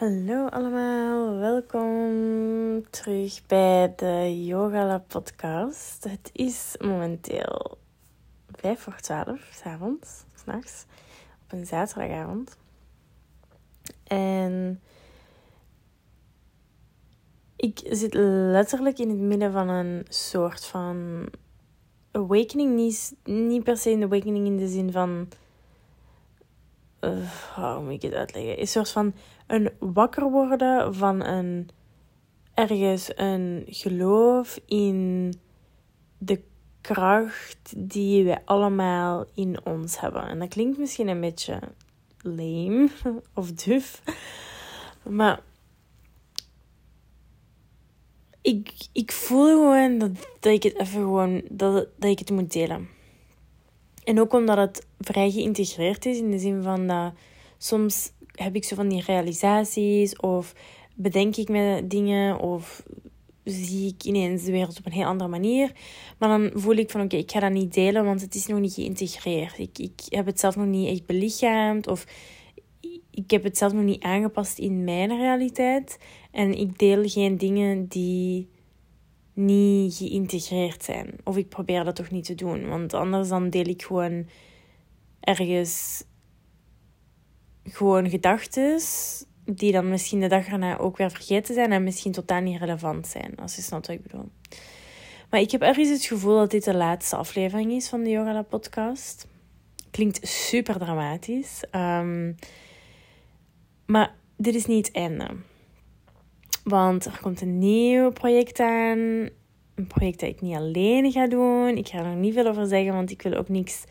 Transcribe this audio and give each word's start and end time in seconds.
Hallo 0.00 0.46
allemaal, 0.46 1.36
welkom 1.36 2.90
terug 2.90 3.46
bij 3.46 3.92
de 3.96 4.44
Yoga 4.44 4.86
Lab 4.86 5.08
podcast. 5.08 6.04
Het 6.04 6.30
is 6.32 6.74
momenteel 6.78 7.78
5 8.50 8.80
voor 8.80 8.96
12, 9.00 9.48
s'avonds, 9.52 10.24
s'nachts, 10.34 10.84
op 11.44 11.52
een 11.52 11.66
zaterdagavond. 11.66 12.56
En 14.04 14.80
ik 17.56 17.80
zit 17.84 18.14
letterlijk 18.14 18.98
in 18.98 19.08
het 19.08 19.18
midden 19.18 19.52
van 19.52 19.68
een 19.68 20.06
soort 20.08 20.64
van 20.64 21.26
awakening. 22.10 22.74
Niet, 22.74 23.14
niet 23.24 23.64
per 23.64 23.76
se 23.76 23.90
een 23.90 24.02
awakening 24.02 24.46
in 24.46 24.56
de 24.56 24.68
zin 24.68 24.92
van 24.92 25.28
uh, 27.00 27.30
hoe 27.54 27.82
moet 27.82 27.92
ik 27.92 28.02
het 28.02 28.14
uitleggen? 28.14 28.60
Een 28.60 28.68
soort 28.68 28.90
van 28.90 29.14
een 29.50 29.70
wakker 29.78 30.30
worden 30.30 30.94
van 30.94 31.24
een 31.24 31.68
ergens 32.54 33.10
een 33.16 33.64
geloof 33.66 34.58
in 34.66 35.32
de 36.18 36.40
kracht 36.80 37.72
die 37.76 38.24
wij 38.24 38.42
allemaal 38.44 39.26
in 39.34 39.66
ons 39.66 40.00
hebben. 40.00 40.22
En 40.22 40.38
dat 40.38 40.48
klinkt 40.48 40.78
misschien 40.78 41.08
een 41.08 41.20
beetje 41.20 41.60
lame 42.20 42.88
of 43.34 43.52
duf, 43.52 44.02
maar 45.08 45.42
ik, 48.42 48.72
ik 48.92 49.12
voel 49.12 49.46
gewoon 49.46 49.98
dat, 49.98 50.10
dat 50.40 50.52
ik 50.52 50.62
het 50.62 50.78
even 50.78 51.00
gewoon 51.00 51.42
dat, 51.50 51.88
dat 51.96 52.10
ik 52.10 52.18
het 52.18 52.30
moet 52.30 52.52
delen. 52.52 52.88
En 54.04 54.20
ook 54.20 54.32
omdat 54.32 54.56
het 54.56 54.86
vrij 54.98 55.30
geïntegreerd 55.30 56.06
is 56.06 56.18
in 56.18 56.30
de 56.30 56.38
zin 56.38 56.62
van 56.62 56.86
dat 56.86 57.12
soms 57.58 58.12
heb 58.32 58.54
ik 58.54 58.64
zo 58.64 58.74
van 58.74 58.88
die 58.88 59.02
realisaties 59.06 60.16
of 60.16 60.54
bedenk 60.94 61.36
ik 61.36 61.48
me 61.48 61.86
dingen 61.86 62.38
of 62.38 62.82
zie 63.44 63.94
ik 63.94 64.04
ineens 64.04 64.44
de 64.44 64.52
wereld 64.52 64.78
op 64.78 64.86
een 64.86 64.92
heel 64.92 65.04
andere 65.04 65.30
manier. 65.30 65.72
Maar 66.18 66.28
dan 66.28 66.60
voel 66.60 66.74
ik 66.74 66.90
van 66.90 67.00
oké, 67.00 67.16
ik 67.16 67.30
ga 67.30 67.40
dat 67.40 67.52
niet 67.52 67.74
delen, 67.74 68.04
want 68.04 68.20
het 68.20 68.34
is 68.34 68.46
nog 68.46 68.60
niet 68.60 68.74
geïntegreerd. 68.74 69.58
Ik, 69.58 69.78
ik 69.78 70.00
heb 70.08 70.26
het 70.26 70.40
zelf 70.40 70.56
nog 70.56 70.66
niet 70.66 70.88
echt 70.88 71.06
belichaamd 71.06 71.86
of 71.86 72.06
ik 73.10 73.30
heb 73.30 73.42
het 73.42 73.58
zelf 73.58 73.72
nog 73.72 73.84
niet 73.84 74.02
aangepast 74.02 74.58
in 74.58 74.84
mijn 74.84 75.16
realiteit. 75.16 75.98
En 76.30 76.58
ik 76.58 76.78
deel 76.78 77.08
geen 77.08 77.38
dingen 77.38 77.86
die 77.86 78.48
niet 79.32 79.94
geïntegreerd 79.94 80.84
zijn. 80.84 81.14
Of 81.24 81.36
ik 81.36 81.48
probeer 81.48 81.84
dat 81.84 81.96
toch 81.96 82.10
niet 82.10 82.24
te 82.24 82.34
doen. 82.34 82.68
Want 82.68 82.94
anders 82.94 83.28
dan 83.28 83.50
deel 83.50 83.66
ik 83.66 83.82
gewoon 83.82 84.26
ergens 85.20 86.04
gewoon 87.64 88.10
gedachten 88.10 88.80
die 89.44 89.72
dan 89.72 89.88
misschien 89.88 90.20
de 90.20 90.28
dag 90.28 90.46
erna 90.46 90.78
ook 90.78 90.96
weer 90.96 91.10
vergeten 91.10 91.54
zijn 91.54 91.72
en 91.72 91.84
misschien 91.84 92.12
totaal 92.12 92.40
niet 92.40 92.58
relevant 92.58 93.06
zijn, 93.06 93.36
als 93.36 93.56
je 93.56 93.62
snapt 93.62 93.86
wat 93.86 93.96
ik 93.96 94.02
bedoel. 94.02 94.28
Maar 95.30 95.40
ik 95.40 95.50
heb 95.50 95.62
ergens 95.62 95.88
het 95.88 96.04
gevoel 96.04 96.36
dat 96.36 96.50
dit 96.50 96.64
de 96.64 96.74
laatste 96.74 97.16
aflevering 97.16 97.72
is 97.72 97.88
van 97.88 98.02
de 98.02 98.10
Yoga 98.10 98.42
podcast. 98.42 99.26
Klinkt 99.90 100.28
super 100.28 100.78
dramatisch. 100.78 101.64
Um, 101.72 102.36
maar 103.86 104.14
dit 104.36 104.54
is 104.54 104.66
niet 104.66 104.86
het 104.86 104.96
einde. 104.96 105.28
Want 106.64 107.04
er 107.04 107.18
komt 107.20 107.40
een 107.40 107.58
nieuw 107.58 108.10
project 108.10 108.60
aan. 108.60 109.28
Een 109.74 109.86
project 109.86 110.20
dat 110.20 110.28
ik 110.28 110.40
niet 110.40 110.56
alleen 110.56 111.12
ga 111.12 111.26
doen. 111.26 111.76
Ik 111.76 111.88
ga 111.88 111.98
er 111.98 112.04
nog 112.04 112.16
niet 112.16 112.34
veel 112.34 112.46
over 112.46 112.66
zeggen, 112.66 112.94
want 112.94 113.10
ik 113.10 113.22
wil 113.22 113.34
ook 113.34 113.48
niks. 113.48 113.84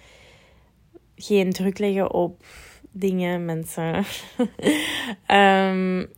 Geen 1.15 1.51
druk 1.51 1.77
leggen 1.77 2.13
op 2.13 2.45
dingen, 2.91 3.45
mensen. 3.45 3.95
um, 5.27 6.07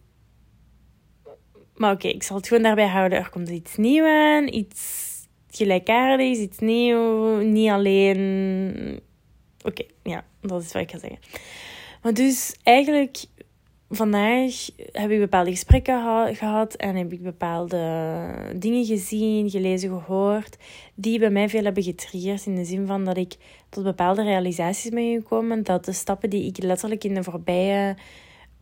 maar 1.75 1.91
oké, 1.93 2.07
ik 2.07 2.23
zal 2.23 2.37
het 2.37 2.47
gewoon 2.47 2.63
daarbij 2.63 2.87
houden. 2.87 3.17
Er 3.17 3.29
komt 3.29 3.49
iets 3.49 3.75
nieuws 3.75 4.07
aan. 4.07 4.47
Iets 4.47 5.09
gelijkaardigs, 5.49 6.39
iets 6.39 6.59
nieuws. 6.59 7.43
Niet 7.43 7.69
alleen. 7.69 8.99
Oké, 9.63 9.83
ja, 10.03 10.23
dat 10.41 10.61
is 10.61 10.71
wat 10.71 10.81
ik 10.81 10.91
ga 10.91 10.97
zeggen. 10.97 11.19
Maar 12.01 12.13
dus 12.13 12.55
eigenlijk 12.63 13.25
vandaag 13.89 14.69
heb 14.91 15.11
ik 15.11 15.19
bepaalde 15.19 15.51
gesprekken 15.51 16.35
gehad 16.35 16.73
en 16.73 16.95
heb 16.95 17.11
ik 17.11 17.21
bepaalde 17.21 17.77
dingen 18.55 18.85
gezien, 18.85 19.49
gelezen, 19.49 19.89
gehoord, 19.89 20.57
die 20.95 21.19
bij 21.19 21.29
mij 21.29 21.49
veel 21.49 21.63
hebben 21.63 21.83
getriggerd. 21.83 22.45
In 22.45 22.55
de 22.55 22.65
zin 22.65 22.87
van 22.87 23.05
dat 23.05 23.17
ik 23.17 23.35
tot 23.71 23.83
bepaalde 23.83 24.23
realisaties 24.23 24.89
ben 24.89 25.13
gekomen. 25.13 25.63
Dat 25.63 25.85
de 25.85 25.93
stappen 25.93 26.29
die 26.29 26.45
ik 26.45 26.63
letterlijk 26.63 27.03
in 27.03 27.13
de 27.13 27.23
voorbije, 27.23 27.95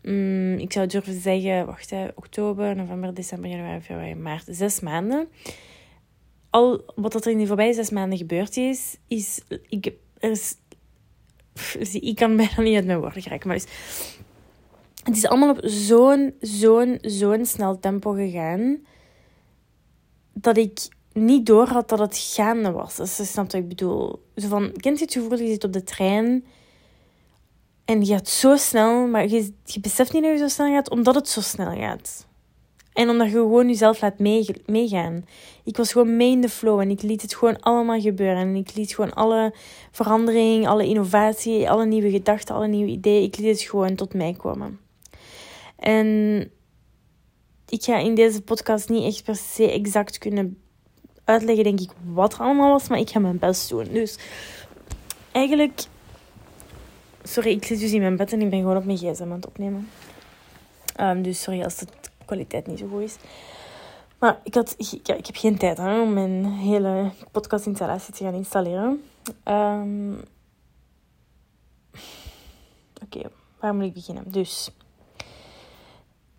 mm, 0.02 0.58
ik 0.58 0.74
zou 0.74 0.88
durven 0.88 1.22
zeggen, 1.22 1.66
wacht, 1.66 1.94
oktober, 2.16 2.76
november, 2.76 3.14
december, 3.14 3.50
januari, 3.50 3.82
februari, 3.82 4.16
maart, 4.16 4.46
zes 4.48 4.80
maanden. 4.80 5.28
Al 6.50 6.84
wat 6.96 7.26
er 7.26 7.32
in 7.32 7.38
de 7.38 7.48
voorbije 7.48 7.74
zes 7.74 7.90
maanden 7.90 8.18
gebeurd 8.18 8.58
is, 8.58 8.98
is. 9.08 9.42
Ik, 9.68 9.94
er 10.20 10.32
is 10.32 10.56
ik 11.94 12.16
kan 12.16 12.36
bijna 12.38 12.62
niet 12.62 12.76
uit 12.76 12.86
mijn 12.86 13.00
woorden 13.00 13.22
geraken. 13.22 13.48
Maar 13.48 13.58
dus, 13.58 13.68
het 15.04 15.16
is 15.16 15.26
allemaal 15.26 15.50
op 15.50 15.60
zo'n, 15.62 16.34
zo'n, 16.40 16.98
zo'n 17.02 17.46
snel 17.46 17.80
tempo 17.80 18.12
gegaan. 18.12 18.78
Dat 20.34 20.58
ik 20.58 20.88
niet 21.20 21.46
door 21.46 21.68
had 21.68 21.90
dat 21.90 22.00
het 22.00 22.18
gaande 22.18 22.72
was. 22.72 22.96
Dat 22.96 23.08
is 23.08 23.32
snapt 23.32 23.52
wat 23.52 23.62
ik 23.62 23.68
bedoel. 23.68 24.24
Zo 24.36 24.48
van, 24.48 24.72
kent 24.72 25.00
je 25.00 25.06
het 25.06 25.14
gevoel, 25.14 25.38
je 25.38 25.48
zit 25.48 25.64
op 25.64 25.74
de 25.74 25.84
trein 25.84 26.46
en 27.86 28.02
je 28.02 28.14
gaat 28.14 28.28
zo 28.28 28.56
snel, 28.56 29.08
maar 29.08 29.28
je, 29.28 29.54
je 29.64 29.80
beseft 29.80 30.14
niet 30.14 30.24
dat 30.24 30.32
je 30.32 30.38
zo 30.38 30.48
snel 30.48 30.74
gaat, 30.74 30.90
omdat 30.90 31.16
het 31.16 31.28
zo 31.28 31.42
snel 31.42 31.76
gaat. 31.76 32.28
En 32.94 33.10
omdat 33.10 33.28
je 33.28 33.34
gewoon 33.34 33.68
jezelf 33.68 34.02
laat 34.02 34.20
meegaan. 34.66 35.26
Ik 35.64 35.78
was 35.78 35.92
gewoon 35.92 36.18
mee 36.18 36.32
in 36.32 36.42
de 36.42 36.50
flow 36.50 36.80
en 36.80 36.90
ik 36.90 37.02
liet 37.02 37.22
het 37.22 37.36
gewoon 37.36 37.60
allemaal 37.60 38.00
gebeuren. 38.00 38.38
En 38.38 38.56
ik 38.56 38.76
liet 38.76 38.94
gewoon 38.94 39.14
alle 39.14 39.54
verandering, 39.92 40.68
alle 40.68 40.88
innovatie, 40.88 41.70
alle 41.70 41.86
nieuwe 41.86 42.10
gedachten, 42.10 42.56
alle 42.56 42.68
nieuwe 42.68 42.92
ideeën, 42.92 43.24
ik 43.24 43.38
liet 43.38 43.60
het 43.60 43.70
gewoon 43.70 43.96
tot 43.96 44.14
mij 44.14 44.34
komen. 44.34 44.80
En 45.76 46.52
ik 47.70 47.84
ga 47.84 47.98
in 47.98 48.16
deze 48.16 48.42
podcast 48.42 48.90
niet 48.90 49.04
echt 49.04 49.24
per 49.24 49.36
se 49.36 49.72
exact 49.72 50.18
kunnen 50.18 50.58
uitleggen, 51.30 51.64
denk 51.64 51.80
ik, 51.80 51.90
wat 52.06 52.34
er 52.34 52.40
allemaal 52.40 52.72
was, 52.72 52.88
maar 52.88 53.00
ik 53.00 53.10
ga 53.10 53.20
mijn 53.20 53.40
best 53.40 53.70
doen. 53.70 53.88
Dus 53.92 54.18
eigenlijk. 55.32 55.82
Sorry, 57.24 57.52
ik 57.52 57.66
zit 57.66 57.80
dus 57.80 57.92
in 57.92 58.02
mijn 58.02 58.16
bed 58.16 58.34
en 58.34 58.42
ik 58.42 58.50
ben 58.50 58.60
gewoon 58.60 58.78
op 58.78 58.86
mijn 58.86 58.98
gsm 58.98 59.24
aan 59.24 59.32
het 59.32 59.48
opnemen. 59.48 59.90
Um, 61.00 61.22
dus 61.22 61.42
sorry 61.42 61.64
als 61.64 61.76
de 61.76 61.86
kwaliteit 62.26 62.68
niet 62.68 62.80
zo 62.80 62.88
goed 62.88 63.02
is. 63.02 63.16
Maar 64.20 64.40
ik, 64.44 64.54
had, 64.54 64.76
ik, 64.78 65.08
ik 65.08 65.26
heb 65.26 65.36
geen 65.36 65.58
tijd 65.58 65.80
om 65.80 66.14
mijn 66.14 66.46
hele 66.46 67.12
podcastinstallatie 67.32 68.14
te 68.14 68.24
gaan 68.24 68.34
installeren. 68.34 69.04
Um, 69.46 70.22
Oké, 73.04 73.30
waar 73.60 73.76
moet 73.76 73.86
ik 73.86 73.94
beginnen? 73.94 74.32
Dus, 74.32 74.72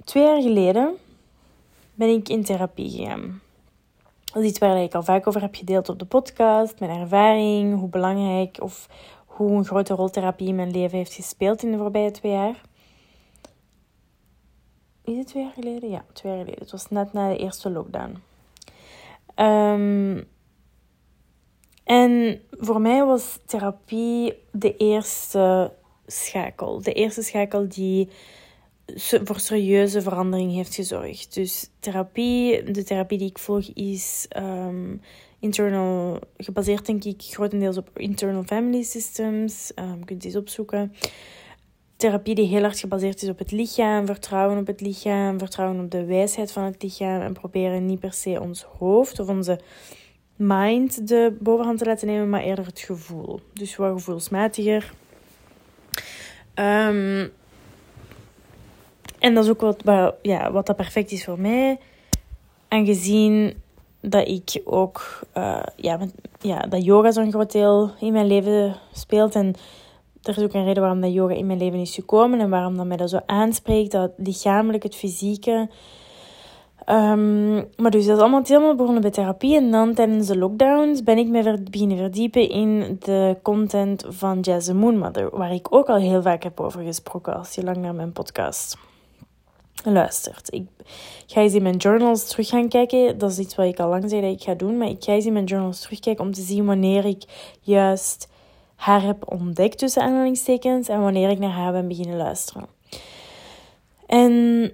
twee 0.05 0.25
jaar 0.25 0.43
geleden 0.43 0.97
ben 1.95 2.09
ik 2.09 2.29
in 2.29 2.45
therapie 2.45 2.91
gegaan. 2.91 3.41
Dat 4.33 4.43
is 4.43 4.49
iets 4.49 4.59
waar 4.59 4.83
ik 4.83 4.95
al 4.95 5.03
vaak 5.03 5.27
over 5.27 5.41
heb 5.41 5.55
gedeeld 5.55 5.89
op 5.89 5.99
de 5.99 6.05
podcast. 6.05 6.81
Mijn 6.81 7.01
ervaring, 7.01 7.79
hoe 7.79 7.89
belangrijk 7.89 8.57
of 8.61 8.89
hoe 9.27 9.51
een 9.51 9.65
grote 9.65 9.95
rol 9.95 10.09
therapie 10.09 10.49
in 10.49 10.55
mijn 10.55 10.71
leven 10.71 10.99
heeft 10.99 11.15
gespeeld 11.15 11.63
in 11.63 11.71
de 11.71 11.79
voorbije 11.79 12.11
twee 12.11 12.33
jaar. 12.33 12.61
Is 15.05 15.17
het 15.17 15.27
twee 15.27 15.43
jaar 15.43 15.53
geleden? 15.53 15.91
Ja, 15.91 16.05
twee 16.13 16.33
jaar 16.33 16.41
geleden. 16.41 16.63
Het 16.63 16.71
was 16.71 16.89
net 16.89 17.13
na 17.13 17.29
de 17.29 17.37
eerste 17.37 17.71
lockdown. 17.71 18.23
Um, 19.37 20.29
en 21.85 22.43
voor 22.51 22.81
mij 22.81 23.05
was 23.05 23.39
therapie 23.47 24.35
de 24.53 24.77
eerste 24.77 25.73
schakel. 26.07 26.83
De 26.83 26.93
eerste 26.93 27.23
schakel 27.23 27.69
die 27.69 28.09
voor 28.97 29.41
serieuze 29.41 30.03
verandering 30.03 30.53
heeft 30.53 30.75
gezorgd. 30.75 31.35
Dus 31.35 31.71
therapie, 31.81 32.63
de 32.63 32.85
therapie 32.85 33.19
die 33.19 33.29
ik 33.29 33.39
volg 33.39 33.69
is 33.75 34.27
um, 34.37 35.01
internal, 35.39 36.19
gebaseerd 36.37 36.87
denk 36.87 37.05
ik 37.05 37.23
grotendeels 37.23 37.77
op 37.77 37.99
internal 37.99 38.43
family 38.43 38.83
systems. 38.83 39.73
Um, 39.75 39.99
je 39.99 40.05
kunt 40.05 40.25
eens 40.25 40.37
opzoeken. 40.37 40.93
Therapie 41.97 42.35
die 42.35 42.47
heel 42.47 42.63
hard 42.63 42.79
gebaseerd 42.79 43.23
is 43.23 43.29
op 43.29 43.39
het 43.39 43.53
lichaam, 43.53 44.07
vertrouwen 44.07 44.59
op 44.59 44.67
het 44.67 44.81
lichaam, 44.81 45.39
vertrouwen 45.39 45.85
op 45.85 45.91
de 45.91 46.05
wijsheid 46.05 46.53
van 46.53 46.63
het 46.63 46.83
lichaam 46.83 47.21
en 47.21 47.33
proberen 47.33 47.87
niet 47.87 48.01
per 48.01 48.13
se 48.13 48.41
ons 48.41 48.63
hoofd 48.63 49.19
of 49.19 49.29
onze 49.29 49.61
mind 50.37 51.09
de 51.09 51.37
bovenhand 51.41 51.79
te 51.79 51.85
laten 51.85 52.07
nemen, 52.07 52.29
maar 52.29 52.43
eerder 52.43 52.67
het 52.67 52.81
gevoel. 52.81 53.41
Dus 53.53 53.77
wat 53.77 53.93
gevoelsmatiger. 53.93 54.93
Um, 56.55 57.31
en 59.21 59.35
dat 59.35 59.45
is 59.45 59.51
ook 59.51 59.61
wat, 59.85 60.15
ja, 60.23 60.53
wat 60.53 60.67
dat 60.67 60.77
perfect 60.77 61.13
is 61.13 61.25
voor 61.25 61.41
mij. 61.41 61.79
Aangezien 62.69 63.55
dat 64.01 64.29
ik 64.29 64.61
ook, 64.65 65.21
uh, 65.37 65.63
ja, 65.77 65.99
ja, 66.41 66.59
dat 66.59 66.85
yoga 66.85 67.11
zo'n 67.11 67.31
groot 67.31 67.53
deel 67.53 67.91
in 68.01 68.13
mijn 68.13 68.27
leven 68.27 68.77
speelt. 68.93 69.35
En 69.35 69.55
er 70.23 70.39
is 70.39 70.43
ook 70.43 70.53
een 70.53 70.65
reden 70.65 70.83
waarom 70.83 71.01
dat 71.01 71.13
yoga 71.13 71.35
in 71.35 71.47
mijn 71.47 71.59
leven 71.59 71.79
is 71.79 71.95
gekomen 71.95 72.41
en 72.41 72.51
waarom 72.51 72.77
dat 72.77 72.87
mij 72.87 72.97
dat 72.97 73.11
zo 73.11 73.21
aanspreekt, 73.27 73.93
dat 73.93 74.11
lichamelijk, 74.17 74.83
het 74.83 74.95
fysieke. 74.95 75.69
Um, 76.87 77.55
maar 77.77 77.91
dus 77.91 78.07
dat 78.07 78.17
is 78.17 78.23
allemaal 78.23 78.43
helemaal 78.45 78.75
begonnen 78.75 79.03
bij 79.03 79.11
therapie. 79.11 79.57
En 79.57 79.71
dan 79.71 79.95
tijdens 79.95 80.27
de 80.27 80.39
lockdowns 80.39 81.03
ben 81.03 81.19
ik 81.19 81.29
me 81.29 81.63
beginnen 81.71 81.97
verdiepen 81.97 82.49
in 82.49 82.97
de 83.01 83.37
content 83.43 84.05
van 84.09 84.41
Jazz 84.41 84.67
the 84.67 84.75
Moonmother. 84.75 85.37
Waar 85.37 85.53
ik 85.53 85.75
ook 85.75 85.89
al 85.89 85.97
heel 85.97 86.23
vaak 86.23 86.43
heb 86.43 86.61
over 86.61 86.83
gesproken 86.83 87.37
als 87.37 87.55
je 87.55 87.63
lang 87.63 87.77
naar 87.77 87.95
mijn 87.95 88.13
podcast 88.13 88.77
luistert. 89.85 90.53
Ik 90.53 90.67
ga 91.27 91.41
eens 91.41 91.55
in 91.55 91.63
mijn 91.63 91.77
journals 91.77 92.27
terug 92.29 92.49
gaan 92.49 92.69
kijken. 92.69 93.19
Dat 93.19 93.31
is 93.31 93.39
iets 93.39 93.55
wat 93.55 93.67
ik 93.67 93.81
al 93.81 93.89
lang 93.89 94.11
zei 94.11 94.21
dat 94.21 94.33
ik 94.33 94.43
ga 94.43 94.55
doen. 94.55 94.79
Maar 94.79 94.89
ik 94.89 95.05
ga 95.05 95.13
eens 95.13 95.27
in 95.27 95.33
mijn 95.33 95.45
journals 95.45 95.81
terugkijken 95.81 96.25
om 96.25 96.33
te 96.33 96.43
zien 96.43 96.67
wanneer 96.67 97.05
ik 97.05 97.23
juist 97.61 98.29
haar 98.75 99.03
heb 99.03 99.33
ontdekt 99.33 99.79
tussen 99.79 100.03
aanhalingstekens. 100.03 100.89
En 100.89 101.01
wanneer 101.01 101.31
ik 101.31 101.39
naar 101.39 101.51
haar 101.51 101.73
ben 101.73 101.89
beginnen 101.89 102.17
luisteren. 102.17 102.67
En 104.07 104.73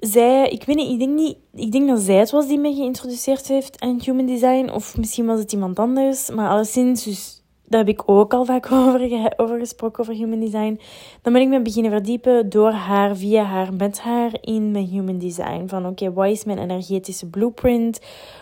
zij, 0.00 0.48
ik 0.48 0.64
weet 0.64 0.76
niet, 0.76 0.90
ik 0.90 0.98
denk 0.98 1.12
niet, 1.12 1.36
ik 1.54 1.72
denk 1.72 1.88
dat 1.88 2.00
zij 2.00 2.14
het 2.14 2.30
was 2.30 2.46
die 2.46 2.58
me 2.58 2.74
geïntroduceerd 2.74 3.48
heeft 3.48 3.80
aan 3.80 4.00
human 4.04 4.26
design. 4.26 4.70
Of 4.70 4.96
misschien 4.96 5.26
was 5.26 5.38
het 5.38 5.52
iemand 5.52 5.78
anders. 5.78 6.30
Maar 6.30 6.48
alleszins, 6.48 7.04
dus 7.04 7.41
daar 7.72 7.84
heb 7.84 7.98
ik 7.98 8.02
ook 8.06 8.34
al 8.34 8.44
vaak 8.44 8.72
over, 8.72 9.32
over 9.36 9.58
gesproken, 9.58 10.00
over 10.00 10.14
human 10.14 10.40
design. 10.40 10.80
Dan 11.22 11.32
ben 11.32 11.42
ik 11.42 11.48
me 11.48 11.62
beginnen 11.62 11.90
verdiepen 11.90 12.48
door 12.48 12.70
haar, 12.70 13.16
via 13.16 13.42
haar, 13.42 13.74
met 13.74 14.00
haar 14.00 14.30
in 14.40 14.70
mijn 14.70 14.86
human 14.86 15.18
design. 15.18 15.66
Van 15.66 15.86
oké, 15.86 16.12
wat 16.12 16.28
is 16.28 16.44
mijn 16.44 16.58
energetische 16.58 17.26
blueprint? 17.26 18.00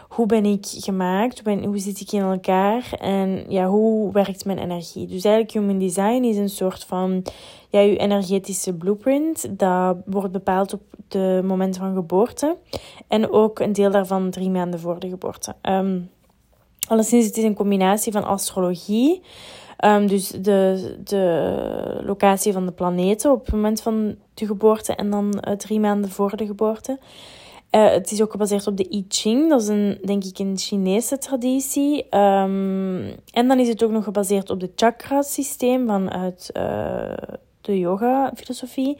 Hoe 0.08 0.26
ben 0.26 0.44
ik 0.44 0.66
gemaakt? 0.66 1.40
Hoe, 1.44 1.66
hoe 1.66 1.78
zit 1.78 2.00
ik 2.00 2.12
in 2.12 2.20
elkaar? 2.20 2.92
En 3.00 3.44
ja, 3.48 3.66
hoe 3.66 4.12
werkt 4.12 4.44
mijn 4.44 4.58
energie? 4.58 5.06
Dus 5.06 5.24
eigenlijk 5.24 5.54
human 5.54 5.78
design 5.78 6.22
is 6.22 6.36
een 6.36 6.48
soort 6.48 6.84
van 6.84 7.22
ja, 7.68 7.80
je 7.80 7.96
energetische 7.96 8.74
blueprint. 8.74 9.58
Dat 9.58 9.96
wordt 10.06 10.32
bepaald 10.32 10.72
op 10.72 10.82
de 11.08 11.42
moment 11.44 11.76
van 11.76 11.94
geboorte. 11.94 12.56
En 13.08 13.30
ook 13.30 13.58
een 13.58 13.72
deel 13.72 13.90
daarvan 13.90 14.30
drie 14.30 14.50
maanden 14.50 14.80
voor 14.80 14.98
de 14.98 15.08
geboorte. 15.08 15.54
Um, 15.62 16.10
Alleszins, 16.90 17.26
het 17.26 17.36
is 17.36 17.44
een 17.44 17.54
combinatie 17.54 18.12
van 18.12 18.24
astrologie. 18.24 19.22
Um, 19.84 20.06
dus 20.06 20.28
de, 20.28 20.94
de 21.04 22.02
locatie 22.04 22.52
van 22.52 22.66
de 22.66 22.72
planeten 22.72 23.32
op 23.32 23.44
het 23.44 23.54
moment 23.54 23.82
van 23.82 24.16
de 24.34 24.46
geboorte 24.46 24.94
en 24.94 25.10
dan 25.10 25.42
uh, 25.48 25.54
drie 25.54 25.80
maanden 25.80 26.10
voor 26.10 26.36
de 26.36 26.46
geboorte. 26.46 26.98
Uh, 27.70 27.90
het 27.90 28.10
is 28.10 28.22
ook 28.22 28.30
gebaseerd 28.30 28.66
op 28.66 28.76
de 28.76 28.94
I 28.94 29.04
Ching. 29.08 29.48
Dat 29.48 29.60
is 29.62 29.68
een, 29.68 29.98
denk 30.04 30.24
ik 30.24 30.38
een 30.38 30.58
Chinese 30.58 31.18
traditie. 31.18 32.04
Um, 32.16 33.14
en 33.32 33.48
dan 33.48 33.58
is 33.58 33.68
het 33.68 33.84
ook 33.84 33.90
nog 33.90 34.04
gebaseerd 34.04 34.50
op 34.50 34.60
het 34.60 34.72
chakra-systeem 34.74 35.86
vanuit 35.86 36.50
uh, 36.56 37.12
de 37.60 37.78
yoga-filosofie. 37.78 38.98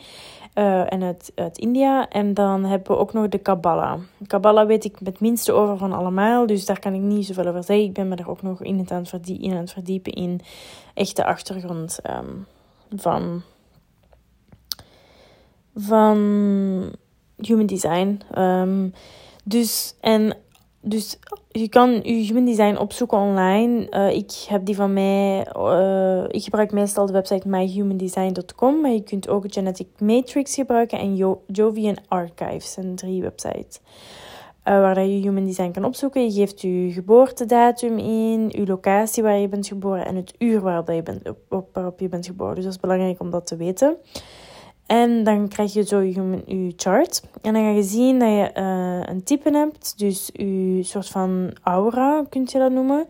Uh, 0.60 0.92
en 0.92 1.02
uit, 1.34 1.58
India. 1.58 2.08
En 2.08 2.34
dan 2.34 2.64
hebben 2.64 2.92
we 2.92 2.98
ook 2.98 3.12
nog 3.12 3.28
de 3.28 3.38
Kabbalah. 3.38 4.00
Kabbalah 4.26 4.66
weet 4.66 4.84
ik 4.84 4.96
het 5.04 5.20
minste 5.20 5.52
over 5.52 5.76
van 5.76 5.92
allemaal, 5.92 6.46
dus 6.46 6.66
daar 6.66 6.78
kan 6.78 6.94
ik 6.94 7.00
niet 7.00 7.26
zoveel 7.26 7.46
over 7.46 7.64
zeggen. 7.64 7.84
Ik 7.84 7.92
ben 7.92 8.08
me 8.08 8.16
er 8.16 8.30
ook 8.30 8.42
nog 8.42 8.62
in, 8.62 8.86
aan, 8.90 9.04
het 9.10 9.28
in 9.28 9.52
het 9.52 9.72
verdiepen 9.72 10.12
in 10.12 10.40
echte 10.94 11.24
achtergrond 11.24 11.98
um, 12.10 12.46
van, 12.96 13.42
van 15.74 16.18
human 17.36 17.66
design. 17.66 18.20
Um, 18.38 18.92
dus, 19.44 19.94
en 20.00 20.36
dus 20.80 21.18
je 21.48 21.68
kan 21.68 21.90
je 21.90 22.12
human 22.12 22.44
design 22.44 22.76
opzoeken 22.76 23.18
online. 23.18 23.86
Uh, 23.90 24.16
ik 24.16 24.32
heb 24.48 24.64
die 24.64 24.74
van 24.74 24.92
mij. 24.92 25.46
Uh, 25.56 26.24
ik 26.28 26.42
gebruik 26.42 26.72
meestal 26.72 27.06
de 27.06 27.12
website 27.12 27.48
myhumandesign.com. 27.48 28.80
Maar 28.80 28.90
je 28.90 29.02
kunt 29.02 29.28
ook 29.28 29.44
Genetic 29.48 29.88
Matrix 29.98 30.54
gebruiken 30.54 30.98
en 30.98 31.16
jo 31.16 31.42
Jovian 31.46 31.96
Archives. 32.08 32.72
zijn 32.72 32.94
drie 32.94 33.22
websites. 33.22 33.80
Uh, 34.64 34.74
waar 34.80 35.04
je 35.04 35.20
human 35.20 35.44
design 35.44 35.70
kan 35.70 35.84
opzoeken. 35.84 36.24
Je 36.24 36.32
geeft 36.32 36.60
je 36.60 36.90
geboortedatum 36.92 37.98
in, 37.98 38.48
je 38.48 38.66
locatie 38.66 39.22
waar 39.22 39.38
je 39.38 39.48
bent 39.48 39.66
geboren 39.66 40.06
en 40.06 40.16
het 40.16 40.34
uur 40.38 40.84
je 40.94 41.02
bent, 41.02 41.32
op, 41.48 41.68
waarop 41.72 42.00
je 42.00 42.08
bent 42.08 42.26
geboren. 42.26 42.54
Dus 42.54 42.64
dat 42.64 42.72
is 42.72 42.80
belangrijk 42.80 43.20
om 43.20 43.30
dat 43.30 43.46
te 43.46 43.56
weten. 43.56 43.96
En 44.90 45.24
dan 45.24 45.48
krijg 45.48 45.72
je 45.72 45.84
zo 45.84 46.00
je, 46.00 46.72
chart. 46.76 47.22
En 47.42 47.52
dan 47.52 47.62
ga 47.62 47.70
je 47.70 47.82
zien 47.82 48.18
dat 48.18 48.28
je 48.28 48.50
uh, 48.56 49.00
een 49.14 49.22
type 49.22 49.50
hebt. 49.50 49.98
Dus 49.98 50.30
je 50.32 50.82
soort 50.82 51.08
van 51.08 51.50
aura, 51.62 52.24
kun 52.28 52.46
je 52.46 52.58
dat 52.58 52.72
noemen. 52.72 53.06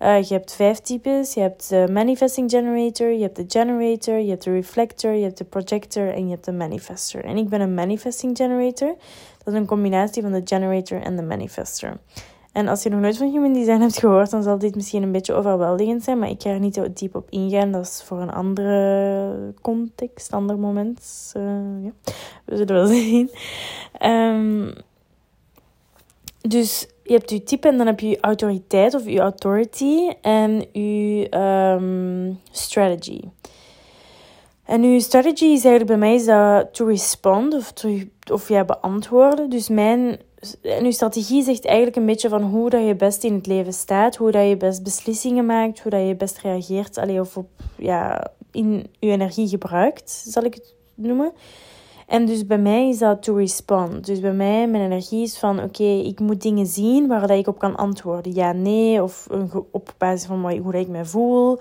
Uh, 0.00 0.22
je 0.22 0.34
hebt 0.34 0.54
vijf 0.54 0.78
types. 0.78 1.34
Je 1.34 1.40
hebt 1.40 1.68
de 1.68 1.88
manifesting 1.90 2.50
generator, 2.50 3.12
je 3.12 3.22
hebt 3.22 3.36
de 3.36 3.44
generator, 3.48 4.18
je 4.18 4.30
hebt 4.30 4.44
de 4.44 4.52
reflector, 4.52 5.12
je 5.12 5.22
hebt 5.22 5.38
de 5.38 5.44
projector 5.44 6.08
en 6.08 6.24
je 6.24 6.30
hebt 6.30 6.44
de 6.44 6.52
manifester. 6.52 7.24
En 7.24 7.36
ik 7.36 7.48
ben 7.48 7.60
een 7.60 7.74
manifesting 7.74 8.36
generator. 8.36 8.94
Dat 9.44 9.54
is 9.54 9.60
een 9.60 9.66
combinatie 9.66 10.22
van 10.22 10.32
de 10.32 10.42
generator 10.44 11.02
en 11.02 11.16
de 11.16 11.22
manifester. 11.22 11.98
En 12.54 12.68
als 12.68 12.82
je 12.82 12.88
nog 12.88 13.00
nooit 13.00 13.16
van 13.16 13.30
human 13.30 13.52
design 13.52 13.80
hebt 13.80 13.98
gehoord, 13.98 14.30
dan 14.30 14.42
zal 14.42 14.58
dit 14.58 14.74
misschien 14.74 15.02
een 15.02 15.12
beetje 15.12 15.32
overweldigend 15.32 16.02
zijn. 16.02 16.18
Maar 16.18 16.28
ik 16.28 16.42
ga 16.42 16.50
er 16.50 16.58
niet 16.58 16.74
zo 16.74 16.92
diep 16.92 17.14
op 17.14 17.26
ingaan. 17.30 17.72
Dat 17.72 17.84
is 17.84 18.02
voor 18.04 18.20
een 18.20 18.32
andere 18.32 19.54
context, 19.62 20.32
ander 20.32 20.58
moment. 20.58 21.32
Uh, 21.36 21.42
ja. 21.84 21.90
We 22.44 22.56
zullen 22.56 22.74
wel 22.74 22.86
zien. 22.96 23.30
Um, 24.02 24.72
dus 26.40 26.86
je 27.02 27.12
hebt 27.12 27.30
je 27.30 27.42
type 27.42 27.68
en 27.68 27.76
dan 27.76 27.86
heb 27.86 28.00
je 28.00 28.08
je 28.08 28.20
autoriteit 28.20 28.94
of 28.94 29.04
je 29.06 29.20
authority 29.20 30.12
en 30.20 30.66
je 30.72 31.26
um, 31.38 32.40
strategy. 32.50 33.20
En 34.64 34.82
uw 34.82 34.98
strategy 34.98 35.44
is 35.44 35.64
eigenlijk 35.64 35.86
bij 35.86 35.96
mij 35.96 36.14
is 36.14 36.24
dat 36.24 36.74
to 36.74 36.86
respond 36.86 37.54
of, 37.54 37.72
to, 37.72 37.98
of 38.32 38.48
ja, 38.48 38.64
beantwoorden. 38.64 39.50
Dus 39.50 39.68
mijn 39.68 40.18
en 40.62 40.84
je 40.84 40.92
strategie 40.92 41.42
zegt 41.42 41.64
eigenlijk 41.64 41.96
een 41.96 42.06
beetje 42.06 42.28
van 42.28 42.42
hoe 42.42 42.70
dat 42.70 42.86
je 42.86 42.94
best 42.94 43.24
in 43.24 43.34
het 43.34 43.46
leven 43.46 43.72
staat, 43.72 44.16
hoe 44.16 44.30
dat 44.30 44.48
je 44.48 44.56
best 44.56 44.82
beslissingen 44.82 45.46
maakt, 45.46 45.80
hoe 45.80 45.90
dat 45.90 46.06
je 46.06 46.14
best 46.14 46.38
reageert, 46.38 46.98
alleen 46.98 47.20
of 47.20 47.36
op, 47.36 47.48
ja, 47.76 48.30
in 48.50 48.86
je 48.98 49.10
energie 49.10 49.48
gebruikt, 49.48 50.10
zal 50.26 50.44
ik 50.44 50.54
het 50.54 50.74
noemen. 50.94 51.32
En 52.06 52.26
dus 52.26 52.46
bij 52.46 52.58
mij 52.58 52.88
is 52.88 52.98
dat 52.98 53.22
to 53.22 53.34
respond. 53.34 54.06
Dus 54.06 54.20
bij 54.20 54.32
mij, 54.32 54.68
mijn 54.68 54.84
energie 54.84 55.22
is 55.22 55.38
van, 55.38 55.62
oké, 55.62 55.82
ik 55.82 56.20
moet 56.20 56.42
dingen 56.42 56.66
zien 56.66 57.08
waar 57.08 57.20
dat 57.20 57.38
ik 57.38 57.46
op 57.46 57.58
kan 57.58 57.76
antwoorden. 57.76 58.34
Ja, 58.34 58.52
nee, 58.52 59.02
of 59.02 59.28
op 59.70 59.94
basis 59.98 60.26
van 60.26 60.58
hoe 60.58 60.78
ik 60.78 60.88
me 60.88 61.04
voel. 61.04 61.58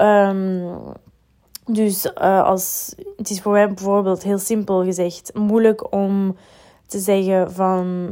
Um, 0.00 0.64
dus 1.66 2.06
uh, 2.06 2.42
als, 2.42 2.94
het 3.16 3.30
is 3.30 3.40
voor 3.40 3.52
mij 3.52 3.68
bijvoorbeeld 3.68 4.22
heel 4.22 4.38
simpel 4.38 4.84
gezegd 4.84 5.34
moeilijk 5.34 5.92
om 5.92 6.36
te 6.92 6.98
zeggen 6.98 7.52
van 7.52 8.10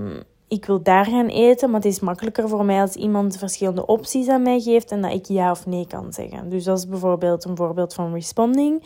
ik 0.48 0.64
wil 0.64 0.82
daar 0.82 1.04
gaan 1.04 1.26
eten, 1.26 1.70
maar 1.70 1.80
het 1.80 1.92
is 1.92 2.00
makkelijker 2.00 2.48
voor 2.48 2.64
mij 2.64 2.80
als 2.80 2.94
iemand 2.94 3.36
verschillende 3.36 3.86
opties 3.86 4.28
aan 4.28 4.42
mij 4.42 4.60
geeft 4.60 4.90
en 4.90 5.02
dat 5.02 5.12
ik 5.12 5.26
ja 5.26 5.50
of 5.50 5.66
nee 5.66 5.86
kan 5.86 6.12
zeggen. 6.12 6.48
Dus 6.48 6.64
dat 6.64 6.78
is 6.78 6.88
bijvoorbeeld 6.88 7.44
een 7.44 7.56
voorbeeld 7.56 7.94
van 7.94 8.12
responding. 8.12 8.82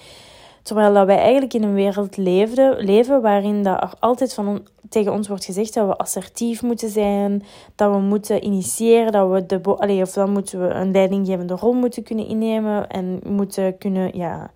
Terwijl 0.63 0.95
dat 0.95 1.07
wij 1.07 1.19
eigenlijk 1.19 1.55
in 1.55 1.63
een 1.63 1.75
wereld 1.75 2.17
leefden, 2.17 2.85
leven 2.85 3.23
waarin 3.23 3.63
dat 3.63 3.83
er 3.83 3.93
altijd 4.01 4.35
van 4.35 4.67
tegen 4.89 5.13
ons 5.13 5.29
wordt 5.29 5.45
gezegd 5.45 5.75
dat 5.75 5.87
we 5.87 5.97
assertief 5.97 6.63
moeten 6.63 6.89
zijn, 6.89 7.43
dat 7.75 7.93
we 7.93 7.99
moeten 7.99 8.45
initiëren, 8.45 9.13
dat 9.13 9.31
we 9.31 9.47
de 9.47 10.01
of 10.03 10.13
dan 10.13 10.31
moeten 10.31 10.61
we 10.61 10.69
een 10.69 10.91
leidinggevende 10.91 11.55
rol 11.55 11.73
moeten 11.73 12.03
kunnen 12.03 12.27
innemen 12.27 12.89
en 12.89 13.21
moeten 13.27 13.79
kunnen, 13.79 14.17
ja. 14.17 14.51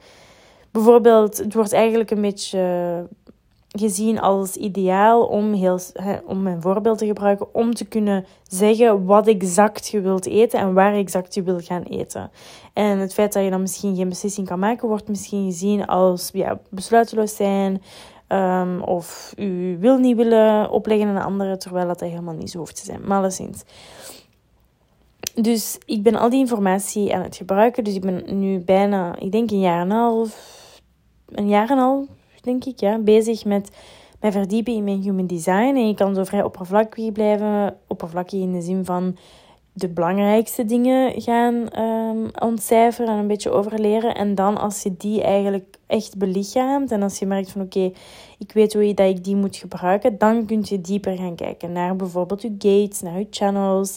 Bijvoorbeeld, 0.71 1.37
het 1.37 1.55
wordt 1.55 1.73
eigenlijk 1.73 2.11
een 2.11 2.21
beetje 2.21 2.59
gezien 3.79 4.21
als 4.21 4.57
ideaal 4.57 5.27
om, 5.27 5.53
heel, 5.53 5.79
om 6.27 6.43
mijn 6.43 6.63
voorbeeld 6.63 6.99
te 6.99 7.07
gebruiken, 7.07 7.55
om 7.55 7.75
te 7.75 7.85
kunnen 7.85 8.25
zeggen 8.43 9.05
wat 9.05 9.27
exact 9.27 9.89
je 9.89 10.01
wilt 10.01 10.27
eten 10.27 10.59
en 10.59 10.75
waar 10.75 10.95
exact 10.95 11.35
je 11.35 11.43
wilt 11.43 11.65
gaan 11.65 11.83
eten. 11.83 12.31
En 12.73 12.99
het 12.99 13.15
feit 13.15 13.33
dat 13.33 13.45
je 13.45 13.51
dan 13.51 13.61
misschien 13.61 13.97
geen 13.97 14.09
beslissing 14.09 14.47
kan 14.47 14.59
maken, 14.59 14.89
wordt 14.89 15.09
misschien 15.09 15.45
gezien 15.45 15.87
als 15.87 16.31
ja, 16.33 16.59
besluiteloos 16.71 17.37
zijn. 17.37 17.83
Um, 18.29 18.83
of 18.83 19.33
u 19.37 19.77
wil 19.81 19.99
niet 19.99 20.17
willen 20.17 20.71
opleggen 20.71 21.09
aan 21.09 21.17
een 21.17 21.23
andere, 21.23 21.57
terwijl 21.57 21.87
dat, 21.87 22.01
helemaal 22.01 22.35
niet 22.35 22.51
zo 22.51 22.59
hoeft 22.59 22.77
te 22.77 22.85
zijn. 22.85 23.01
Maar 23.05 23.19
alleszins. 23.19 23.65
Dus 25.35 25.79
ik 25.85 26.03
ben 26.03 26.15
al 26.15 26.31
die 26.31 26.39
informatie 26.39 27.15
aan 27.15 27.23
het 27.23 27.37
gebruiken. 27.37 27.85
Dus 27.85 27.95
ik 27.95 28.01
ben 28.01 28.39
nu 28.39 28.59
bijna, 28.59 29.19
ik 29.19 29.33
denk 29.33 29.51
een 29.51 29.61
jaar 29.61 29.81
en 29.81 29.91
een 29.91 29.97
half, 29.97 30.81
een 31.29 31.49
jaar 31.49 31.71
en 31.71 31.79
half, 31.79 32.07
denk 32.49 32.65
ik, 32.65 32.81
ja, 32.81 32.99
bezig 32.99 33.45
met 33.45 33.71
mij 34.21 34.33
verdiepen 34.33 34.73
in 34.73 34.85
mijn 34.85 35.03
human 35.03 35.27
design. 35.27 35.75
En 35.77 35.87
je 35.89 35.95
kan 35.95 36.15
zo 36.15 36.25
vrij 36.25 36.43
oppervlakkig 36.43 37.13
blijven. 37.13 37.77
Oppervlakkig 37.87 38.41
in 38.41 38.53
de 38.53 38.61
zin 38.61 38.85
van 38.85 39.17
de 39.73 39.89
belangrijkste 39.89 40.65
dingen 40.65 41.21
gaan 41.21 41.81
um, 41.85 42.31
ontcijferen 42.41 43.13
en 43.13 43.19
een 43.19 43.27
beetje 43.27 43.51
overleren. 43.51 44.15
En 44.15 44.35
dan 44.35 44.59
als 44.59 44.83
je 44.83 44.95
die 44.97 45.23
eigenlijk 45.23 45.79
echt 45.87 46.17
belichaamt 46.17 46.93
en 46.93 47.03
als 47.03 47.19
je 47.19 47.27
merkt 47.27 47.51
van 47.51 47.61
oké, 47.61 47.93
ik 48.39 48.53
weet 48.53 48.73
hoe 48.73 48.87
je 48.87 48.95
dat 48.95 49.09
ik 49.09 49.25
die 49.25 49.37
moet 49.37 49.57
gebruiken, 49.57 50.19
dan 50.19 50.47
kun 50.47 50.61
je 50.65 50.81
dieper 50.81 51.17
gaan 51.17 51.35
kijken 51.35 51.73
naar 51.73 51.97
bijvoorbeeld 51.97 52.43
je 52.43 52.55
gates, 52.59 53.01
naar 53.01 53.19
je 53.19 53.27
channels. 53.31 53.97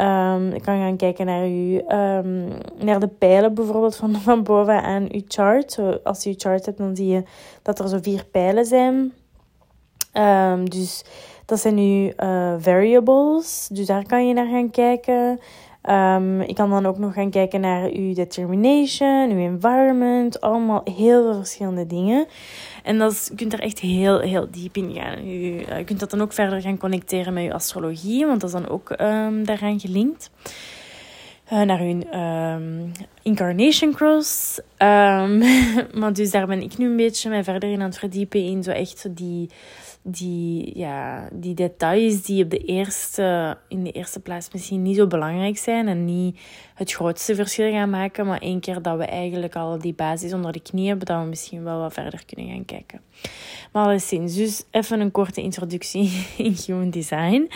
Um, 0.00 0.52
ik 0.52 0.62
kan 0.62 0.78
gaan 0.78 0.96
kijken 0.96 1.26
naar, 1.26 1.42
uw, 1.42 1.76
um, 1.76 2.48
naar 2.78 3.00
de 3.00 3.08
pijlen 3.08 3.54
bijvoorbeeld 3.54 3.96
van, 3.96 4.14
van 4.14 4.42
boven 4.42 4.82
aan 4.82 5.08
uw 5.10 5.22
chart. 5.28 5.72
Zo, 5.72 5.98
als 6.04 6.22
je 6.22 6.30
uw 6.30 6.34
chart 6.38 6.66
hebt, 6.66 6.78
dan 6.78 6.96
zie 6.96 7.06
je 7.06 7.22
dat 7.62 7.78
er 7.78 7.88
zo 7.88 7.98
vier 8.02 8.24
pijlen 8.30 8.64
zijn. 8.64 9.12
Um, 10.14 10.70
dus 10.70 11.04
dat 11.46 11.60
zijn 11.60 11.74
nu 11.74 12.12
uh, 12.16 12.54
variables. 12.58 13.68
Dus 13.72 13.86
daar 13.86 14.06
kan 14.06 14.28
je 14.28 14.34
naar 14.34 14.48
gaan 14.48 14.70
kijken. 14.70 15.40
Um, 15.90 16.40
ik 16.40 16.54
kan 16.54 16.70
dan 16.70 16.86
ook 16.86 16.98
nog 16.98 17.14
gaan 17.14 17.30
kijken 17.30 17.60
naar 17.60 17.90
uw 17.90 18.14
determination, 18.14 19.30
uw 19.30 19.38
environment. 19.38 20.40
Allemaal 20.40 20.80
heel 20.84 21.22
veel 21.22 21.34
verschillende 21.34 21.86
dingen. 21.86 22.26
En 22.82 22.98
dat 22.98 23.26
je 23.28 23.34
kunt 23.34 23.52
er 23.52 23.60
echt 23.60 23.78
heel, 23.78 24.18
heel 24.18 24.48
diep 24.50 24.76
in 24.76 24.92
gaan. 24.94 25.18
U, 25.28 25.58
je 25.76 25.84
kunt 25.84 26.00
dat 26.00 26.10
dan 26.10 26.20
ook 26.20 26.32
verder 26.32 26.60
gaan 26.60 26.78
connecteren 26.78 27.32
met 27.32 27.44
je 27.44 27.52
astrologie, 27.52 28.26
want 28.26 28.40
dat 28.40 28.54
is 28.54 28.60
dan 28.60 28.68
ook 28.68 28.90
um, 28.90 29.44
daaraan 29.44 29.80
gelinkt. 29.80 30.30
Uh, 31.52 31.60
naar 31.60 31.78
hun 31.78 32.18
um, 32.20 32.92
incarnation 33.22 33.94
cross. 33.94 34.60
Maar 35.98 36.12
dus 36.12 36.30
daar 36.30 36.46
ben 36.46 36.62
ik 36.62 36.78
nu 36.78 36.86
een 36.86 36.96
beetje 36.96 37.28
mij 37.28 37.44
verder 37.44 37.72
in 37.72 37.80
aan 37.80 37.88
het 37.88 37.98
verdiepen 37.98 38.44
in 38.44 38.62
zo 38.62 38.70
echt 38.70 39.16
die 39.16 39.50
die, 40.02 40.78
ja, 40.78 41.28
die 41.32 41.54
details 41.54 42.22
die 42.22 42.44
op 42.44 42.50
de 42.50 42.58
eerste, 42.58 43.58
in 43.68 43.84
de 43.84 43.90
eerste 43.90 44.20
plaats 44.20 44.48
misschien 44.52 44.82
niet 44.82 44.96
zo 44.96 45.06
belangrijk 45.06 45.58
zijn 45.58 45.88
en 45.88 46.04
niet 46.04 46.40
het 46.74 46.92
grootste 46.92 47.34
verschil 47.34 47.70
gaan 47.70 47.90
maken, 47.90 48.26
maar 48.26 48.40
één 48.40 48.60
keer 48.60 48.82
dat 48.82 48.98
we 48.98 49.04
eigenlijk 49.04 49.56
al 49.56 49.78
die 49.78 49.94
basis 49.94 50.32
onder 50.32 50.52
de 50.52 50.60
knie 50.60 50.88
hebben, 50.88 51.06
dat 51.06 51.22
we 51.22 51.28
misschien 51.28 51.64
wel 51.64 51.78
wat 51.78 51.92
verder 51.92 52.24
kunnen 52.26 52.54
gaan 52.54 52.64
kijken. 52.64 53.00
Maar 53.72 53.84
alleszins, 53.84 54.34
dus 54.34 54.64
even 54.70 55.00
een 55.00 55.10
korte 55.10 55.40
introductie 55.40 56.26
in 56.36 56.56
Human 56.66 56.90
Design. 56.90 57.50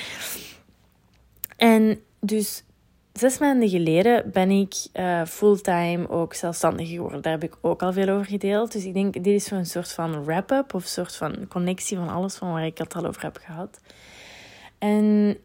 En 1.56 2.00
dus 2.20 2.64
zes 3.18 3.38
maanden 3.38 3.68
geleden 3.68 4.30
ben 4.32 4.50
ik 4.50 4.74
uh, 4.94 5.24
fulltime 5.24 6.08
ook 6.08 6.34
zelfstandig 6.34 6.88
geworden. 6.88 7.22
Daar 7.22 7.32
heb 7.32 7.42
ik 7.44 7.56
ook 7.60 7.82
al 7.82 7.92
veel 7.92 8.08
over 8.08 8.26
gedeeld. 8.26 8.72
Dus 8.72 8.84
ik 8.84 8.94
denk, 8.94 9.12
dit 9.12 9.26
is 9.26 9.44
zo'n 9.44 9.64
soort 9.64 9.92
van 9.92 10.24
wrap-up 10.24 10.74
of 10.74 10.84
soort 10.84 11.16
van 11.16 11.48
connectie 11.48 11.96
van 11.96 12.08
alles 12.08 12.34
van 12.34 12.52
waar 12.52 12.66
ik 12.66 12.78
het 12.78 12.94
al 12.94 13.06
over 13.06 13.22
heb 13.22 13.38
gehad. 13.42 13.80
En 14.78 15.36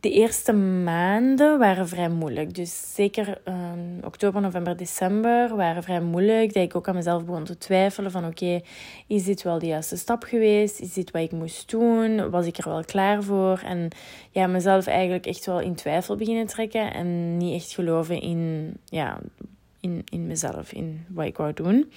de 0.00 0.10
eerste 0.10 0.52
maanden 0.52 1.58
waren 1.58 1.88
vrij 1.88 2.08
moeilijk. 2.08 2.54
Dus 2.54 2.94
zeker 2.94 3.40
um, 3.44 3.98
oktober, 4.04 4.40
november, 4.40 4.76
december 4.76 5.56
waren 5.56 5.82
vrij 5.82 6.00
moeilijk. 6.00 6.52
Dat 6.52 6.62
ik 6.62 6.76
ook 6.76 6.88
aan 6.88 6.94
mezelf 6.94 7.24
begon 7.24 7.44
te 7.44 7.58
twijfelen 7.58 8.10
van 8.10 8.26
oké, 8.26 8.60
is 9.06 9.24
dit 9.24 9.42
wel 9.42 9.58
de 9.58 9.66
juiste 9.66 9.96
stap 9.96 10.22
geweest? 10.22 10.80
Is 10.80 10.92
dit 10.92 11.10
wat 11.10 11.22
ik 11.22 11.32
moest 11.32 11.70
doen? 11.70 12.30
Was 12.30 12.46
ik 12.46 12.56
er 12.56 12.68
wel 12.68 12.84
klaar 12.84 13.22
voor? 13.22 13.62
En 13.64 13.88
ja, 14.30 14.46
mezelf 14.46 14.86
eigenlijk 14.86 15.26
echt 15.26 15.46
wel 15.46 15.60
in 15.60 15.74
twijfel 15.74 16.16
beginnen 16.16 16.46
trekken. 16.46 16.94
En 16.94 17.36
niet 17.36 17.54
echt 17.54 17.72
geloven 17.72 18.20
in, 18.20 18.72
ja, 18.84 19.18
in, 19.80 20.02
in 20.10 20.26
mezelf, 20.26 20.72
in 20.72 21.04
wat 21.08 21.26
ik 21.26 21.36
wou 21.36 21.52
doen. 21.52 21.90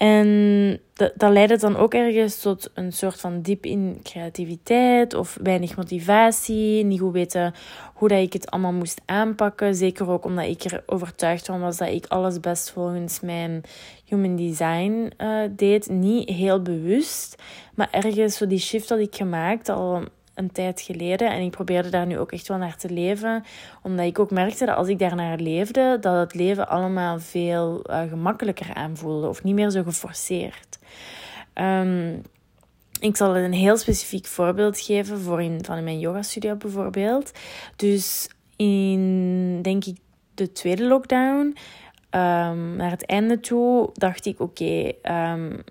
En 0.00 0.80
dat, 0.94 1.12
dat 1.16 1.32
leidde 1.32 1.56
dan 1.56 1.76
ook 1.76 1.94
ergens 1.94 2.40
tot 2.40 2.70
een 2.74 2.92
soort 2.92 3.20
van 3.20 3.40
diep 3.40 3.64
in 3.64 4.00
creativiteit 4.02 5.14
of 5.14 5.38
weinig 5.42 5.76
motivatie. 5.76 6.84
Niet 6.84 7.00
goed 7.00 7.12
weten 7.12 7.54
hoe 7.94 8.08
dat 8.08 8.18
ik 8.18 8.32
het 8.32 8.50
allemaal 8.50 8.72
moest 8.72 9.00
aanpakken. 9.04 9.74
Zeker 9.74 10.08
ook 10.08 10.24
omdat 10.24 10.44
ik 10.44 10.64
er 10.64 10.82
overtuigd 10.86 11.46
van 11.46 11.60
was 11.60 11.76
dat 11.76 11.88
ik 11.88 12.06
alles 12.06 12.40
best 12.40 12.70
volgens 12.70 13.20
mijn 13.20 13.62
human 14.04 14.36
design 14.36 15.12
uh, 15.18 15.42
deed. 15.50 15.88
Niet 15.88 16.28
heel 16.28 16.62
bewust, 16.62 17.42
maar 17.74 17.88
ergens 17.90 18.36
zo 18.36 18.46
die 18.46 18.58
shift 18.58 18.88
had 18.88 18.98
ik 18.98 19.14
gemaakt 19.14 19.68
al 19.68 20.02
een 20.40 20.52
tijd 20.52 20.80
geleden. 20.80 21.30
En 21.30 21.42
ik 21.42 21.50
probeerde 21.50 21.88
daar 21.88 22.06
nu 22.06 22.18
ook 22.18 22.32
echt 22.32 22.48
wel 22.48 22.58
naar 22.58 22.76
te 22.76 22.90
leven. 22.90 23.44
Omdat 23.82 24.06
ik 24.06 24.18
ook 24.18 24.30
merkte 24.30 24.64
dat 24.64 24.76
als 24.76 24.88
ik 24.88 24.98
daarnaar 24.98 25.38
leefde, 25.38 25.98
dat 26.00 26.16
het 26.16 26.34
leven 26.34 26.68
allemaal 26.68 27.18
veel 27.18 27.84
uh, 27.90 28.02
gemakkelijker 28.08 28.74
aanvoelde. 28.74 29.28
Of 29.28 29.42
niet 29.42 29.54
meer 29.54 29.70
zo 29.70 29.82
geforceerd. 29.82 30.78
Um, 31.54 32.22
ik 33.00 33.16
zal 33.16 33.36
een 33.36 33.52
heel 33.52 33.76
specifiek 33.76 34.26
voorbeeld 34.26 34.80
geven 34.80 35.20
voor 35.20 35.42
in, 35.42 35.64
van 35.64 35.76
in 35.76 35.84
mijn 35.84 35.98
yoga 35.98 36.22
studio 36.22 36.54
bijvoorbeeld. 36.54 37.32
Dus 37.76 38.30
in, 38.56 39.62
denk 39.62 39.84
ik, 39.84 39.96
de 40.34 40.52
tweede 40.52 40.84
lockdown, 40.86 41.56
um, 42.10 42.76
naar 42.76 42.90
het 42.90 43.06
einde 43.06 43.40
toe, 43.40 43.90
dacht 43.92 44.26
ik, 44.26 44.40
oké, 44.40 44.62
okay, 44.62 45.32
um, 45.34 45.62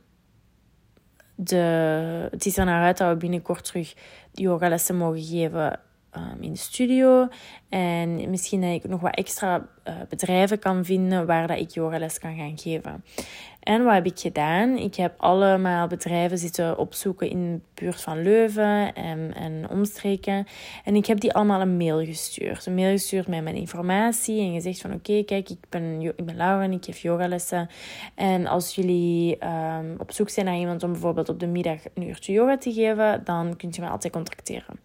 de, 1.42 2.28
het 2.32 2.46
is 2.46 2.58
er 2.58 2.66
naar 2.66 2.84
uit 2.84 2.98
dat 2.98 3.10
we 3.10 3.18
binnenkort 3.18 3.66
terug 3.66 3.94
yogalessen 4.34 4.98
mogen 4.98 5.24
geven 5.24 5.80
um, 6.18 6.42
in 6.42 6.52
de 6.52 6.58
studio. 6.58 7.28
En 7.70 8.30
misschien 8.30 8.62
dat 8.62 8.74
ik 8.74 8.88
nog 8.88 9.02
wat 9.02 9.16
extra 9.16 9.68
uh, 9.88 9.94
bedrijven 10.10 10.60
kan 10.60 10.86
vinden 10.86 11.26
waar 11.26 11.48
dat 11.48 11.60
ik 11.60 11.70
yogales 11.70 12.20
kan 12.20 12.36
gaan 12.38 12.58
geven. 12.58 13.04
En 13.60 13.84
wat 13.84 13.94
heb 13.94 14.06
ik 14.06 14.20
gedaan? 14.20 14.78
Ik 14.78 14.96
heb 14.96 15.14
allemaal 15.18 15.88
bedrijven 15.88 16.38
zitten 16.38 16.78
opzoeken 16.78 17.30
in 17.30 17.54
de 17.54 17.82
buurt 17.82 18.02
van 18.02 18.22
Leuven 18.22 18.94
en, 18.94 19.34
en 19.36 19.70
omstreken. 19.70 20.48
En 20.84 20.96
ik 20.96 21.06
heb 21.06 21.20
die 21.20 21.34
allemaal 21.34 21.62
een 21.62 21.78
mail 21.78 22.06
gestuurd. 22.06 22.66
Een 22.66 22.76
mail 22.76 22.92
gestuurd 22.92 23.28
met 23.28 23.44
mijn 23.44 23.56
informatie 23.56 24.42
en 24.42 24.54
gezegd 24.54 24.82
van 24.82 24.94
oké, 24.94 25.24
kijk, 25.24 25.50
ik 25.50 25.58
ben, 25.70 26.02
ik 26.02 26.26
ben 26.26 26.36
Laura 26.36 26.64
en 26.64 26.72
ik 26.72 26.86
geef 26.86 27.00
yogalessen. 27.00 27.70
En 28.16 28.48
als 28.48 28.76
jullie 28.76 29.38
um, 29.46 29.96
op 29.98 30.12
zoek 30.12 30.30
zijn 30.30 30.46
naar 30.46 30.58
iemand 30.58 30.84
om 30.84 30.92
bijvoorbeeld 30.92 31.30
op 31.30 31.40
de 31.40 31.48
middag 31.48 31.80
een 31.94 32.08
uurtje 32.08 32.34
yoga 32.34 32.58
te 32.58 32.74
geven, 32.74 33.22
dan 33.24 33.56
kunt 33.56 33.76
je 33.76 33.82
me 33.82 33.90
altijd 33.90 34.14
contacteren. 34.14 34.80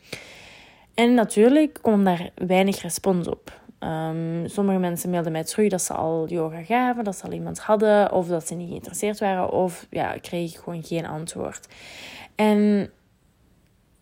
En 0.94 1.14
natuurlijk 1.14 1.78
komt 1.82 2.04
daar 2.04 2.30
weinig 2.34 2.82
respons 2.82 3.28
op. 3.28 3.62
Um, 3.80 4.48
sommige 4.48 4.78
mensen 4.78 5.10
mailden 5.10 5.32
mij 5.32 5.44
terug 5.44 5.70
dat 5.70 5.82
ze 5.82 5.92
al 5.92 6.28
yoga 6.28 6.62
gaven, 6.62 7.04
dat 7.04 7.16
ze 7.16 7.24
al 7.24 7.32
iemand 7.32 7.58
hadden, 7.58 8.12
of 8.12 8.26
dat 8.26 8.46
ze 8.46 8.54
niet 8.54 8.68
geïnteresseerd 8.68 9.18
waren, 9.18 9.50
of 9.50 9.86
ja, 9.90 10.16
kreeg 10.20 10.52
ik 10.52 10.60
gewoon 10.60 10.84
geen 10.84 11.06
antwoord. 11.06 11.68
En 12.34 12.90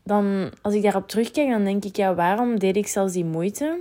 dan, 0.04 0.52
als 0.62 0.74
ik 0.74 0.82
daarop 0.82 1.08
terugkijk, 1.08 1.50
dan 1.50 1.64
denk 1.64 1.84
ik, 1.84 1.96
ja, 1.96 2.14
waarom 2.14 2.58
deed 2.58 2.76
ik 2.76 2.86
zelfs 2.86 3.12
die 3.12 3.24
moeite? 3.24 3.78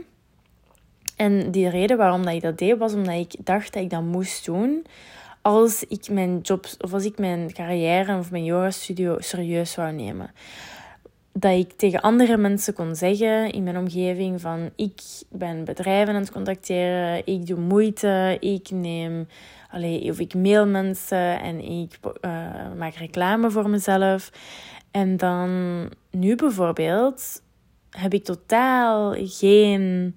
En 1.16 1.52
die 1.52 1.70
reden 1.70 1.98
waarom 1.98 2.26
dat 2.26 2.34
ik 2.34 2.42
dat 2.42 2.58
deed, 2.58 2.78
was 2.78 2.94
omdat 2.94 3.16
ik 3.16 3.46
dacht 3.46 3.74
dat 3.74 3.84
ik 3.84 3.90
dat 3.90 4.04
moest 4.04 4.46
doen 4.46 4.86
als 5.42 5.84
ik 5.84 6.10
mijn 6.10 6.40
job, 6.40 6.66
of 6.80 6.94
als 6.94 7.06
ik 7.06 7.18
mijn 7.18 7.54
carrière 7.54 8.18
of 8.18 8.32
mijn 8.32 8.44
yoga 8.44 8.72
studio 8.72 9.20
serieus 9.20 9.72
zou 9.72 9.92
nemen 9.92 10.32
dat 11.34 11.58
ik 11.58 11.72
tegen 11.72 12.02
andere 12.02 12.38
mensen 12.38 12.74
kon 12.74 12.96
zeggen 12.96 13.52
in 13.52 13.64
mijn 13.64 13.78
omgeving 13.78 14.42
van 14.42 14.70
ik 14.76 15.02
ben 15.30 15.64
bedrijven 15.64 16.14
aan 16.14 16.22
het 16.22 16.32
contacteren, 16.32 17.26
ik 17.26 17.46
doe 17.46 17.60
moeite, 17.60 18.38
ik 18.40 18.70
neem, 18.72 19.28
allee, 19.70 20.10
of 20.10 20.20
ik 20.20 20.34
mail 20.34 20.68
mensen 20.68 21.42
en 21.42 21.60
ik 21.60 22.00
uh, 22.22 22.32
maak 22.78 22.94
reclame 22.94 23.52
voor 23.52 23.70
mezelf. 23.70 24.32
En 24.92 25.18
dan 25.18 25.50
nu 26.12 26.36
bijvoorbeeld 26.36 27.42
heb 27.90 28.14
ik 28.14 28.24
totaal 28.24 29.16
geen 29.18 30.14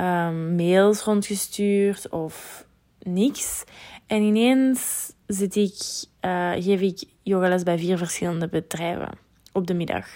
um, 0.00 0.54
mails 0.54 1.02
rondgestuurd 1.02 2.08
of 2.08 2.66
niks. 2.98 3.64
En 4.06 4.22
ineens 4.22 5.12
zit 5.26 5.56
ik, 5.56 6.04
uh, 6.20 6.52
geef 6.52 6.80
ik 6.80 7.04
yogales 7.22 7.62
bij 7.62 7.78
vier 7.78 7.98
verschillende 7.98 8.48
bedrijven 8.48 9.24
op 9.56 9.66
de 9.66 9.74
middag. 9.74 10.06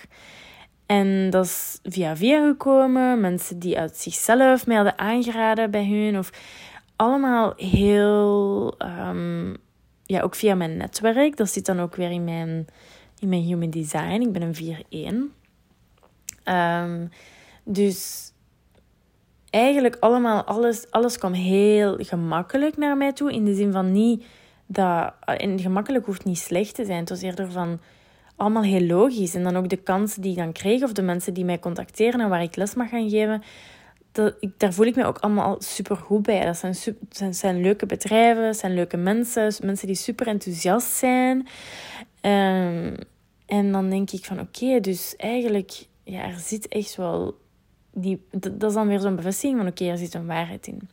En 0.87 1.31
dat 1.31 1.45
is 1.45 1.79
via 1.83 2.17
via 2.17 2.47
gekomen. 2.47 3.21
Mensen 3.21 3.59
die 3.59 3.79
uit 3.79 3.97
zichzelf 3.97 4.67
mij 4.67 4.77
hadden 4.77 4.99
aangeraden 4.99 5.71
bij 5.71 5.87
hun. 5.87 6.19
Of 6.19 6.31
allemaal 6.97 7.53
heel... 7.57 8.75
Um, 9.09 9.57
ja, 10.05 10.21
ook 10.21 10.35
via 10.35 10.55
mijn 10.55 10.77
netwerk. 10.77 11.37
Dat 11.37 11.51
zit 11.51 11.67
dan 11.67 11.81
ook 11.81 11.97
weer 11.97 12.11
in 12.11 12.25
mijn, 12.25 12.67
in 13.19 13.29
mijn 13.29 13.43
human 13.43 13.71
design. 13.71 14.21
Ik 14.21 14.33
ben 14.33 14.43
een 14.43 15.33
4-1. 16.45 16.53
Um, 16.53 17.11
dus 17.65 18.33
eigenlijk 19.51 19.97
allemaal, 20.01 20.45
alles, 20.45 20.91
alles 20.91 21.19
kwam 21.19 21.33
heel 21.33 21.97
gemakkelijk 21.99 22.77
naar 22.77 22.97
mij 22.97 23.13
toe. 23.13 23.33
In 23.33 23.45
de 23.45 23.55
zin 23.55 23.73
van 23.73 23.93
niet 23.93 24.25
dat... 24.67 25.15
En 25.25 25.59
gemakkelijk 25.59 26.07
hoeft 26.07 26.25
niet 26.25 26.39
slecht 26.39 26.75
te 26.75 26.85
zijn. 26.85 27.01
Het 27.01 27.09
was 27.09 27.23
eerder 27.23 27.51
van 27.51 27.81
allemaal 28.41 28.63
heel 28.63 28.87
logisch. 28.87 29.35
En 29.35 29.43
dan 29.43 29.57
ook 29.57 29.69
de 29.69 29.77
kansen 29.77 30.23
die 30.23 30.31
ik 30.31 30.37
dan 30.37 30.53
kreeg, 30.53 30.83
of 30.83 30.93
de 30.93 31.03
mensen 31.03 31.35
die 31.35 31.45
mij 31.45 31.59
contacteren 31.59 32.21
en 32.21 32.29
waar 32.29 32.43
ik 32.43 32.57
les 32.57 32.75
mag 32.75 32.89
gaan 32.89 33.11
geven, 33.11 33.43
dat, 34.13 34.37
ik, 34.41 34.51
daar 34.57 34.73
voel 34.73 34.87
ik 34.87 34.97
me 34.97 35.05
ook 35.05 35.19
allemaal 35.19 35.57
super 35.59 35.97
goed 35.97 36.23
bij. 36.23 36.45
Dat 36.45 36.57
zijn, 36.57 36.75
zijn, 37.11 37.35
zijn 37.35 37.61
leuke 37.61 37.87
bedrijven, 37.87 38.55
zijn 38.55 38.75
leuke 38.75 38.97
mensen, 38.97 39.55
mensen 39.65 39.87
die 39.87 39.97
super 39.97 40.27
enthousiast 40.27 40.93
zijn. 40.93 41.37
Um, 42.23 42.95
en 43.47 43.73
dan 43.73 43.91
denk 43.91 44.11
ik 44.11 44.25
van 44.25 44.41
oké, 44.41 44.81
dus 44.81 45.17
eigenlijk, 45.17 45.87
ja, 46.05 46.23
er 46.23 46.39
zit 46.39 46.69
echt 46.69 46.97
wel 46.97 47.39
die, 47.93 48.23
dat, 48.31 48.63
is 48.63 48.75
dan 48.75 48.89
weer 48.89 49.01
zo'n 49.01 49.17
bevestiging 49.17 49.59
van 49.59 49.69
oké, 49.69 49.85
er 49.85 49.99
zit 49.99 50.15
een 50.15 50.27
waarheid 50.27 50.67
in. 50.67 50.89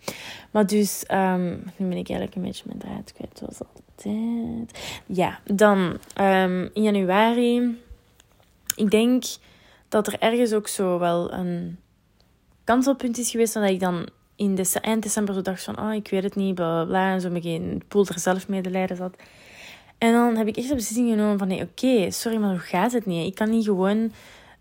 Maar 0.51 0.68
dus, 0.68 1.04
um, 1.12 1.63
nu 1.77 1.88
ben 1.88 1.98
ik 1.98 2.10
eigenlijk 2.10 2.36
een 2.36 2.42
beetje 2.42 2.63
mijn 2.68 2.80
draad 2.80 3.13
kwijt, 3.13 3.38
zoals 3.38 3.60
altijd. 3.60 3.87
Ja, 5.06 5.39
dan 5.44 6.00
um, 6.22 6.70
in 6.74 6.84
januari, 6.84 7.82
ik 8.75 8.92
denk 8.92 9.24
dat 9.88 10.08
er 10.08 10.20
ergens 10.20 10.54
ook 10.54 10.68
zo 10.68 11.00
wel 11.00 11.34
een, 11.34 11.80
kantelpunt 12.68 13.18
is 13.18 13.32
geweest. 13.32 13.54
Dat 13.54 13.70
ik 13.70 13.80
dan 13.80 14.08
in 14.36 14.56
de, 14.56 14.72
eind 14.82 15.04
december 15.04 15.34
zo 15.34 15.42
dacht 15.42 15.63
van, 15.63 15.80
oh, 15.80 15.94
ik 15.94 16.10
weet 16.10 16.24
het 16.24 16.36
niet, 16.36 16.56
bla 16.56 16.86
bla. 16.86 17.12
En 17.12 17.22
zo 17.22 17.30
met 17.30 17.44
geen 17.44 17.82
poel 17.88 18.06
er 18.08 18.20
zelf 18.20 18.48
medelijden 18.48 18.98
zat. 18.98 19.16
En 19.98 20.13
dan 20.13 20.36
heb 20.36 20.48
ik 20.48 20.58
echt 20.58 20.68
de 20.68 20.75
beslissing 20.75 21.10
genomen 21.10 21.38
van, 21.38 21.48
nee, 21.48 21.62
oké, 21.62 22.12
sorry, 22.12 22.38
maar 22.38 22.50
hoe 22.50 22.60
gaat 22.60 22.92
het 22.92 23.06
niet? 23.06 23.27
Ik 23.27 23.36
kan 23.36 23.50
niet 23.50 23.66
gewoon 23.66 24.12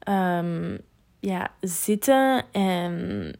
um, 0.09 0.79
ja, 1.21 1.51
zitten 1.61 2.45
en 2.53 3.33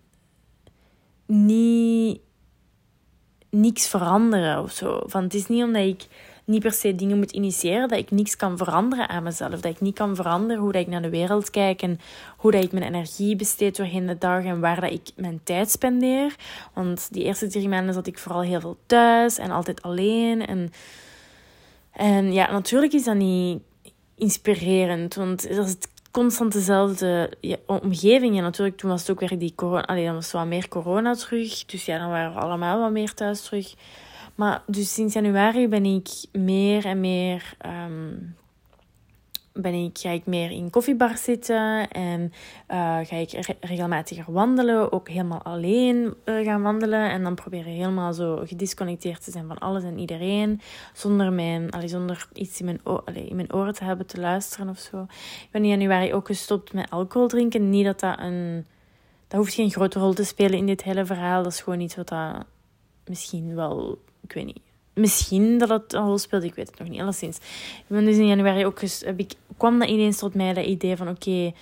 niet 1.27 2.21
niks 3.61 3.89
veranderen 3.89 4.63
of 4.63 4.73
zo. 4.73 5.01
Van, 5.07 5.23
het 5.23 5.35
is 5.35 5.47
niet 5.47 5.63
omdat 5.63 5.83
ik 5.83 6.07
niet 6.45 6.63
per 6.63 6.73
se 6.73 6.95
dingen 6.95 7.17
moet 7.17 7.31
initiëren, 7.31 7.89
dat 7.89 7.99
ik 7.99 8.11
niks 8.11 8.37
kan 8.37 8.57
veranderen 8.57 9.09
aan 9.09 9.23
mezelf. 9.23 9.61
Dat 9.61 9.65
ik 9.73 9.81
niet 9.81 9.95
kan 9.95 10.17
veranderen 10.17 10.63
hoe 10.63 10.73
dat 10.73 10.81
ik 10.81 10.89
naar 10.89 11.03
de 11.03 11.11
wereld 11.11 11.51
kijk 11.51 11.83
en 11.83 12.01
hoe 12.37 12.51
dat 12.51 12.65
ik 12.65 12.73
mijn 12.73 12.85
energie 12.85 13.37
besteed 13.37 13.77
doorheen 13.77 14.07
de 14.07 14.19
dag 14.19 14.45
en 14.45 14.61
waar 14.61 14.81
dat 14.81 14.91
ik 14.91 15.11
mijn 15.17 15.41
tijd 15.43 15.71
spendeer. 15.71 16.37
Want 16.73 17.09
die 17.11 17.25
eerste 17.25 17.47
drie 17.47 17.69
maanden 17.69 17.95
zat 17.95 18.07
ik 18.07 18.19
vooral 18.19 18.43
heel 18.43 18.61
veel 18.61 18.77
thuis 18.87 19.39
en 19.39 19.51
altijd 19.51 19.83
alleen. 19.83 20.47
En, 20.47 20.73
en 21.93 22.33
ja, 22.33 22.53
natuurlijk 22.53 22.93
is 22.93 23.05
dat 23.05 23.17
niet 23.17 23.61
inspirerend, 24.15 25.15
want 25.15 25.57
dat 25.57 25.67
is 25.67 25.77
constant 26.17 26.53
dezelfde 26.53 27.31
omgeving. 27.67 28.37
En 28.37 28.43
natuurlijk, 28.43 28.77
toen 28.77 28.91
was 28.91 29.01
het 29.01 29.11
ook 29.11 29.21
weer 29.21 29.39
die 29.39 29.53
corona. 29.55 29.87
Allee, 29.87 30.05
dan 30.05 30.15
was 30.15 30.33
wat 30.33 30.47
meer 30.47 30.69
corona 30.69 31.15
terug. 31.15 31.65
Dus 31.65 31.85
ja, 31.85 31.99
dan 31.99 32.09
waren 32.09 32.35
we 32.35 32.41
allemaal 32.41 32.81
wat 32.81 32.91
meer 32.91 33.15
thuis 33.15 33.43
terug. 33.43 33.75
Maar 34.35 34.63
dus 34.67 34.95
sinds 34.95 35.15
januari 35.15 35.69
ben 35.69 35.85
ik 35.85 36.09
meer 36.33 36.85
en 36.85 37.01
meer. 37.01 37.57
Um, 37.67 38.37
ben 39.57 39.75
ik, 39.75 39.99
ga 39.99 40.11
ik 40.11 40.27
meer 40.27 40.51
in 40.51 40.71
koffiebars 40.71 41.23
zitten 41.23 41.91
en 41.91 42.33
uh, 42.71 42.99
ga 43.03 43.17
ik 43.17 43.57
regelmatiger 43.61 44.33
wandelen. 44.33 44.93
Ook 44.93 45.09
helemaal 45.09 45.43
alleen 45.43 46.15
uh, 46.25 46.45
gaan 46.45 46.63
wandelen. 46.63 47.11
En 47.11 47.23
dan 47.23 47.35
proberen 47.35 47.73
helemaal 47.73 48.13
zo 48.13 48.43
gedisconnecteerd 48.45 49.25
te 49.25 49.31
zijn 49.31 49.47
van 49.47 49.59
alles 49.59 49.83
en 49.83 49.99
iedereen. 49.99 50.61
Zonder, 50.93 51.33
mijn, 51.33 51.71
allee, 51.71 51.89
zonder 51.89 52.29
iets 52.33 52.59
in 52.59 52.65
mijn, 52.65 52.81
allee, 52.83 53.27
in 53.29 53.37
mijn 53.37 53.53
oren 53.53 53.75
te 53.75 53.85
hebben 53.85 54.07
te 54.07 54.21
luisteren 54.21 54.69
of 54.69 54.79
zo. 54.79 55.03
Ik 55.43 55.49
ben 55.51 55.63
in 55.63 55.69
januari 55.69 56.15
ook 56.15 56.27
gestopt 56.27 56.73
met 56.73 56.91
alcohol 56.91 57.29
drinken. 57.29 57.71
Niet 57.71 57.85
dat 57.85 58.01
dat 58.01 58.19
een... 58.19 58.67
Dat 59.29 59.41
hoeft 59.41 59.55
geen 59.55 59.71
grote 59.71 59.99
rol 59.99 60.13
te 60.13 60.25
spelen 60.25 60.59
in 60.59 60.67
dit 60.67 60.83
hele 60.83 61.05
verhaal. 61.05 61.43
Dat 61.43 61.53
is 61.53 61.61
gewoon 61.61 61.81
iets 61.81 61.97
wat 61.97 62.09
dat 62.09 62.45
misschien 63.05 63.55
wel 63.55 63.99
ik 64.29 64.33
weet 64.33 64.45
niet. 64.45 64.66
Misschien 64.97 65.59
dat 65.59 65.69
het 65.69 65.93
een 65.93 66.05
rol 66.05 66.19
speelt, 66.19 66.43
ik 66.43 66.55
weet 66.55 66.71
het 66.71 66.79
nog 66.79 66.89
niet. 66.89 67.01
Alleszins. 67.01 67.37
Ik 67.37 67.85
ben 67.87 68.05
dus 68.05 68.17
in 68.17 68.27
januari 68.27 68.67
ook... 68.67 68.81
Heb 68.81 69.19
ik, 69.19 69.33
kwam 69.57 69.79
dat 69.79 69.89
ineens 69.89 70.19
tot 70.19 70.35
mij, 70.35 70.53
dat 70.53 70.65
idee 70.65 70.97
van... 70.97 71.09
Oké, 71.09 71.53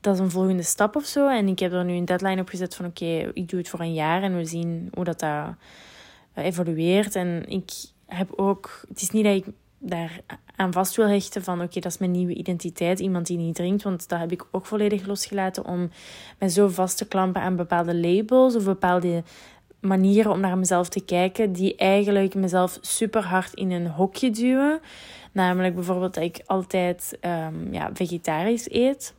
dat 0.00 0.14
is 0.14 0.20
een 0.20 0.30
volgende 0.30 0.62
stap 0.62 0.96
of 0.96 1.04
zo. 1.04 1.28
En 1.28 1.48
ik 1.48 1.58
heb 1.58 1.72
er 1.72 1.84
nu 1.84 1.94
een 1.94 2.04
deadline 2.04 2.40
op 2.40 2.48
gezet 2.48 2.74
van... 2.74 2.86
Oké, 2.86 3.30
ik 3.32 3.48
doe 3.48 3.58
het 3.58 3.68
voor 3.68 3.80
een 3.80 3.94
jaar 3.94 4.22
en 4.22 4.36
we 4.36 4.44
zien 4.44 4.90
hoe 4.94 5.04
dat, 5.04 5.20
dat 5.20 5.54
eh, 6.32 6.44
evolueert. 6.44 7.14
En 7.14 7.44
ik 7.48 7.70
heb 8.06 8.32
ook... 8.36 8.84
Het 8.88 9.02
is 9.02 9.10
niet 9.10 9.24
dat 9.24 9.34
ik 9.34 9.46
daar 9.78 10.20
aan 10.56 10.72
vast 10.72 10.96
wil 10.96 11.08
hechten 11.08 11.44
van 11.44 11.62
oké, 11.62 11.80
dat 11.80 11.92
is 11.92 11.98
mijn 11.98 12.10
nieuwe 12.10 12.34
identiteit, 12.34 13.00
iemand 13.00 13.26
die 13.26 13.36
niet 13.36 13.54
drinkt, 13.54 13.82
want 13.82 14.08
dat 14.08 14.18
heb 14.18 14.32
ik 14.32 14.46
ook 14.50 14.66
volledig 14.66 15.06
losgelaten 15.06 15.64
om 15.64 15.90
mij 16.38 16.48
zo 16.48 16.68
vast 16.68 16.96
te 16.96 17.08
klampen 17.08 17.42
aan 17.42 17.56
bepaalde 17.56 17.94
labels 17.94 18.54
of 18.56 18.64
bepaalde 18.64 19.22
manieren 19.80 20.32
om 20.32 20.40
naar 20.40 20.58
mezelf 20.58 20.88
te 20.88 21.04
kijken 21.04 21.52
die 21.52 21.76
eigenlijk 21.76 22.34
mezelf 22.34 22.78
super 22.80 23.24
hard 23.24 23.54
in 23.54 23.70
een 23.70 23.86
hokje 23.86 24.30
duwen. 24.30 24.80
Namelijk 25.32 25.74
bijvoorbeeld 25.74 26.14
dat 26.14 26.24
ik 26.24 26.42
altijd 26.46 27.18
um, 27.20 27.72
ja, 27.72 27.90
vegetarisch 27.92 28.70
eet. 28.70 29.14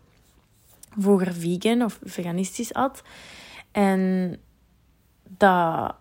Vroeger 0.97 1.33
vegan 1.33 1.81
of 1.81 1.99
veganistisch 2.03 2.73
at. 2.73 3.03
En 3.71 4.35
dat, 5.37 5.95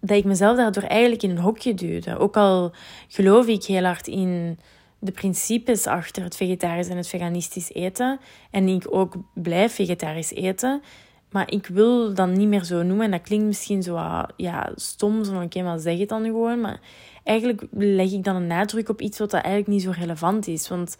dat 0.00 0.16
ik 0.16 0.24
mezelf 0.24 0.56
daardoor 0.56 0.82
eigenlijk 0.82 1.22
in 1.22 1.30
een 1.30 1.38
hokje 1.38 1.74
duwde. 1.74 2.18
Ook 2.18 2.36
al 2.36 2.72
geloof 3.08 3.46
ik 3.46 3.64
heel 3.64 3.84
hard 3.84 4.06
in 4.06 4.58
de 4.98 5.12
principes 5.12 5.86
achter 5.86 6.22
het 6.22 6.36
vegetarisch 6.36 6.88
en 6.88 6.96
het 6.96 7.08
veganistisch 7.08 7.72
eten. 7.72 8.20
En 8.50 8.68
ik 8.68 8.86
ook 8.90 9.14
blijf 9.34 9.74
vegetarisch 9.74 10.32
eten 10.32 10.82
maar 11.30 11.50
ik 11.50 11.66
wil 11.66 12.14
dan 12.14 12.32
niet 12.32 12.48
meer 12.48 12.64
zo 12.64 12.82
noemen. 12.82 13.04
En 13.04 13.10
dat 13.10 13.22
klinkt 13.22 13.46
misschien 13.46 13.82
zo 13.82 14.24
ja, 14.36 14.72
stom, 14.74 15.24
zo 15.24 15.42
oké, 15.42 15.62
maar 15.62 15.78
zeg 15.78 15.98
het 15.98 16.08
dan 16.08 16.24
gewoon. 16.24 16.60
Maar 16.60 16.80
eigenlijk 17.24 17.66
leg 17.70 18.12
ik 18.12 18.24
dan 18.24 18.36
een 18.36 18.46
nadruk 18.46 18.88
op 18.88 19.00
iets 19.00 19.18
wat 19.18 19.30
dat 19.30 19.42
eigenlijk 19.42 19.72
niet 19.72 19.82
zo 19.82 20.00
relevant 20.00 20.46
is. 20.46 20.68
Want 20.68 20.98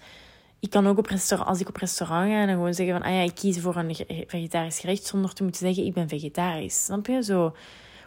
ik 0.60 0.70
kan 0.70 0.86
ook 0.86 0.98
op 0.98 1.06
restaurant, 1.06 1.50
als 1.50 1.60
ik 1.60 1.68
op 1.68 1.76
restaurant 1.76 2.30
ga, 2.30 2.46
dan 2.46 2.54
gewoon 2.54 2.74
zeggen 2.74 2.98
van, 2.98 3.04
ah 3.06 3.14
ja, 3.14 3.20
ik 3.20 3.34
kies 3.34 3.60
voor 3.60 3.76
een 3.76 3.94
vegetarisch 4.26 4.78
gerecht 4.78 5.04
zonder 5.04 5.32
te 5.32 5.42
moeten 5.42 5.66
zeggen, 5.66 5.84
ik 5.84 5.92
ben 5.92 6.08
vegetarisch. 6.08 6.84
Snap 6.84 7.06
je? 7.06 7.22
Zo. 7.22 7.54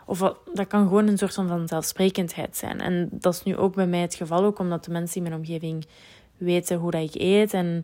Of 0.05 0.19
dat 0.53 0.67
kan 0.67 0.87
gewoon 0.87 1.07
een 1.07 1.17
soort 1.17 1.33
van 1.33 1.47
vanzelfsprekendheid 1.47 2.57
zijn. 2.57 2.79
En 2.79 3.09
dat 3.11 3.33
is 3.33 3.43
nu 3.43 3.57
ook 3.57 3.75
bij 3.75 3.87
mij 3.87 3.99
het 3.99 4.15
geval, 4.15 4.43
ook 4.43 4.59
omdat 4.59 4.85
de 4.85 4.91
mensen 4.91 5.15
in 5.15 5.23
mijn 5.23 5.35
omgeving 5.35 5.85
weten 6.37 6.77
hoe 6.77 6.91
dat 6.91 7.01
ik 7.01 7.21
eet 7.21 7.53
en 7.53 7.83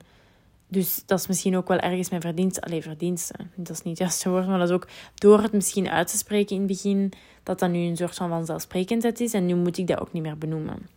dus 0.67 1.03
dat 1.05 1.19
is 1.19 1.27
misschien 1.27 1.57
ook 1.57 1.67
wel 1.67 1.79
ergens 1.79 2.09
mijn 2.09 2.21
verdienste. 2.21 2.61
Alleen 2.61 2.81
verdienste, 2.81 3.33
dat 3.55 3.69
is 3.69 3.81
niet 3.81 3.97
het 3.97 3.97
juiste 3.97 4.29
woord, 4.29 4.47
maar 4.47 4.59
dat 4.59 4.69
is 4.69 4.75
ook 4.75 4.87
door 5.15 5.41
het 5.41 5.51
misschien 5.51 5.89
uit 5.89 6.07
te 6.07 6.17
spreken 6.17 6.55
in 6.55 6.61
het 6.61 6.71
begin, 6.71 7.13
dat 7.43 7.59
dat 7.59 7.69
nu 7.69 7.79
een 7.79 7.97
soort 7.97 8.15
van 8.15 8.29
vanzelfsprekendheid 8.29 9.19
is. 9.19 9.33
En 9.33 9.45
nu 9.45 9.55
moet 9.55 9.77
ik 9.77 9.87
dat 9.87 9.99
ook 9.99 10.13
niet 10.13 10.23
meer 10.23 10.37
benoemen. 10.37 10.87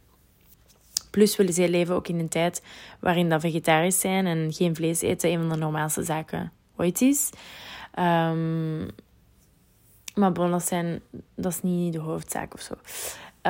Plus 1.11 1.35
zij 1.35 1.69
leven 1.69 1.95
ook 1.95 2.09
in 2.09 2.19
een 2.19 2.29
tijd 2.29 2.63
waarin 3.01 3.29
dat 3.29 3.41
vegetarisch 3.41 4.01
zijn 4.01 4.27
en 4.27 4.53
geen 4.53 4.77
vlees 4.77 5.01
eten 5.01 5.31
een 5.31 5.39
van 5.39 5.49
de 5.49 5.57
normaalste 5.57 6.03
zaken 6.03 6.53
ooit 6.77 7.01
is. 7.01 7.31
Um, 7.99 8.89
maar 10.15 10.33
bon, 10.33 10.51
dat, 10.51 10.67
zijn, 10.67 11.01
dat 11.35 11.53
is 11.53 11.63
niet 11.63 11.93
de 11.93 11.99
hoofdzaak 11.99 12.55
of 12.55 12.61
zo. 12.61 12.75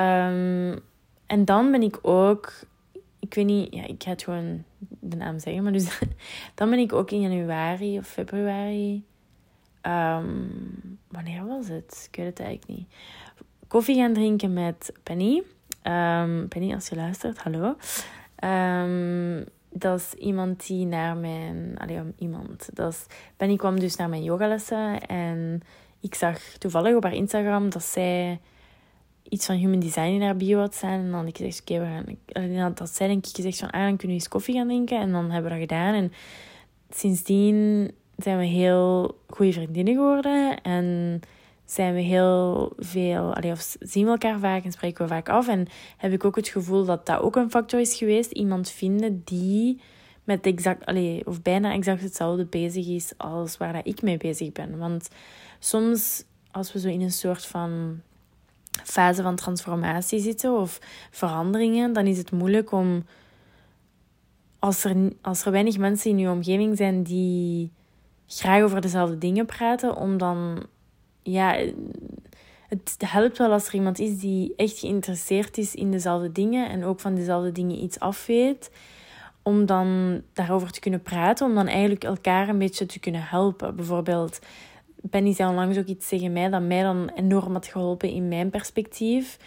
Um, 0.01 0.79
en 1.25 1.45
dan 1.45 1.71
ben 1.71 1.81
ik 1.81 1.99
ook 2.01 2.53
ik 3.21 3.33
weet 3.33 3.45
niet, 3.45 3.73
ja, 3.73 3.85
ik 3.87 4.03
ga 4.03 4.09
het 4.09 4.23
gewoon 4.23 4.63
de 4.99 5.15
naam 5.15 5.39
zeggen, 5.39 5.63
maar 5.63 5.71
dus 5.71 5.99
dan 6.55 6.69
ben 6.69 6.79
ik 6.79 6.93
ook 6.93 7.11
in 7.11 7.21
januari 7.21 7.97
of 7.97 8.07
februari. 8.07 9.03
Um, 9.81 10.99
wanneer 11.07 11.45
was 11.45 11.67
het? 11.67 12.07
Ik 12.11 12.15
weet 12.15 12.25
het 12.25 12.39
eigenlijk 12.39 12.79
niet. 12.79 12.87
Koffie 13.67 13.95
gaan 13.95 14.13
drinken 14.13 14.53
met 14.53 14.93
Penny. 15.03 15.43
Um, 15.83 16.47
Penny, 16.47 16.73
als 16.73 16.87
je 16.87 16.95
luistert, 16.95 17.37
hallo. 17.37 17.75
Um, 18.43 19.45
dat 19.69 19.99
is 19.99 20.13
iemand 20.13 20.67
die 20.67 20.85
naar 20.85 21.17
mijn. 21.17 21.75
Allee, 21.77 22.01
iemand. 22.17 22.69
Dat 22.73 22.91
is, 22.91 23.05
Penny 23.37 23.55
kwam 23.55 23.79
dus 23.79 23.95
naar 23.95 24.09
mijn 24.09 24.23
yogalessen 24.23 25.01
en 25.01 25.61
ik 25.99 26.15
zag 26.15 26.39
toevallig 26.39 26.95
op 26.95 27.03
haar 27.03 27.13
Instagram 27.13 27.69
dat 27.69 27.83
zij 27.83 28.39
iets 29.31 29.45
van 29.45 29.55
human 29.55 29.79
design 29.79 30.13
in 30.13 30.21
haar 30.21 30.35
bio 30.35 30.67
zijn. 30.71 30.99
En 30.99 31.05
dan 31.05 31.19
had 31.19 31.27
ik 31.27 31.37
gezegd, 31.37 31.61
oké, 31.61 31.79
we 31.79 32.55
gaan... 32.55 32.73
Dat 32.73 32.89
zij 32.89 33.07
denk 33.07 33.25
ik 33.25 33.35
gezegd 33.35 33.59
van, 33.59 33.69
ah, 33.69 33.81
dan 33.81 33.97
kunnen 33.97 34.07
we 34.07 34.13
eens 34.13 34.27
koffie 34.27 34.55
gaan 34.55 34.67
drinken. 34.67 34.99
En 34.99 35.11
dan 35.11 35.31
hebben 35.31 35.51
we 35.51 35.59
dat 35.59 35.69
gedaan. 35.69 35.93
En 35.93 36.13
sindsdien 36.89 37.91
zijn 38.17 38.37
we 38.37 38.45
heel 38.45 39.17
goede 39.27 39.53
vriendinnen 39.53 39.93
geworden. 39.93 40.61
En 40.61 41.19
zijn 41.65 41.93
we 41.93 41.99
heel 41.99 42.73
veel... 42.77 43.33
Allee, 43.35 43.51
of 43.51 43.75
zien 43.79 44.05
we 44.05 44.11
elkaar 44.11 44.39
vaak 44.39 44.63
en 44.63 44.71
spreken 44.71 45.03
we 45.03 45.13
vaak 45.13 45.29
af. 45.29 45.47
En 45.47 45.67
heb 45.97 46.11
ik 46.11 46.25
ook 46.25 46.35
het 46.35 46.47
gevoel 46.47 46.85
dat 46.85 47.05
dat 47.05 47.21
ook 47.21 47.35
een 47.35 47.51
factor 47.51 47.79
is 47.79 47.95
geweest. 47.97 48.31
Iemand 48.31 48.69
vinden 48.69 49.21
die 49.25 49.81
met 50.23 50.45
exact... 50.45 50.85
Allee, 50.85 51.27
of 51.27 51.41
bijna 51.41 51.73
exact 51.73 52.01
hetzelfde 52.01 52.45
bezig 52.45 52.87
is 52.87 53.13
als 53.17 53.57
waar 53.57 53.73
dat 53.73 53.87
ik 53.87 54.01
mee 54.01 54.17
bezig 54.17 54.51
ben. 54.51 54.77
Want 54.77 55.09
soms, 55.59 56.23
als 56.51 56.73
we 56.73 56.79
zo 56.79 56.87
in 56.87 57.01
een 57.01 57.11
soort 57.11 57.45
van 57.45 58.01
fase 58.83 59.21
van 59.21 59.35
transformatie 59.35 60.19
zitten 60.19 60.57
of 60.57 60.79
veranderingen, 61.11 61.93
dan 61.93 62.05
is 62.05 62.17
het 62.17 62.31
moeilijk 62.31 62.71
om, 62.71 63.05
als 64.59 64.83
er, 64.83 64.95
als 65.21 65.45
er 65.45 65.51
weinig 65.51 65.77
mensen 65.77 66.11
in 66.11 66.17
je 66.17 66.29
omgeving 66.29 66.77
zijn 66.77 67.03
die 67.03 67.71
graag 68.27 68.63
over 68.63 68.81
dezelfde 68.81 69.17
dingen 69.17 69.45
praten, 69.45 69.95
om 69.95 70.17
dan, 70.17 70.65
ja, 71.21 71.65
het 72.67 72.95
helpt 72.97 73.37
wel 73.37 73.51
als 73.51 73.67
er 73.67 73.73
iemand 73.73 73.99
is 73.99 74.19
die 74.19 74.53
echt 74.55 74.79
geïnteresseerd 74.79 75.57
is 75.57 75.75
in 75.75 75.91
dezelfde 75.91 76.31
dingen 76.31 76.69
en 76.69 76.83
ook 76.83 76.99
van 76.99 77.15
dezelfde 77.15 77.51
dingen 77.51 77.83
iets 77.83 77.99
afweet, 77.99 78.71
om 79.43 79.65
dan 79.65 80.21
daarover 80.33 80.71
te 80.71 80.79
kunnen 80.79 81.01
praten, 81.01 81.47
om 81.47 81.55
dan 81.55 81.67
eigenlijk 81.67 82.03
elkaar 82.03 82.49
een 82.49 82.57
beetje 82.57 82.85
te 82.85 82.99
kunnen 82.99 83.23
helpen. 83.23 83.75
Bijvoorbeeld, 83.75 84.39
Penny 85.09 85.33
zei 85.33 85.49
onlangs 85.49 85.77
ook 85.77 85.85
iets 85.85 86.07
tegen 86.07 86.33
mij 86.33 86.49
dat 86.49 86.61
mij 86.61 86.81
dan 86.81 87.11
enorm 87.15 87.53
had 87.53 87.67
geholpen 87.67 88.09
in 88.09 88.27
mijn 88.27 88.49
perspectief. 88.49 89.37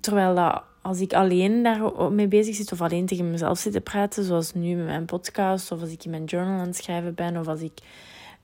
Terwijl 0.00 0.34
dat 0.34 0.62
als 0.82 1.00
ik 1.00 1.12
alleen 1.12 1.62
daarmee 1.62 2.28
bezig 2.28 2.54
zit 2.54 2.72
of 2.72 2.80
alleen 2.80 3.06
tegen 3.06 3.30
mezelf 3.30 3.58
zit 3.58 3.72
te 3.72 3.80
praten, 3.80 4.24
zoals 4.24 4.54
nu 4.54 4.74
met 4.74 4.86
mijn 4.86 5.04
podcast 5.04 5.72
of 5.72 5.80
als 5.80 5.90
ik 5.90 6.04
in 6.04 6.10
mijn 6.10 6.24
journal 6.24 6.58
aan 6.58 6.66
het 6.66 6.76
schrijven 6.76 7.14
ben 7.14 7.36
of 7.36 7.46
als 7.46 7.60
ik 7.60 7.80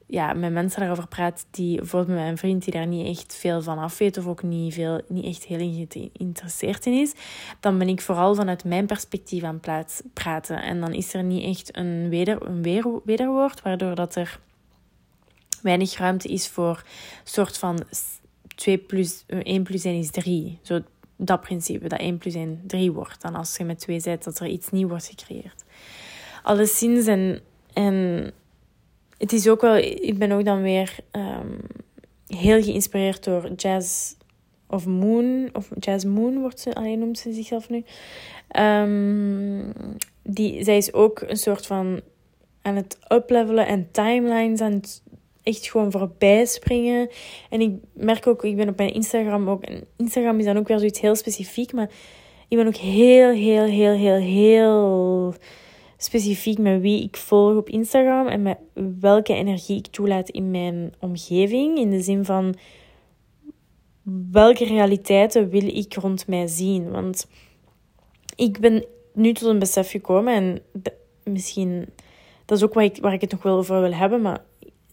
ja, 0.06 0.32
met 0.32 0.52
mensen 0.52 0.80
daarover 0.80 1.08
praat 1.08 1.46
die 1.50 1.76
bijvoorbeeld 1.76 2.12
met 2.12 2.24
mijn 2.24 2.38
vriend 2.38 2.64
die 2.64 2.72
daar 2.72 2.86
niet 2.86 3.18
echt 3.18 3.34
veel 3.34 3.62
van 3.62 3.78
af 3.78 3.98
weet 3.98 4.18
of 4.18 4.26
ook 4.26 4.42
niet, 4.42 4.74
veel, 4.74 5.00
niet 5.08 5.24
echt 5.24 5.44
heel 5.44 5.86
geïnteresseerd 5.88 6.86
in 6.86 6.92
is, 6.92 7.12
dan 7.60 7.78
ben 7.78 7.88
ik 7.88 8.00
vooral 8.00 8.34
vanuit 8.34 8.64
mijn 8.64 8.86
perspectief 8.86 9.42
aan 9.42 9.60
het 9.62 10.02
praten. 10.12 10.62
En 10.62 10.80
dan 10.80 10.92
is 10.92 11.14
er 11.14 11.22
niet 11.22 11.44
echt 11.44 11.76
een, 11.76 12.08
weder, 12.08 12.46
een 12.46 12.62
wederwoord, 13.04 13.62
waardoor 13.62 13.94
dat 13.94 14.14
er 14.14 14.40
weinig 15.64 15.98
ruimte 15.98 16.28
is 16.28 16.48
voor 16.48 16.84
soort 17.24 17.58
van 17.58 17.84
2 18.54 18.78
plus 18.78 19.24
1 19.26 19.62
plus 19.62 19.84
1 19.84 19.98
is 19.98 20.10
3. 20.10 20.58
Zo 20.62 20.80
dat 21.16 21.40
principe, 21.40 21.88
dat 21.88 21.98
1 21.98 22.18
plus 22.18 22.34
1 22.34 22.60
3 22.66 22.92
wordt. 22.92 23.22
Dan 23.22 23.34
als 23.34 23.56
je 23.56 23.64
met 23.64 23.78
2 23.78 24.00
zit, 24.00 24.24
dat 24.24 24.38
er 24.38 24.46
iets 24.46 24.70
nieuw 24.70 24.88
wordt 24.88 25.06
gecreëerd. 25.06 25.64
Alleszins, 26.42 27.06
en, 27.06 27.40
en 27.72 28.30
het 29.18 29.32
is 29.32 29.48
ook 29.48 29.60
wel, 29.60 29.76
ik 29.76 30.18
ben 30.18 30.32
ook 30.32 30.44
dan 30.44 30.62
weer 30.62 30.96
um, 31.12 31.58
heel 32.26 32.62
geïnspireerd 32.62 33.24
door 33.24 33.52
Jazz 33.56 34.14
of 34.66 34.86
Moon, 34.86 35.48
of 35.52 35.70
Jazz 35.78 36.04
Moon 36.04 36.40
wordt 36.40 36.60
ze, 36.60 36.74
alleen 36.74 36.98
noemt 36.98 37.18
ze 37.18 37.32
zichzelf 37.32 37.68
nu. 37.68 37.84
Um, 38.58 39.72
die, 40.22 40.64
zij 40.64 40.76
is 40.76 40.92
ook 40.92 41.20
een 41.20 41.36
soort 41.36 41.66
van 41.66 42.00
aan 42.62 42.76
het 42.76 42.98
uplevelen 43.08 43.66
en 43.66 43.88
timelines 43.90 44.60
aan 44.60 44.80
echt 45.44 45.70
gewoon 45.70 45.90
voorbij 45.90 46.44
springen. 46.46 47.08
En 47.50 47.60
ik 47.60 47.72
merk 47.92 48.26
ook, 48.26 48.44
ik 48.44 48.56
ben 48.56 48.68
op 48.68 48.76
mijn 48.76 48.94
Instagram 48.94 49.48
ook. 49.48 49.62
En 49.62 49.84
Instagram 49.96 50.38
is 50.38 50.44
dan 50.44 50.56
ook 50.56 50.68
weer 50.68 50.78
zoiets 50.78 51.00
heel 51.00 51.14
specifiek. 51.14 51.72
Maar 51.72 51.90
ik 52.48 52.56
ben 52.56 52.66
ook 52.66 52.76
heel, 52.76 53.30
heel, 53.30 53.64
heel, 53.64 53.92
heel, 53.92 54.20
heel 54.20 55.34
specifiek 55.96 56.58
met 56.58 56.80
wie 56.80 57.02
ik 57.02 57.16
volg 57.16 57.56
op 57.56 57.68
Instagram. 57.68 58.26
En 58.26 58.42
met 58.42 58.58
welke 59.00 59.34
energie 59.34 59.78
ik 59.78 59.86
toelaat 59.86 60.28
in 60.28 60.50
mijn 60.50 60.92
omgeving. 61.00 61.78
In 61.78 61.90
de 61.90 62.00
zin 62.00 62.24
van 62.24 62.54
welke 64.30 64.64
realiteiten 64.64 65.48
wil 65.48 65.66
ik 65.66 65.94
rond 65.94 66.26
mij 66.26 66.46
zien. 66.46 66.90
Want 66.90 67.28
ik 68.36 68.60
ben 68.60 68.84
nu 69.12 69.32
tot 69.32 69.48
een 69.48 69.58
besef 69.58 69.90
gekomen. 69.90 70.34
En 70.34 70.62
misschien, 71.32 71.86
dat 72.44 72.58
is 72.58 72.64
ook 72.64 72.74
waar 72.74 72.84
ik, 72.84 72.98
waar 73.00 73.12
ik 73.12 73.20
het 73.20 73.30
nog 73.30 73.42
wel 73.42 73.56
over 73.56 73.80
wil 73.80 73.94
hebben. 73.94 74.20
Maar 74.20 74.44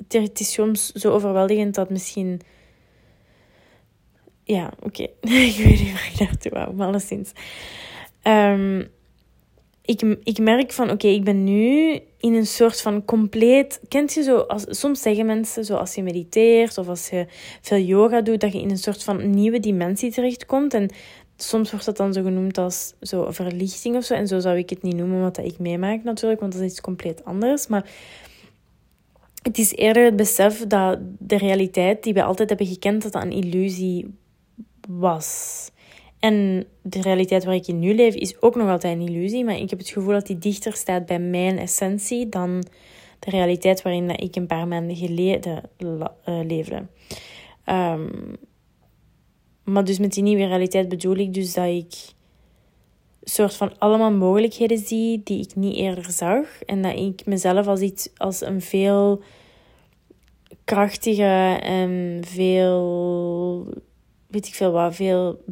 het 0.08 0.40
is 0.40 0.54
soms 0.54 0.92
zo 0.92 1.12
overweldigend 1.12 1.76
dat 1.76 1.90
misschien. 1.90 2.42
Ja, 4.44 4.74
oké. 4.80 5.04
ik 5.50 5.56
weet 5.56 5.80
niet 5.80 5.92
waar 5.92 6.10
ik 6.14 6.20
naartoe 6.20 6.52
wou, 6.52 6.74
maar 6.74 6.88
alleszins. 6.88 7.32
Um, 8.24 8.92
ik, 9.86 10.02
ik 10.24 10.40
merk 10.40 10.72
van, 10.72 10.90
oké, 10.90 11.08
ik 11.08 11.24
ben 11.24 11.44
nu 11.44 12.00
in 12.18 12.34
een 12.34 12.46
soort 12.46 12.82
van 12.82 13.06
compleet... 13.06 13.82
Kent 13.88 14.14
je 14.14 14.24
zo, 14.24 14.38
als, 14.38 14.66
soms 14.70 15.02
zeggen 15.02 15.26
mensen, 15.26 15.66
zo 15.66 15.76
als 15.76 15.96
je 15.96 16.04
mediteert 16.04 16.78
of 16.78 16.88
als 16.88 17.10
je 17.10 17.26
veel 17.62 17.78
yoga 17.78 18.22
doet, 18.22 18.42
dat 18.42 18.54
je 18.54 18.62
in 18.62 18.70
een 18.70 18.78
soort 18.78 19.04
van 19.04 19.30
nieuwe 19.30 19.60
dimensie 19.60 20.12
terechtkomt. 20.12 20.74
En 20.74 20.90
soms 21.38 21.72
wordt 21.72 21.86
dat 21.86 21.98
dan 21.98 22.14
zo 22.14 22.24
genoemd 22.24 22.58
als 22.58 22.94
zo 23.02 23.32
verlichting 23.32 23.96
of 23.96 24.04
zo. 24.04 24.14
En 24.14 24.28
zo 24.28 24.40
zou 24.40 24.58
ik 24.58 24.70
het 24.70 24.82
niet 24.82 24.96
noemen, 24.96 25.22
wat 25.22 25.38
ik 25.38 25.60
meemaak 25.60 26.04
natuurlijk, 26.04 26.42
want 26.42 26.54
dat 26.54 26.62
is 26.62 26.72
iets 26.72 26.82
compleet 26.82 27.26
anders. 27.26 27.68
Maar 27.68 27.90
het 29.42 29.58
is 29.58 29.76
eerder 29.76 30.06
het 30.06 30.16
besef 30.16 30.68
dat 30.68 31.00
de 31.20 31.38
realiteit 31.38 32.04
die 32.04 32.14
we 32.14 32.24
altijd 32.24 32.50
hebben 32.50 32.68
gekend, 32.68 33.02
dat 33.02 33.12
dat 33.12 33.24
een 33.24 33.32
illusie 33.32 34.14
was. 34.90 35.70
En 36.20 36.66
de 36.82 37.02
realiteit 37.02 37.44
waar 37.44 37.56
ik 37.56 37.68
in 37.68 37.80
nu 37.80 37.94
leef 37.94 38.16
is 38.16 38.42
ook 38.42 38.56
nog 38.56 38.70
altijd 38.70 38.96
een 38.96 39.08
illusie, 39.08 39.46
maar 39.46 39.58
ik 39.58 39.70
heb 39.70 39.80
het 39.80 39.90
gevoel 39.90 40.14
dat 40.14 40.28
die 40.28 40.38
dichter 40.38 40.74
staat 40.74 41.06
bij 41.06 41.20
mijn 41.20 41.58
essentie 41.58 42.30
dan 42.30 42.64
de 43.20 43.30
realiteit 43.30 43.82
waarin 43.82 44.10
ik 44.10 44.36
een 44.36 44.48
paar 44.48 44.68
maanden 44.68 44.96
geleden 44.96 45.62
uh, 45.78 46.00
leefde. 46.26 46.86
Um, 47.66 48.38
maar 49.64 49.84
dus 49.84 50.00
met 50.00 50.14
die 50.14 50.24
nieuwe 50.24 50.46
realiteit 50.46 50.90
bedoel 50.90 51.16
ik 51.16 51.34
dus 51.34 51.54
dat 51.54 51.68
ik 51.68 51.94
soort 53.24 53.56
van 53.56 53.78
allemaal 53.78 54.12
mogelijkheden 54.12 54.78
zie 54.78 55.22
die 55.24 55.42
ik 55.44 55.56
niet 55.56 55.76
eerder 55.76 56.12
zag. 56.12 56.62
En 56.66 56.82
dat 56.82 56.98
ik 56.98 57.26
mezelf 57.26 57.68
als 57.68 57.80
iets 57.80 58.10
als 58.18 58.42
een 58.42 58.62
veel 58.62 59.22
krachtige 60.64 61.60
en 61.62 62.22
veel 62.26 63.68
weet 64.28 64.48
ik 64.48 64.54
veel 64.54 64.72
wat, 64.72 64.96
veel 64.96 65.44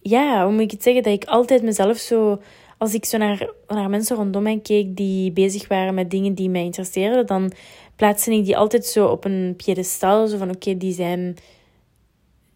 ja, 0.00 0.44
hoe 0.44 0.52
moet 0.52 0.60
ik 0.60 0.70
het 0.70 0.82
zeggen, 0.82 1.02
dat 1.02 1.12
ik 1.12 1.24
altijd 1.24 1.62
mezelf 1.62 1.96
zo 1.96 2.40
als 2.78 2.94
ik 2.94 3.04
zo 3.04 3.18
naar, 3.18 3.50
naar 3.66 3.90
mensen 3.90 4.16
rondom 4.16 4.42
mij 4.42 4.58
keek 4.62 4.96
die 4.96 5.32
bezig 5.32 5.68
waren 5.68 5.94
met 5.94 6.10
dingen 6.10 6.34
die 6.34 6.48
mij 6.48 6.64
interesseerden, 6.64 7.26
dan 7.26 7.52
plaatste 7.96 8.32
ik 8.32 8.44
die 8.44 8.56
altijd 8.56 8.86
zo 8.86 9.06
op 9.06 9.24
een 9.24 9.54
piedestal. 9.56 10.26
Zo 10.26 10.36
van 10.36 10.50
oké, 10.50 10.76
die 10.76 10.92
zijn 10.92 11.36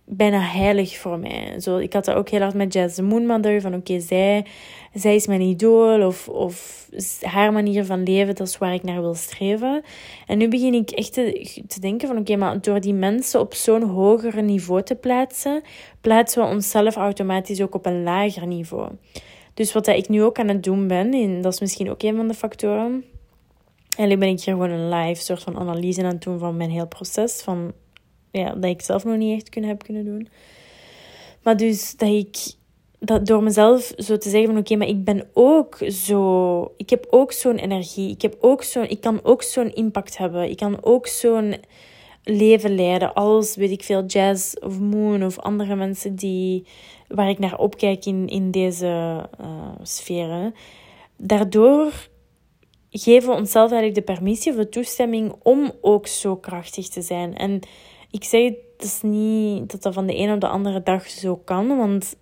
bijna 0.05 0.41
heilig 0.41 0.97
voor 0.97 1.19
mij. 1.19 1.61
Zo, 1.61 1.77
ik 1.77 1.93
had 1.93 2.05
dat 2.05 2.15
ook 2.15 2.29
heel 2.29 2.41
hard 2.41 2.55
met 2.55 2.73
Jazz 2.73 3.01
Moonmother. 3.01 3.61
Van 3.61 3.75
oké, 3.75 4.01
zij, 4.01 4.47
zij 4.95 5.15
is 5.15 5.27
mijn 5.27 5.41
idool. 5.41 6.07
Of, 6.07 6.29
of 6.29 6.87
haar 7.21 7.53
manier 7.53 7.85
van 7.85 8.03
leven, 8.03 8.35
dat 8.35 8.49
is 8.49 8.59
waar 8.59 8.75
ik 8.75 8.83
naar 8.83 9.01
wil 9.01 9.15
streven. 9.15 9.83
En 10.27 10.39
nu 10.39 10.49
begin 10.49 10.75
ik 10.75 10.91
echt 10.91 11.13
te, 11.13 11.63
te 11.67 11.81
denken 11.81 12.09
van 12.09 12.19
oké, 12.19 12.37
maar 12.37 12.61
door 12.61 12.81
die 12.81 12.95
mensen 12.95 13.41
op 13.41 13.55
zo'n 13.55 13.83
hoger 13.83 14.43
niveau 14.43 14.83
te 14.83 14.95
plaatsen, 14.95 15.63
plaatsen 16.01 16.43
we 16.43 16.49
onszelf 16.49 16.97
automatisch 16.97 17.61
ook 17.61 17.75
op 17.75 17.87
een 17.87 18.03
lager 18.03 18.47
niveau. 18.47 18.91
Dus 19.55 19.73
wat 19.73 19.87
ik 19.87 20.09
nu 20.09 20.23
ook 20.23 20.39
aan 20.39 20.49
het 20.49 20.63
doen 20.63 20.89
ben, 20.89 21.13
en 21.13 21.41
dat 21.41 21.53
is 21.53 21.61
misschien 21.61 21.91
ook 21.91 22.03
een 22.03 22.17
van 22.17 22.29
de 22.29 22.35
factoren. 22.35 23.05
Eigenlijk 23.97 24.21
ben 24.21 24.29
ik 24.29 24.41
hier 24.41 24.55
gewoon 24.55 24.71
een 24.71 24.89
live 24.89 25.23
soort 25.23 25.43
van 25.43 25.59
analyse 25.59 26.03
aan 26.03 26.09
het 26.09 26.23
doen 26.23 26.39
van 26.39 26.57
mijn 26.57 26.71
heel 26.71 26.87
proces. 26.87 27.43
Van 27.43 27.73
ja, 28.33 28.55
dat 28.55 28.71
ik 28.71 28.83
zelf 28.83 29.05
nog 29.05 29.17
niet 29.17 29.35
echt 29.35 29.49
kunnen, 29.49 29.71
heb 29.71 29.83
kunnen 29.83 30.05
doen. 30.05 30.29
Maar 31.43 31.57
dus 31.57 31.97
dat 31.97 32.09
ik 32.09 32.37
dat 32.99 33.27
door 33.27 33.43
mezelf 33.43 33.93
zo 33.97 34.17
te 34.17 34.31
zeggen 34.31 34.49
van 34.49 34.59
oké, 34.59 34.77
maar 34.77 34.89
ik 34.89 35.05
ben 35.05 35.29
ook 35.33 35.79
zo, 35.89 36.73
ik 36.77 36.91
heb 36.91 37.07
ook 37.11 37.33
zo'n 37.33 37.57
energie, 37.57 38.11
ik 38.11 38.23
heb 38.23 38.37
ook 38.41 38.63
zo'n, 38.63 38.89
ik 38.89 39.01
kan 39.01 39.21
ook 39.23 39.43
zo'n 39.43 39.75
impact 39.75 40.19
hebben, 40.19 40.51
ik 40.51 40.57
kan 40.57 40.79
ook 40.81 41.07
zo'n 41.07 41.55
leven 42.25 42.75
leiden 42.75 43.15
als 43.15 43.57
weet 43.57 43.71
ik 43.71 43.83
veel 43.83 44.05
jazz 44.05 44.55
of 44.55 44.79
moon 44.79 45.25
of 45.25 45.39
andere 45.39 45.75
mensen 45.75 46.15
die 46.15 46.67
waar 47.09 47.29
ik 47.29 47.39
naar 47.39 47.59
opkijk 47.59 48.05
in, 48.05 48.29
in 48.29 48.51
deze 48.51 48.87
uh, 49.41 49.69
sferen. 49.83 50.55
Daardoor 51.17 51.93
geven 52.91 53.29
we 53.29 53.37
onszelf 53.37 53.71
eigenlijk 53.71 54.07
de 54.07 54.13
permissie 54.13 54.53
of 54.53 54.59
de 54.59 54.69
toestemming 54.69 55.35
om 55.43 55.73
ook 55.81 56.07
zo 56.07 56.37
krachtig 56.37 56.89
te 56.89 57.03
zijn. 57.03 57.37
En 57.37 57.61
ik 58.13 58.25
zeg 58.25 58.45
het 58.77 58.91
is 58.91 59.03
niet 59.03 59.71
dat 59.71 59.83
dat 59.83 59.95
van 59.95 60.07
de 60.07 60.19
een 60.19 60.33
op 60.33 60.41
de 60.41 60.49
andere 60.49 60.83
dag 60.83 61.09
zo 61.09 61.37
kan, 61.37 61.77
want 61.77 62.17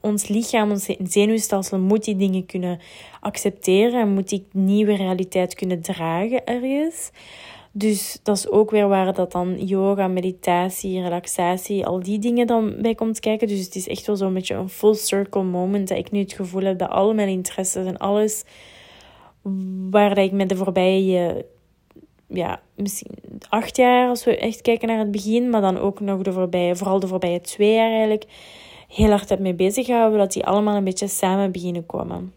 ons 0.00 0.28
lichaam, 0.28 0.70
ons 0.70 0.88
zenuwstelsel 1.02 1.78
moet 1.78 2.04
die 2.04 2.16
dingen 2.16 2.46
kunnen 2.46 2.80
accepteren 3.20 4.00
en 4.00 4.08
moet 4.08 4.28
die 4.28 4.46
nieuwe 4.52 4.96
realiteit 4.96 5.54
kunnen 5.54 5.80
dragen 5.80 6.44
ergens. 6.44 7.10
Dus 7.72 8.18
dat 8.22 8.36
is 8.36 8.48
ook 8.48 8.70
weer 8.70 8.88
waar 8.88 9.14
dat 9.14 9.32
dan 9.32 9.66
yoga, 9.66 10.08
meditatie, 10.08 11.02
relaxatie, 11.02 11.86
al 11.86 12.02
die 12.02 12.18
dingen 12.18 12.46
dan 12.46 12.74
bij 12.82 12.94
komt 12.94 13.20
kijken. 13.20 13.48
Dus 13.48 13.64
het 13.64 13.74
is 13.74 13.88
echt 13.88 14.06
wel 14.06 14.16
zo'n 14.16 14.34
beetje 14.34 14.54
een 14.54 14.68
full 14.68 14.94
circle 14.94 15.42
moment 15.42 15.88
dat 15.88 15.98
ik 15.98 16.10
nu 16.10 16.18
het 16.18 16.32
gevoel 16.32 16.62
heb 16.62 16.78
dat 16.78 16.90
al 16.90 17.14
mijn 17.14 17.28
interesses 17.28 17.86
en 17.86 17.96
alles 17.96 18.44
waar 19.90 20.18
ik 20.18 20.32
met 20.32 20.48
de 20.48 20.56
voorbije 20.56 21.46
ja, 22.28 22.60
misschien 22.74 23.14
acht 23.48 23.76
jaar 23.76 24.08
als 24.08 24.24
we 24.24 24.36
echt 24.36 24.60
kijken 24.60 24.88
naar 24.88 24.98
het 24.98 25.10
begin, 25.10 25.50
maar 25.50 25.60
dan 25.60 25.78
ook 25.78 26.00
nog 26.00 26.22
de 26.22 26.32
voorbije, 26.32 26.76
vooral 26.76 27.00
de 27.00 27.06
voorbije 27.06 27.40
twee 27.40 27.74
jaar 27.74 27.90
eigenlijk, 27.90 28.24
heel 28.88 29.10
hard 29.10 29.28
heb 29.28 29.38
mee 29.38 29.54
bezig 29.54 29.86
gehouden, 29.86 30.18
dat 30.18 30.32
die 30.32 30.46
allemaal 30.46 30.76
een 30.76 30.84
beetje 30.84 31.08
samen 31.08 31.52
beginnen 31.52 31.86
komen. 31.86 32.32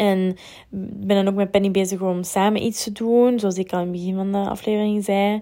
En 0.00 0.36
ben 0.70 1.16
dan 1.16 1.28
ook 1.28 1.34
met 1.34 1.50
Penny 1.50 1.70
bezig 1.70 2.00
om 2.00 2.22
samen 2.22 2.62
iets 2.62 2.84
te 2.84 2.92
doen, 2.92 3.38
zoals 3.38 3.56
ik 3.56 3.72
al 3.72 3.78
in 3.78 3.84
het 3.84 3.92
begin 3.92 4.14
van 4.14 4.32
de 4.32 4.38
aflevering 4.38 5.04
zei. 5.04 5.40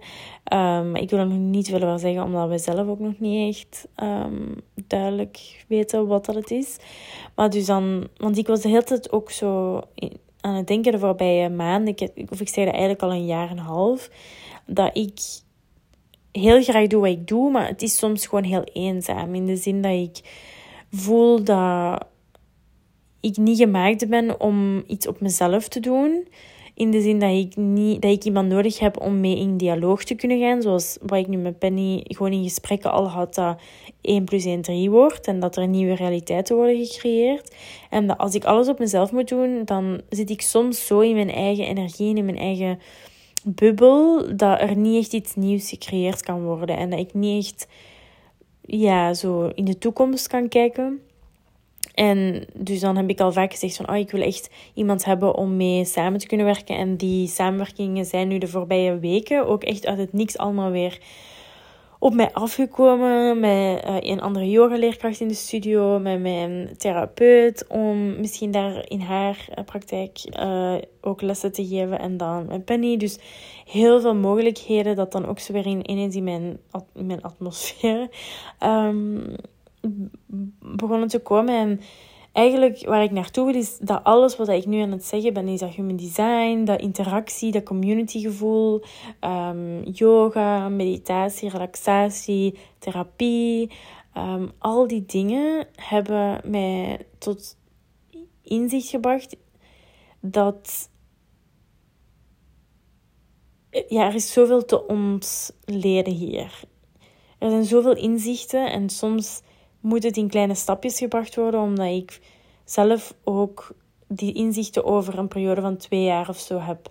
Um, 0.52 0.96
ik 0.96 1.10
wil 1.10 1.18
er 1.18 1.26
nog 1.26 1.38
niet 1.38 1.68
veel 1.68 1.82
over 1.82 1.98
zeggen, 1.98 2.22
omdat 2.22 2.48
we 2.48 2.58
zelf 2.58 2.88
ook 2.88 2.98
nog 2.98 3.18
niet 3.18 3.56
echt 3.56 3.88
um, 4.02 4.54
duidelijk 4.86 5.64
weten 5.68 6.06
wat 6.06 6.24
dat 6.24 6.34
het 6.34 6.50
is. 6.50 6.76
Maar 7.34 7.50
dus 7.50 7.66
dan, 7.66 8.08
want 8.16 8.38
ik 8.38 8.46
was 8.46 8.60
de 8.60 8.68
hele 8.68 8.84
tijd 8.84 9.12
ook 9.12 9.30
zo 9.30 9.80
aan 10.48 10.54
het 10.54 10.66
denken 10.66 10.92
de 10.92 10.98
voorbije 10.98 11.48
maanden, 11.48 11.94
of 12.30 12.40
ik 12.40 12.48
zeg 12.48 12.64
dat 12.64 12.74
eigenlijk 12.74 13.02
al 13.02 13.12
een 13.12 13.26
jaar 13.26 13.50
en 13.50 13.58
een 13.58 13.64
half, 13.64 14.10
dat 14.66 14.96
ik 14.96 15.20
heel 16.32 16.62
graag 16.62 16.86
doe 16.86 17.00
wat 17.00 17.10
ik 17.10 17.26
doe, 17.26 17.50
maar 17.50 17.68
het 17.68 17.82
is 17.82 17.98
soms 17.98 18.26
gewoon 18.26 18.44
heel 18.44 18.64
eenzaam. 18.64 19.34
In 19.34 19.46
de 19.46 19.56
zin 19.56 19.82
dat 19.82 19.92
ik 19.92 20.20
voel 20.90 21.44
dat 21.44 22.06
ik 23.20 23.36
niet 23.36 23.58
gemaakt 23.58 24.08
ben 24.08 24.40
om 24.40 24.84
iets 24.86 25.06
op 25.06 25.20
mezelf 25.20 25.68
te 25.68 25.80
doen. 25.80 26.28
In 26.74 26.90
de 26.90 27.00
zin 27.00 27.18
dat 27.18 27.30
ik, 27.30 27.56
niet, 27.56 28.02
dat 28.02 28.10
ik 28.10 28.24
iemand 28.24 28.48
nodig 28.48 28.78
heb 28.78 29.00
om 29.00 29.20
mee 29.20 29.38
in 29.38 29.56
dialoog 29.56 30.04
te 30.04 30.14
kunnen 30.14 30.40
gaan. 30.40 30.62
Zoals 30.62 30.98
wat 31.02 31.18
ik 31.18 31.26
nu 31.26 31.36
met 31.36 31.58
Penny 31.58 32.04
gewoon 32.04 32.32
in 32.32 32.42
gesprekken 32.42 32.92
al 32.92 33.08
had, 33.08 33.34
dat 33.34 33.60
1 34.00 34.24
plus 34.24 34.44
1 34.44 34.62
3 34.62 34.90
wordt. 34.90 35.26
En 35.26 35.40
dat 35.40 35.56
er 35.56 35.68
nieuwe 35.68 35.94
realiteiten 35.94 36.56
worden 36.56 36.86
gecreëerd. 36.86 37.54
En 37.90 38.06
dat 38.06 38.18
als 38.18 38.34
ik 38.34 38.44
alles 38.44 38.68
op 38.68 38.78
mezelf 38.78 39.12
moet 39.12 39.28
doen, 39.28 39.62
dan 39.64 40.00
zit 40.08 40.30
ik 40.30 40.40
soms 40.40 40.86
zo 40.86 41.00
in 41.00 41.14
mijn 41.14 41.30
eigen 41.30 41.66
energie 41.66 42.10
en 42.10 42.16
in 42.16 42.24
mijn 42.24 42.38
eigen 42.38 42.78
bubbel, 43.44 44.36
dat 44.36 44.60
er 44.60 44.76
niet 44.76 45.02
echt 45.02 45.12
iets 45.12 45.34
nieuws 45.34 45.68
gecreëerd 45.68 46.22
kan 46.22 46.42
worden. 46.42 46.76
En 46.76 46.90
dat 46.90 46.98
ik 46.98 47.14
niet 47.14 47.44
echt 47.44 47.68
ja, 48.60 49.14
zo 49.14 49.50
in 49.54 49.64
de 49.64 49.78
toekomst 49.78 50.26
kan 50.26 50.48
kijken. 50.48 51.00
En 51.94 52.46
dus 52.54 52.80
dan 52.80 52.96
heb 52.96 53.08
ik 53.08 53.20
al 53.20 53.32
vaak 53.32 53.52
gezegd 53.52 53.76
van, 53.76 53.90
oh, 53.90 53.96
ik 53.96 54.10
wil 54.10 54.22
echt 54.22 54.50
iemand 54.74 55.04
hebben 55.04 55.34
om 55.34 55.56
mee 55.56 55.84
samen 55.84 56.18
te 56.18 56.26
kunnen 56.26 56.46
werken. 56.46 56.76
En 56.76 56.96
die 56.96 57.28
samenwerkingen 57.28 58.04
zijn 58.04 58.28
nu 58.28 58.38
de 58.38 58.46
voorbije 58.46 58.98
weken 58.98 59.46
ook 59.46 59.62
echt 59.62 59.86
uit 59.86 59.98
het 59.98 60.12
niks 60.12 60.38
allemaal 60.38 60.70
weer 60.70 60.98
op 61.98 62.14
mij 62.14 62.32
afgekomen 62.32 63.40
met 63.40 63.84
uh, 63.84 63.96
een 64.00 64.20
andere 64.20 64.50
yogaleerkracht 64.50 65.20
in 65.20 65.28
de 65.28 65.34
studio, 65.34 65.98
met 65.98 66.20
mijn 66.20 66.74
therapeut, 66.76 67.66
om 67.68 68.20
misschien 68.20 68.50
daar 68.50 68.84
in 68.88 69.00
haar 69.00 69.48
uh, 69.50 69.64
praktijk 69.64 70.20
uh, 70.40 70.74
ook 71.00 71.22
lessen 71.22 71.52
te 71.52 71.66
geven 71.66 71.98
en 71.98 72.16
dan 72.16 72.46
met 72.46 72.64
Penny. 72.64 72.96
Dus 72.96 73.18
heel 73.66 74.00
veel 74.00 74.14
mogelijkheden 74.14 74.96
dat 74.96 75.12
dan 75.12 75.26
ook 75.26 75.38
zo 75.38 75.52
weer 75.52 75.66
in, 75.66 75.90
ineens 75.90 76.16
in 76.16 76.24
mijn, 76.24 76.58
mijn 76.92 77.22
atmosfeer 77.22 78.08
um, 78.64 79.34
begonnen 80.58 81.08
te 81.08 81.18
komen. 81.18 81.54
En 81.54 81.80
eigenlijk 82.38 82.86
waar 82.86 83.02
ik 83.02 83.10
naartoe 83.10 83.44
wil 83.44 83.54
is 83.54 83.78
dat 83.78 84.04
alles 84.04 84.36
wat 84.36 84.48
ik 84.48 84.66
nu 84.66 84.80
aan 84.80 84.90
het 84.90 85.04
zeggen 85.04 85.32
ben, 85.32 85.48
is 85.48 85.60
dat 85.60 85.74
human 85.74 85.96
design, 85.96 86.64
dat 86.64 86.80
interactie, 86.80 87.52
dat 87.52 87.62
communitygevoel, 87.62 88.82
um, 89.20 89.82
yoga, 89.84 90.68
meditatie, 90.68 91.48
relaxatie, 91.48 92.58
therapie. 92.78 93.70
Um, 94.16 94.52
al 94.58 94.86
die 94.86 95.04
dingen 95.06 95.66
hebben 95.76 96.40
mij 96.44 97.06
tot 97.18 97.56
inzicht 98.42 98.88
gebracht 98.88 99.36
dat 100.20 100.90
ja, 103.88 104.06
er 104.06 104.14
is 104.14 104.32
zoveel 104.32 104.64
te 104.64 104.86
ontleden 104.86 106.12
hier. 106.12 106.60
Er 107.38 107.50
zijn 107.50 107.64
zoveel 107.64 107.96
inzichten 107.96 108.72
en 108.72 108.88
soms 108.88 109.42
moet 109.88 110.02
het 110.02 110.16
in 110.16 110.28
kleine 110.28 110.54
stapjes 110.54 110.98
gebracht 110.98 111.36
worden, 111.36 111.60
omdat 111.60 111.86
ik 111.86 112.20
zelf 112.64 113.14
ook 113.24 113.74
die 114.06 114.32
inzichten 114.32 114.84
over 114.84 115.18
een 115.18 115.28
periode 115.28 115.60
van 115.60 115.76
twee 115.76 116.02
jaar 116.02 116.28
of 116.28 116.38
zo 116.38 116.58
heb 116.58 116.90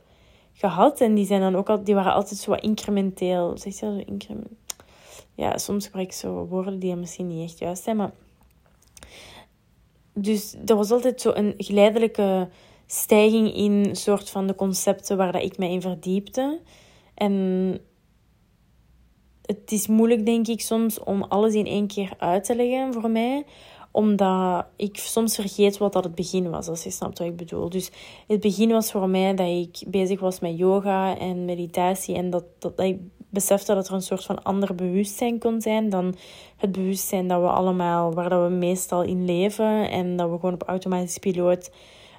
gehad. 0.54 1.02
En 1.02 1.16
die, 1.16 1.26
zijn 1.26 1.42
dan 1.42 1.56
ook 1.56 1.70
al, 1.70 1.84
die 1.84 1.96
waren 1.96 2.14
altijd 2.14 2.40
zo 2.40 2.52
wat 2.52 2.62
incrementeel. 2.62 3.58
Zeg 3.58 3.80
je 3.80 3.86
dat 3.86 3.94
zo 3.96 4.12
increment? 4.12 4.58
Ja, 5.36 5.58
soms 5.58 5.86
gebruik 5.86 6.08
ik 6.08 6.14
zo 6.14 6.46
woorden 6.46 6.80
die 6.80 6.96
misschien 6.96 7.28
niet 7.28 7.50
echt 7.50 7.60
juist 7.60 7.84
zijn, 7.84 7.96
maar... 7.96 8.12
Dus 10.14 10.56
er 10.66 10.76
was 10.76 10.92
altijd 10.92 11.22
zo 11.22 11.32
een 11.34 11.54
geleidelijke 11.58 12.50
stijging 12.86 13.56
in 13.56 13.96
soort 13.96 14.30
van 14.30 14.48
de 14.48 14.56
concepten 14.56 15.18
waar 15.18 15.32
dat 15.32 15.44
ik 15.44 15.58
me 15.58 15.70
in 15.70 15.82
verdiepte. 15.82 16.60
En 17.14 17.80
het 19.48 19.72
is 19.72 19.88
moeilijk, 19.88 20.26
denk 20.26 20.48
ik, 20.48 20.62
soms 20.62 21.00
om 21.00 21.24
alles 21.24 21.54
in 21.54 21.66
één 21.66 21.88
keer 21.88 22.14
uit 22.18 22.44
te 22.44 22.56
leggen 22.56 22.94
voor 22.94 23.10
mij 23.10 23.46
omdat 23.98 24.66
ik 24.76 24.98
soms 24.98 25.36
vergeet 25.36 25.78
wat 25.78 25.94
dat 25.94 26.04
het 26.04 26.16
begin 26.16 26.50
was, 26.50 26.68
als 26.68 26.84
je 26.84 26.90
snapt 26.90 27.20
wat 27.20 27.28
ik 27.28 27.36
bedoel. 27.36 27.70
Dus 27.70 27.92
het 28.28 28.40
begin 28.40 28.70
was 28.70 28.92
voor 28.92 29.10
mij 29.10 29.36
dat 29.36 29.48
ik 29.48 29.92
bezig 29.92 30.20
was 30.20 30.40
met 30.40 30.58
yoga 30.58 31.18
en 31.18 31.46
meditatie. 31.46 32.16
En 32.16 32.30
dat, 32.30 32.44
dat, 32.60 32.80
ik 32.80 33.00
besefte 33.30 33.74
dat 33.74 33.88
er 33.88 33.94
een 33.94 34.02
soort 34.02 34.26
van 34.26 34.44
ander 34.44 34.76
bewustzijn 34.76 35.40
kon 35.40 35.62
zijn 35.62 35.90
dan 35.90 36.16
het 36.58 36.72
bewustzijn 36.72 37.28
dat 37.28 37.42
we 37.42 37.48
allemaal, 37.48 38.14
waar 38.14 38.30
dat 38.30 38.50
we 38.50 38.56
meestal 38.56 39.04
in 39.04 39.26
leven. 39.26 39.90
En 39.90 40.16
dat 40.16 40.30
we 40.30 40.36
gewoon 40.36 40.54
op 40.54 40.64
automatisch 40.64 41.18
piloot 41.18 41.72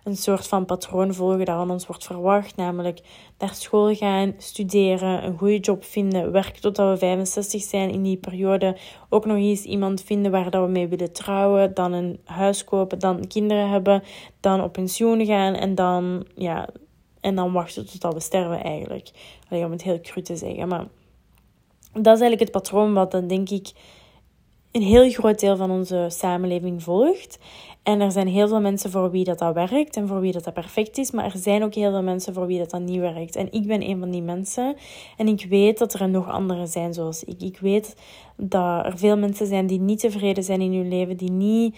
een 0.08 0.16
soort 0.16 0.46
van 0.46 0.64
patroon 0.64 1.14
volgen 1.14 1.44
dat 1.44 1.56
van 1.56 1.70
ons 1.70 1.86
wordt 1.86 2.04
verwacht. 2.04 2.56
Namelijk 2.56 3.00
naar 3.38 3.54
school 3.54 3.94
gaan, 3.94 4.34
studeren, 4.38 5.24
een 5.24 5.38
goede 5.38 5.58
job 5.58 5.84
vinden, 5.84 6.32
werken 6.32 6.60
totdat 6.60 6.90
we 6.90 6.98
65 6.98 7.62
zijn 7.62 7.90
in 7.90 8.02
die 8.02 8.16
periode. 8.16 8.76
Ook 9.08 9.26
nog 9.26 9.36
eens 9.36 9.62
iemand 9.62 10.02
vinden 10.02 10.30
waar 10.30 10.50
dat 10.50 10.64
we 10.64 10.70
mee 10.70 10.88
willen 10.88 11.12
trouwen, 11.12 11.74
dan 11.74 11.92
een 11.92 12.20
huis 12.24 12.64
kopen, 12.64 12.98
dan 12.98 13.26
kinderen 13.26 13.70
hebben, 13.70 14.02
dan 14.40 14.62
op 14.62 14.72
pensioen 14.72 15.26
gaan 15.26 15.54
en 15.54 15.74
dan, 15.74 16.26
ja, 16.34 16.68
en 17.20 17.34
dan 17.34 17.52
wachten 17.52 17.86
totdat 17.86 18.14
we 18.14 18.20
sterven 18.20 18.62
eigenlijk. 18.62 19.10
Alleen 19.48 19.64
om 19.64 19.70
het 19.70 19.82
heel 19.82 20.00
cru 20.00 20.22
te 20.22 20.36
zeggen, 20.36 20.68
maar 20.68 20.86
dat 21.92 22.14
is 22.14 22.20
eigenlijk 22.20 22.40
het 22.40 22.50
patroon 22.50 22.94
wat 22.94 23.10
dan 23.10 23.26
denk 23.26 23.50
ik 23.50 23.72
een 24.72 24.82
heel 24.82 25.10
groot 25.10 25.40
deel 25.40 25.56
van 25.56 25.70
onze 25.70 26.06
samenleving 26.08 26.82
volgt. 26.82 27.38
En 27.88 28.00
er 28.00 28.12
zijn 28.12 28.28
heel 28.28 28.48
veel 28.48 28.60
mensen 28.60 28.90
voor 28.90 29.10
wie 29.10 29.24
dat, 29.24 29.38
dat 29.38 29.54
werkt 29.54 29.96
en 29.96 30.08
voor 30.08 30.20
wie 30.20 30.32
dat, 30.32 30.44
dat 30.44 30.54
perfect 30.54 30.98
is. 30.98 31.10
Maar 31.10 31.24
er 31.24 31.38
zijn 31.38 31.62
ook 31.62 31.74
heel 31.74 31.90
veel 31.90 32.02
mensen 32.02 32.34
voor 32.34 32.46
wie 32.46 32.58
dat, 32.58 32.70
dat 32.70 32.80
niet 32.80 33.00
werkt. 33.00 33.36
En 33.36 33.52
ik 33.52 33.66
ben 33.66 33.82
een 33.82 33.98
van 33.98 34.10
die 34.10 34.22
mensen. 34.22 34.76
En 35.16 35.28
ik 35.28 35.46
weet 35.48 35.78
dat 35.78 35.94
er 35.94 36.08
nog 36.08 36.28
anderen 36.28 36.68
zijn 36.68 36.94
zoals 36.94 37.24
ik. 37.24 37.42
Ik 37.42 37.58
weet 37.58 37.96
dat 38.36 38.84
er 38.84 38.98
veel 38.98 39.16
mensen 39.16 39.46
zijn 39.46 39.66
die 39.66 39.80
niet 39.80 39.98
tevreden 39.98 40.44
zijn 40.44 40.60
in 40.60 40.72
hun 40.72 40.88
leven. 40.88 41.16
Die 41.16 41.30
niet... 41.30 41.76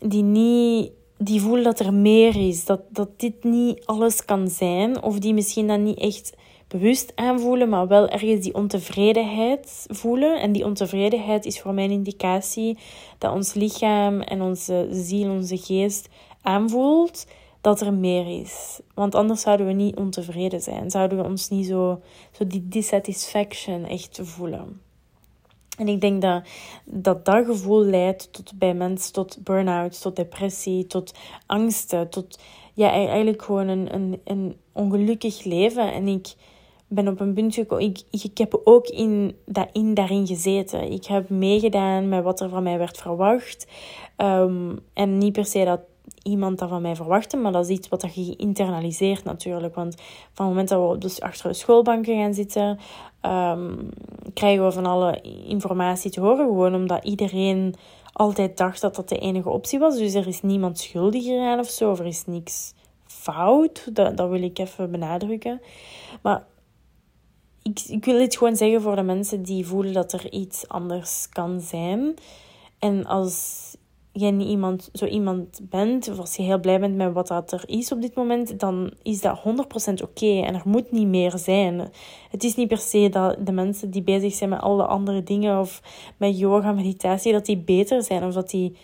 Die 0.00 0.22
niet 0.22 0.90
die 1.16 1.40
voelen 1.40 1.64
dat 1.64 1.80
er 1.80 1.94
meer 1.94 2.48
is, 2.48 2.64
dat, 2.64 2.80
dat 2.90 3.08
dit 3.16 3.44
niet 3.44 3.86
alles 3.86 4.24
kan 4.24 4.48
zijn, 4.48 5.02
of 5.02 5.18
die 5.18 5.34
misschien 5.34 5.66
dan 5.66 5.82
niet 5.82 5.98
echt 5.98 6.36
bewust 6.68 7.12
aanvoelen, 7.14 7.68
maar 7.68 7.88
wel 7.88 8.08
ergens 8.08 8.40
die 8.40 8.54
ontevredenheid 8.54 9.86
voelen. 9.88 10.40
En 10.40 10.52
die 10.52 10.64
ontevredenheid 10.64 11.44
is 11.44 11.60
voor 11.60 11.74
mij 11.74 11.84
een 11.84 11.90
indicatie 11.90 12.78
dat 13.18 13.32
ons 13.32 13.54
lichaam 13.54 14.20
en 14.20 14.42
onze 14.42 14.88
ziel, 14.90 15.30
onze 15.30 15.56
geest 15.56 16.08
aanvoelt 16.42 17.26
dat 17.60 17.80
er 17.80 17.92
meer 17.92 18.40
is. 18.40 18.80
Want 18.94 19.14
anders 19.14 19.40
zouden 19.40 19.66
we 19.66 19.72
niet 19.72 19.96
ontevreden 19.96 20.60
zijn. 20.60 20.90
Zouden 20.90 21.18
we 21.18 21.24
ons 21.24 21.48
niet 21.48 21.66
zo, 21.66 22.00
zo 22.30 22.46
die 22.46 22.68
dissatisfaction 22.68 23.84
echt 23.84 24.20
voelen. 24.22 24.80
En 25.78 25.88
ik 25.88 26.00
denk 26.00 26.22
dat 26.22 26.42
dat, 26.84 27.24
dat 27.24 27.46
gevoel 27.46 27.84
leidt 27.84 28.32
tot 28.32 28.52
bij 28.58 28.74
mensen 28.74 29.12
tot 29.12 29.38
burn-out, 29.44 30.00
tot 30.00 30.16
depressie, 30.16 30.86
tot 30.86 31.14
angsten, 31.46 32.08
tot 32.08 32.38
ja, 32.74 32.96
e-, 32.96 33.06
eigenlijk 33.06 33.42
gewoon 33.42 33.68
een, 33.68 33.94
een, 33.94 34.20
een 34.24 34.56
ongelukkig 34.72 35.44
leven. 35.44 35.92
En 35.92 36.08
ik, 36.08 36.34
ben 36.88 37.08
op 37.08 37.20
een 37.20 37.34
punt 37.34 37.54
gekomen. 37.54 37.84
Ik, 37.84 38.02
ik 38.10 38.38
heb 38.38 38.60
ook 38.64 38.86
in, 38.86 39.36
daarin 39.94 40.26
gezeten. 40.26 40.92
Ik 40.92 41.04
heb 41.04 41.28
meegedaan 41.28 42.08
met 42.08 42.22
wat 42.22 42.40
er 42.40 42.48
van 42.48 42.62
mij 42.62 42.78
werd 42.78 42.98
verwacht. 42.98 43.66
Ehm, 44.16 44.76
en 44.92 45.18
niet 45.18 45.32
per 45.32 45.44
se 45.44 45.64
dat 45.64 45.80
iemand 46.22 46.58
dat 46.58 46.68
van 46.68 46.82
mij 46.82 46.96
verwachtte, 46.96 47.36
maar 47.36 47.52
dat 47.52 47.64
is 47.64 47.76
iets 47.76 47.88
wat 47.88 48.14
je 48.14 48.24
geïnternaliseerd 48.24 49.24
natuurlijk. 49.24 49.74
Want 49.74 49.94
van 50.32 50.46
het 50.46 50.54
moment 50.54 50.68
dat 50.68 50.90
we 50.90 50.98
dus 50.98 51.20
achter 51.20 51.48
de 51.48 51.54
schoolbanken 51.54 52.16
gaan 52.16 52.34
zitten, 52.34 52.78
ehm, 53.20 53.74
krijgen 54.34 54.64
we 54.64 54.72
van 54.72 54.86
alle 54.86 55.20
informatie 55.46 56.10
te 56.10 56.20
horen. 56.20 56.46
Gewoon 56.46 56.74
omdat 56.74 57.04
iedereen 57.04 57.74
altijd 58.12 58.56
dacht 58.56 58.80
dat 58.80 58.94
dat 58.94 59.08
de 59.08 59.18
enige 59.18 59.48
optie 59.48 59.78
was. 59.78 59.96
Dus 59.98 60.14
er 60.14 60.26
is 60.26 60.42
niemand 60.42 60.78
schuldig 60.78 61.38
aan 61.38 61.58
of 61.58 61.68
zo, 61.68 61.90
of 61.90 61.98
er 61.98 62.06
is 62.06 62.26
niks 62.26 62.74
fout. 63.06 63.94
Dat, 63.94 64.16
dat 64.16 64.28
wil 64.28 64.42
ik 64.42 64.58
even 64.58 64.90
benadrukken. 64.90 65.60
Maar 66.22 66.44
ik, 67.88 68.04
wil 68.04 68.18
dit 68.18 68.36
gewoon 68.36 68.56
zeggen 68.56 68.82
voor 68.82 68.96
de 68.96 69.02
mensen 69.02 69.42
die 69.42 69.66
voelen 69.66 69.92
dat 69.92 70.12
er 70.12 70.32
iets 70.32 70.68
anders 70.68 71.28
kan 71.28 71.60
zijn. 71.60 72.14
En 72.78 73.06
als 73.06 73.66
jij 74.12 74.30
niet 74.30 74.48
iemand, 74.48 74.90
zo 74.92 75.04
iemand 75.04 75.60
bent, 75.62 76.08
of 76.08 76.18
als 76.18 76.36
je 76.36 76.42
heel 76.42 76.60
blij 76.60 76.80
bent 76.80 76.96
met 76.96 77.12
wat 77.12 77.26
dat 77.26 77.52
er 77.52 77.62
is 77.66 77.92
op 77.92 78.00
dit 78.00 78.14
moment, 78.14 78.60
dan 78.60 78.92
is 79.02 79.20
dat 79.20 79.38
100% 79.38 79.42
oké 80.02 80.40
en 80.40 80.54
er 80.54 80.62
moet 80.64 80.90
niet 80.90 81.06
meer 81.06 81.38
zijn. 81.38 81.90
Het 82.30 82.44
is 82.44 82.54
niet 82.54 82.68
per 82.68 82.78
se 82.78 83.08
dat 83.08 83.46
de 83.46 83.52
mensen 83.52 83.90
die 83.90 84.02
bezig 84.02 84.34
zijn 84.34 84.50
met 84.50 84.60
alle 84.60 84.86
andere 84.86 85.22
dingen 85.22 85.60
of 85.60 85.82
met 86.16 86.38
yoga, 86.38 86.72
meditatie, 86.72 87.32
dat 87.32 87.46
die 87.46 87.58
beter 87.58 88.02
zijn 88.02 88.24
of 88.24 88.34
dat 88.34 88.50
die, 88.50 88.76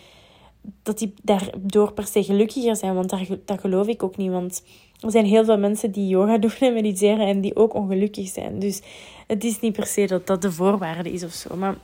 dat 0.83 0.97
die 0.97 1.13
daardoor 1.23 1.93
per 1.93 2.07
se 2.07 2.23
gelukkiger 2.23 2.75
zijn, 2.75 2.95
want 2.95 3.09
daar, 3.09 3.27
dat 3.45 3.59
geloof 3.59 3.87
ik 3.87 4.03
ook 4.03 4.17
niet. 4.17 4.31
Want 4.31 4.63
er 4.99 5.11
zijn 5.11 5.25
heel 5.25 5.45
veel 5.45 5.57
mensen 5.57 5.91
die 5.91 6.07
yoga 6.07 6.37
doen 6.47 6.51
en 6.59 6.73
mediteren 6.73 7.27
en 7.27 7.41
die 7.41 7.55
ook 7.55 7.73
ongelukkig 7.73 8.27
zijn. 8.27 8.59
Dus 8.59 8.81
het 9.27 9.43
is 9.43 9.59
niet 9.59 9.73
per 9.73 9.85
se 9.85 10.05
dat 10.05 10.27
dat 10.27 10.41
de 10.41 10.51
voorwaarde 10.51 11.11
is 11.11 11.23
of 11.23 11.31
zo. 11.31 11.55
Maar 11.55 11.75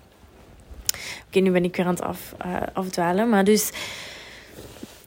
oké, 1.27 1.39
nu 1.39 1.51
ben 1.51 1.63
ik 1.63 1.75
weer 1.75 1.85
aan 1.85 1.93
het 1.93 2.03
af, 2.03 2.35
uh, 2.45 2.61
afdwalen. 2.73 3.29
Maar 3.29 3.43
dus 3.43 3.71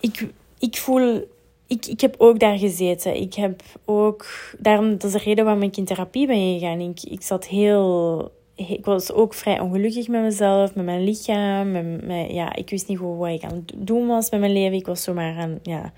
ik, 0.01 0.27
ik 0.59 0.77
voel 0.77 1.33
ik, 1.67 1.87
ik 1.87 2.01
heb 2.01 2.15
ook 2.19 2.39
daar 2.39 2.59
gezeten. 2.59 3.21
Ik 3.21 3.35
heb 3.35 3.63
ook, 3.85 4.27
daarom, 4.59 4.91
dat 4.91 5.05
is 5.05 5.13
de 5.13 5.19
reden 5.19 5.45
waarom 5.45 5.63
ik 5.63 5.77
in 5.77 5.85
therapie 5.85 6.27
ben 6.27 6.59
gegaan. 6.59 6.81
Ik, 6.81 7.03
ik 7.03 7.23
zat 7.23 7.47
heel, 7.47 8.33
ik 8.55 8.85
was 8.85 9.13
ook 9.13 9.35
vrij 9.35 9.61
ongelukkig 9.61 10.09
met 10.09 10.23
mezelf, 10.23 10.75
met 10.75 10.85
mijn 10.85 11.05
lichaam. 11.05 11.71
Met, 11.71 12.07
met, 12.07 12.31
ja, 12.31 12.55
ik 12.55 12.71
wist 12.71 12.89
niet 12.89 12.99
goed 12.99 13.19
wat 13.19 13.29
ik 13.29 13.45
aan 13.45 13.65
het 13.67 13.73
doen 13.77 14.07
was 14.07 14.31
met 14.31 14.41
mijn 14.41 14.53
leven. 14.53 14.79
Ik 14.79 14.87
was 14.87 15.03
zomaar 15.03 15.37
aan, 15.37 15.59
ja, 15.63 15.93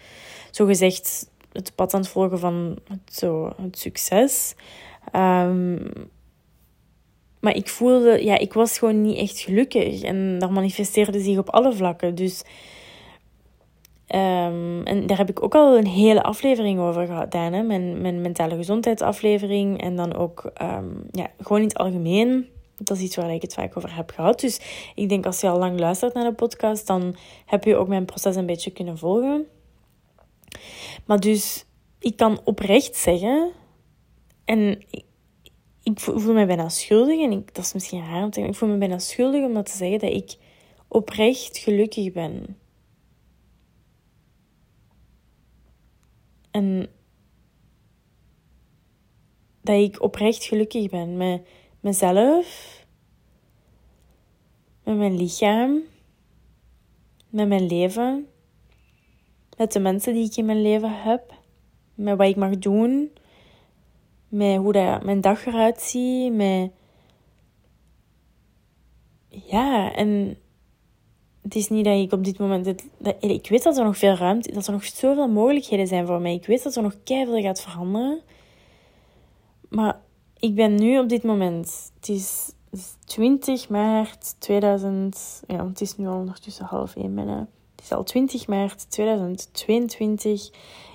zo 0.51 0.67
gezegd 0.67 1.29
het 1.57 1.73
pad 1.75 1.95
aan 1.95 2.01
het 2.01 2.09
volgen 2.09 2.39
van 2.39 2.79
het, 2.89 3.15
zo, 3.15 3.53
succes. 3.71 4.55
Um, 5.13 5.91
maar 7.41 7.57
ik 7.57 7.69
voelde, 7.69 8.25
ja, 8.25 8.39
ik 8.39 8.53
was 8.53 8.79
gewoon 8.79 9.03
niet 9.03 9.17
echt 9.17 9.39
gelukkig. 9.39 10.03
En 10.03 10.39
dat 10.39 10.51
manifesteerde 10.51 11.21
zich 11.21 11.39
op 11.39 11.51
alle 11.51 11.73
vlakken. 11.73 12.15
Dus, 12.15 12.43
um, 14.09 14.85
en 14.85 15.07
daar 15.07 15.17
heb 15.17 15.29
ik 15.29 15.43
ook 15.43 15.55
al 15.55 15.77
een 15.77 15.87
hele 15.87 16.23
aflevering 16.23 16.81
over 16.81 17.07
gedaan. 17.07 17.53
Hè? 17.53 17.63
Mijn, 17.63 18.21
mentale 18.21 18.57
gezondheidsaflevering. 18.57 19.83
En 19.83 19.97
dan 19.97 20.15
ook, 20.15 20.51
um, 20.63 21.07
ja, 21.11 21.31
gewoon 21.41 21.61
in 21.61 21.69
het 21.69 21.79
algemeen. 21.79 22.47
dat 22.79 22.97
is 22.97 23.03
iets 23.03 23.17
waar 23.17 23.35
ik 23.35 23.43
het 23.43 23.55
vaak 23.55 23.77
over 23.77 23.97
heb 23.97 24.11
gehad. 24.11 24.41
Dus 24.41 24.61
ik 24.95 25.09
denk 25.09 25.27
als 25.27 25.41
je 25.41 25.49
al 25.49 25.59
lang 25.59 25.79
luistert 25.79 26.15
naar 26.15 26.25
de 26.25 26.35
podcast, 26.35 26.87
dan 26.87 27.17
heb 27.47 27.65
je 27.65 27.77
ook 27.77 27.89
mijn 27.89 28.05
proces 28.05 28.37
een 28.37 28.47
beetje 28.47 28.71
kunnen 28.71 28.99
volgen. 28.99 29.47
Maar 31.05 31.21
dus, 31.21 31.65
ik 31.99 32.17
kan 32.17 32.41
oprecht 32.45 32.97
zeggen, 32.97 33.53
en 34.45 34.85
ik, 35.83 36.01
voel 36.01 36.35
me 36.35 36.47
bijna 36.47 36.69
schuldig, 36.69 37.21
en 37.21 37.33
ik, 37.33 37.55
dat 37.55 37.65
is 37.65 37.73
misschien 37.73 38.07
raar 38.07 38.23
om 38.23 38.31
te 38.31 38.35
zeggen, 38.35 38.53
ik 38.53 38.59
voel 38.59 38.69
me 38.69 38.79
bijna 38.79 38.99
schuldig 38.99 39.45
om 39.45 39.55
dat 39.55 39.67
te 39.67 39.77
zeggen 39.77 39.99
dat 39.99 40.13
ik 40.13 40.37
oprecht 40.89 41.59
gelukkig 41.59 42.13
ben. 42.13 42.59
En 46.51 46.89
dat 49.61 49.81
ik 49.81 50.03
oprecht 50.03 50.45
gelukkig 50.45 50.91
ben 50.91 51.17
met 51.17 51.49
mezelf, 51.81 52.77
met 54.85 54.97
mijn 54.97 55.17
lichaam, 55.17 55.81
met 57.29 57.49
mijn 57.49 57.67
leven, 57.67 58.29
met 59.57 59.73
de 59.73 59.81
mensen 59.81 60.15
die 60.15 60.25
ik 60.25 60.37
in 60.37 60.45
mijn 60.45 60.63
leven 60.63 61.03
heb, 61.03 61.35
met 61.95 62.17
wat 62.17 62.29
ik 62.29 62.37
mag 62.37 62.59
doen, 62.59 63.11
met 64.29 64.57
hoe 64.57 64.73
dat 64.73 65.05
mijn 65.05 65.21
dag 65.21 65.47
eruit 65.47 65.81
ziet, 65.81 66.33
met 66.33 66.71
ja, 69.29 69.93
en 69.95 70.39
het 71.43 71.55
is 71.55 71.69
niet 71.69 71.85
dat 71.85 72.01
ik 72.01 72.13
op 72.13 72.25
dit 72.25 72.39
moment. 72.39 72.65
Dat, 72.65 73.15
ik 73.21 73.49
weet 73.49 73.63
dat 73.63 73.77
er 73.77 73.85
nog 73.85 73.99
veel 73.99 74.15
ruimte 74.15 74.53
dat 74.53 74.67
er 74.67 74.73
nog 74.73 74.85
zoveel 74.85 75.29
mogelijkheden 75.29 75.87
zijn 75.87 76.07
voor 76.07 76.21
mij. 76.21 76.35
Ik 76.35 76.47
weet 76.47 76.63
dat 76.63 76.77
er 76.77 76.83
nog 76.83 76.97
keihard 77.05 77.43
gaat 77.43 77.61
veranderen. 77.61 78.21
Maar 79.69 80.01
ik 80.39 80.55
ben 80.55 80.75
nu 80.75 80.99
op 80.99 81.09
dit 81.09 81.23
moment. 81.23 81.93
Het 81.95 82.09
is 82.09 82.53
20 83.05 83.69
maart 83.69 84.35
2000. 84.39 85.43
Ja, 85.47 85.67
het 85.67 85.81
is 85.81 85.97
nu 85.97 86.07
al 86.07 86.19
ondertussen 86.19 86.65
half 86.65 86.97
één 86.97 87.15
bijna. 87.15 87.49
Is 87.87 87.93
al 87.93 88.05
20 88.05 88.47
maart 88.47 88.91
2022. 88.91 90.51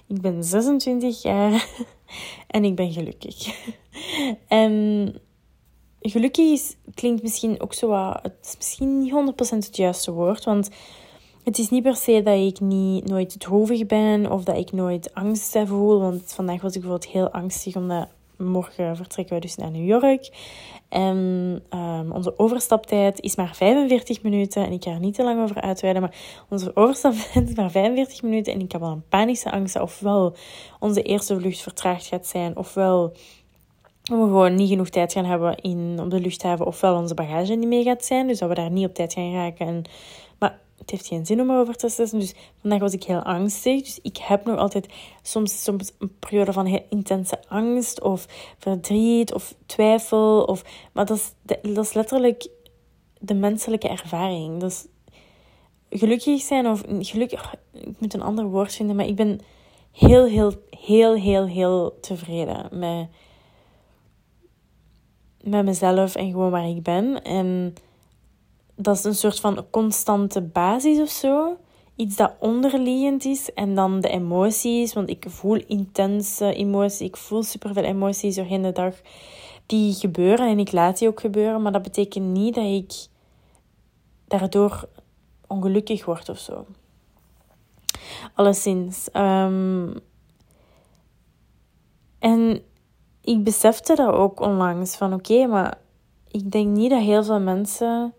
Ik 0.07 0.21
ben 0.21 0.43
26 0.43 1.21
jaar 1.21 1.67
en 2.47 2.63
ik 2.63 2.75
ben 2.75 2.91
gelukkig. 2.91 3.65
en 4.47 5.15
gelukkig 5.99 6.75
klinkt 6.93 7.21
misschien 7.21 7.61
ook 7.61 7.73
zo 7.73 7.87
wat... 7.87 8.19
Het 8.21 8.37
is 8.41 8.55
misschien 8.57 8.99
niet 8.99 9.13
100% 9.13 9.55
het 9.55 9.77
juiste 9.77 10.11
woord, 10.11 10.43
want 10.43 10.69
het 11.43 11.57
is 11.57 11.69
niet 11.69 11.83
per 11.83 11.95
se 11.95 12.21
dat 12.23 12.37
ik 12.37 12.59
niet, 12.59 13.05
nooit 13.05 13.39
droevig 13.39 13.85
ben 13.85 14.31
of 14.31 14.43
dat 14.43 14.57
ik 14.57 14.71
nooit 14.71 15.13
angst 15.13 15.57
voel. 15.65 15.99
Want 15.99 16.33
vandaag 16.33 16.61
was 16.61 16.75
ik 16.75 16.81
bijvoorbeeld 16.81 17.11
heel 17.11 17.29
angstig 17.29 17.75
omdat 17.75 18.07
morgen 18.43 18.95
vertrekken 18.95 19.35
we 19.35 19.41
dus 19.41 19.55
naar 19.55 19.71
New 19.71 19.87
York. 19.87 20.29
En 20.89 21.17
um, 21.73 22.11
onze 22.11 22.39
overstaptijd 22.39 23.19
is 23.19 23.35
maar 23.35 23.55
45 23.55 24.21
minuten. 24.21 24.65
En 24.65 24.71
ik 24.71 24.83
ga 24.83 24.91
er 24.91 24.99
niet 24.99 25.13
te 25.13 25.23
lang 25.23 25.41
over 25.41 25.61
uitweiden, 25.61 26.01
maar 26.01 26.15
onze 26.49 26.75
overstaptijd 26.75 27.49
is 27.49 27.55
maar 27.55 27.71
45 27.71 28.21
minuten. 28.21 28.53
En 28.53 28.59
ik 28.59 28.71
heb 28.71 28.81
al 28.81 28.91
een 28.91 29.07
panische 29.09 29.51
angst 29.51 29.79
ofwel 29.79 30.35
onze 30.79 31.01
eerste 31.01 31.39
vlucht 31.39 31.61
vertraagd 31.61 32.05
gaat 32.05 32.27
zijn, 32.27 32.57
ofwel 32.57 33.13
we 34.03 34.15
gewoon 34.15 34.55
niet 34.55 34.69
genoeg 34.69 34.89
tijd 34.89 35.13
gaan 35.13 35.25
hebben 35.25 35.55
in, 35.55 35.97
op 35.99 36.09
de 36.09 36.19
luchthaven, 36.19 36.65
ofwel 36.65 36.95
onze 36.95 37.13
bagage 37.13 37.53
niet 37.53 37.67
mee 37.67 37.83
gaat 37.83 38.05
zijn. 38.05 38.27
Dus 38.27 38.39
dat 38.39 38.49
we 38.49 38.55
daar 38.55 38.71
niet 38.71 38.87
op 38.87 38.93
tijd 38.93 39.13
gaan 39.13 39.33
raken. 39.33 39.67
En, 39.67 39.83
het 40.81 40.91
heeft 40.91 41.07
geen 41.07 41.25
zin 41.25 41.41
om 41.41 41.49
erover 41.49 41.75
te 41.75 41.89
stressen. 41.89 42.19
Dus 42.19 42.33
vandaag 42.59 42.79
was 42.79 42.93
ik 42.93 43.03
heel 43.03 43.21
angstig. 43.21 43.81
Dus 43.81 43.99
ik 44.01 44.17
heb 44.17 44.45
nog 44.45 44.57
altijd 44.57 44.93
soms, 45.21 45.63
soms 45.63 45.91
een 45.99 46.17
periode 46.19 46.53
van 46.53 46.65
heel 46.65 46.85
intense 46.89 47.39
angst 47.47 48.01
of 48.01 48.25
verdriet 48.57 49.33
of 49.33 49.55
twijfel. 49.65 50.43
Of, 50.43 50.63
maar 50.93 51.05
dat 51.05 51.17
is, 51.17 51.33
dat 51.73 51.85
is 51.85 51.93
letterlijk 51.93 52.47
de 53.19 53.33
menselijke 53.33 53.87
ervaring. 53.87 54.59
Dus 54.59 54.85
gelukkig 55.89 56.41
zijn 56.41 56.67
of 56.67 56.83
gelukkig, 56.99 57.55
ik 57.73 57.99
moet 57.99 58.13
een 58.13 58.21
ander 58.21 58.45
woord 58.45 58.75
vinden, 58.75 58.95
maar 58.95 59.07
ik 59.07 59.15
ben 59.15 59.39
heel, 59.91 60.25
heel, 60.25 60.53
heel, 60.69 61.15
heel, 61.15 61.47
heel 61.47 61.97
tevreden 61.99 62.67
met 62.71 63.07
met 65.43 65.65
mezelf 65.65 66.15
en 66.15 66.31
gewoon 66.31 66.51
waar 66.51 66.67
ik 66.67 66.83
ben. 66.83 67.23
En 67.23 67.73
dat 68.81 68.97
is 68.97 69.03
een 69.03 69.15
soort 69.15 69.39
van 69.39 69.65
constante 69.69 70.41
basis 70.41 70.99
of 70.99 71.09
zo. 71.09 71.57
Iets 71.95 72.15
dat 72.15 72.33
onderliggend 72.39 73.25
is. 73.25 73.53
En 73.53 73.75
dan 73.75 73.99
de 73.99 74.09
emoties. 74.09 74.93
Want 74.93 75.09
ik 75.09 75.25
voel 75.27 75.63
intense 75.67 76.53
emoties. 76.53 77.07
Ik 77.07 77.17
voel 77.17 77.43
superveel 77.43 77.83
emoties 77.83 78.35
doorheen 78.35 78.61
de 78.61 78.71
dag. 78.71 78.95
Die 79.65 79.93
gebeuren 79.93 80.47
en 80.47 80.59
ik 80.59 80.71
laat 80.71 80.97
die 80.97 81.07
ook 81.07 81.19
gebeuren. 81.19 81.61
Maar 81.61 81.71
dat 81.71 81.81
betekent 81.81 82.25
niet 82.25 82.55
dat 82.55 82.65
ik 82.65 82.93
daardoor 84.27 84.87
ongelukkig 85.47 86.05
word 86.05 86.29
of 86.29 86.39
zo. 86.39 86.65
Alleszins. 88.33 89.09
Um, 89.13 89.93
en 92.19 92.61
ik 93.21 93.43
besefte 93.43 93.95
dat 93.95 94.13
ook 94.13 94.39
onlangs. 94.39 94.95
Van 94.95 95.13
oké, 95.13 95.45
maar 95.45 95.77
ik 96.27 96.51
denk 96.51 96.67
niet 96.67 96.89
dat 96.89 97.01
heel 97.01 97.23
veel 97.23 97.39
mensen 97.39 98.13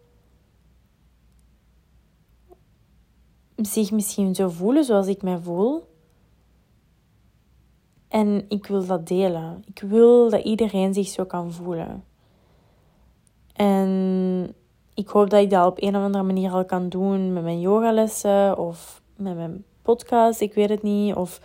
zich 3.56 3.90
misschien 3.92 4.34
zo 4.34 4.48
voelen 4.48 4.84
zoals 4.84 5.06
ik 5.06 5.22
mij 5.22 5.38
voel. 5.38 5.90
En 8.08 8.44
ik 8.48 8.66
wil 8.66 8.86
dat 8.86 9.06
delen. 9.06 9.64
Ik 9.66 9.80
wil 9.80 10.30
dat 10.30 10.44
iedereen 10.44 10.94
zich 10.94 11.06
zo 11.06 11.24
kan 11.24 11.52
voelen. 11.52 12.04
En 13.52 14.54
ik 14.94 15.08
hoop 15.08 15.30
dat 15.30 15.42
ik 15.42 15.50
dat 15.50 15.66
op 15.66 15.82
een 15.82 15.96
of 15.96 16.02
andere 16.02 16.24
manier 16.24 16.50
al 16.52 16.64
kan 16.64 16.88
doen 16.88 17.32
met 17.32 17.42
mijn 17.42 17.60
yogalessen 17.60 18.58
of 18.58 19.02
met 19.16 19.36
mijn 19.36 19.64
podcast. 19.82 20.40
Ik 20.40 20.54
weet 20.54 20.68
het 20.68 20.82
niet. 20.82 21.14
Of 21.14 21.40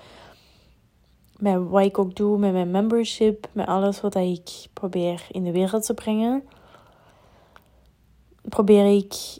met 1.38 1.68
wat 1.70 1.84
ik 1.84 1.98
ook 1.98 2.16
doe, 2.16 2.38
met 2.38 2.52
mijn 2.52 2.72
membership, 2.72 3.48
met 3.52 3.68
alles 3.68 4.02
wat 4.02 4.16
ik 4.16 4.66
probeer 4.74 5.28
in 5.32 5.44
de 5.44 5.52
wereld 5.52 5.86
te 5.86 5.94
brengen, 5.94 6.44
probeer 8.42 8.98
ik, 8.98 9.38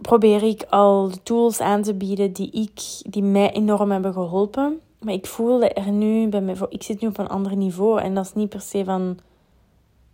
probeer 0.00 0.42
ik 0.42 0.62
al 0.68 1.10
de 1.10 1.22
tools 1.22 1.60
aan 1.60 1.82
te 1.82 1.94
bieden 1.94 2.32
die, 2.32 2.50
ik, 2.50 2.80
die 3.12 3.22
mij 3.22 3.52
enorm 3.52 3.90
hebben 3.90 4.12
geholpen. 4.12 4.80
Maar 5.00 5.14
ik 5.14 5.26
voel 5.26 5.60
dat 5.60 5.70
er 5.74 5.90
nu 5.90 6.28
bij 6.28 6.40
mij, 6.40 6.56
ik 6.68 6.82
zit 6.82 7.00
nu 7.00 7.08
op 7.08 7.18
een 7.18 7.28
ander 7.28 7.56
niveau 7.56 8.00
en 8.00 8.14
dat 8.14 8.24
is 8.24 8.32
niet 8.32 8.48
per 8.48 8.60
se 8.60 8.84
van 8.84 9.18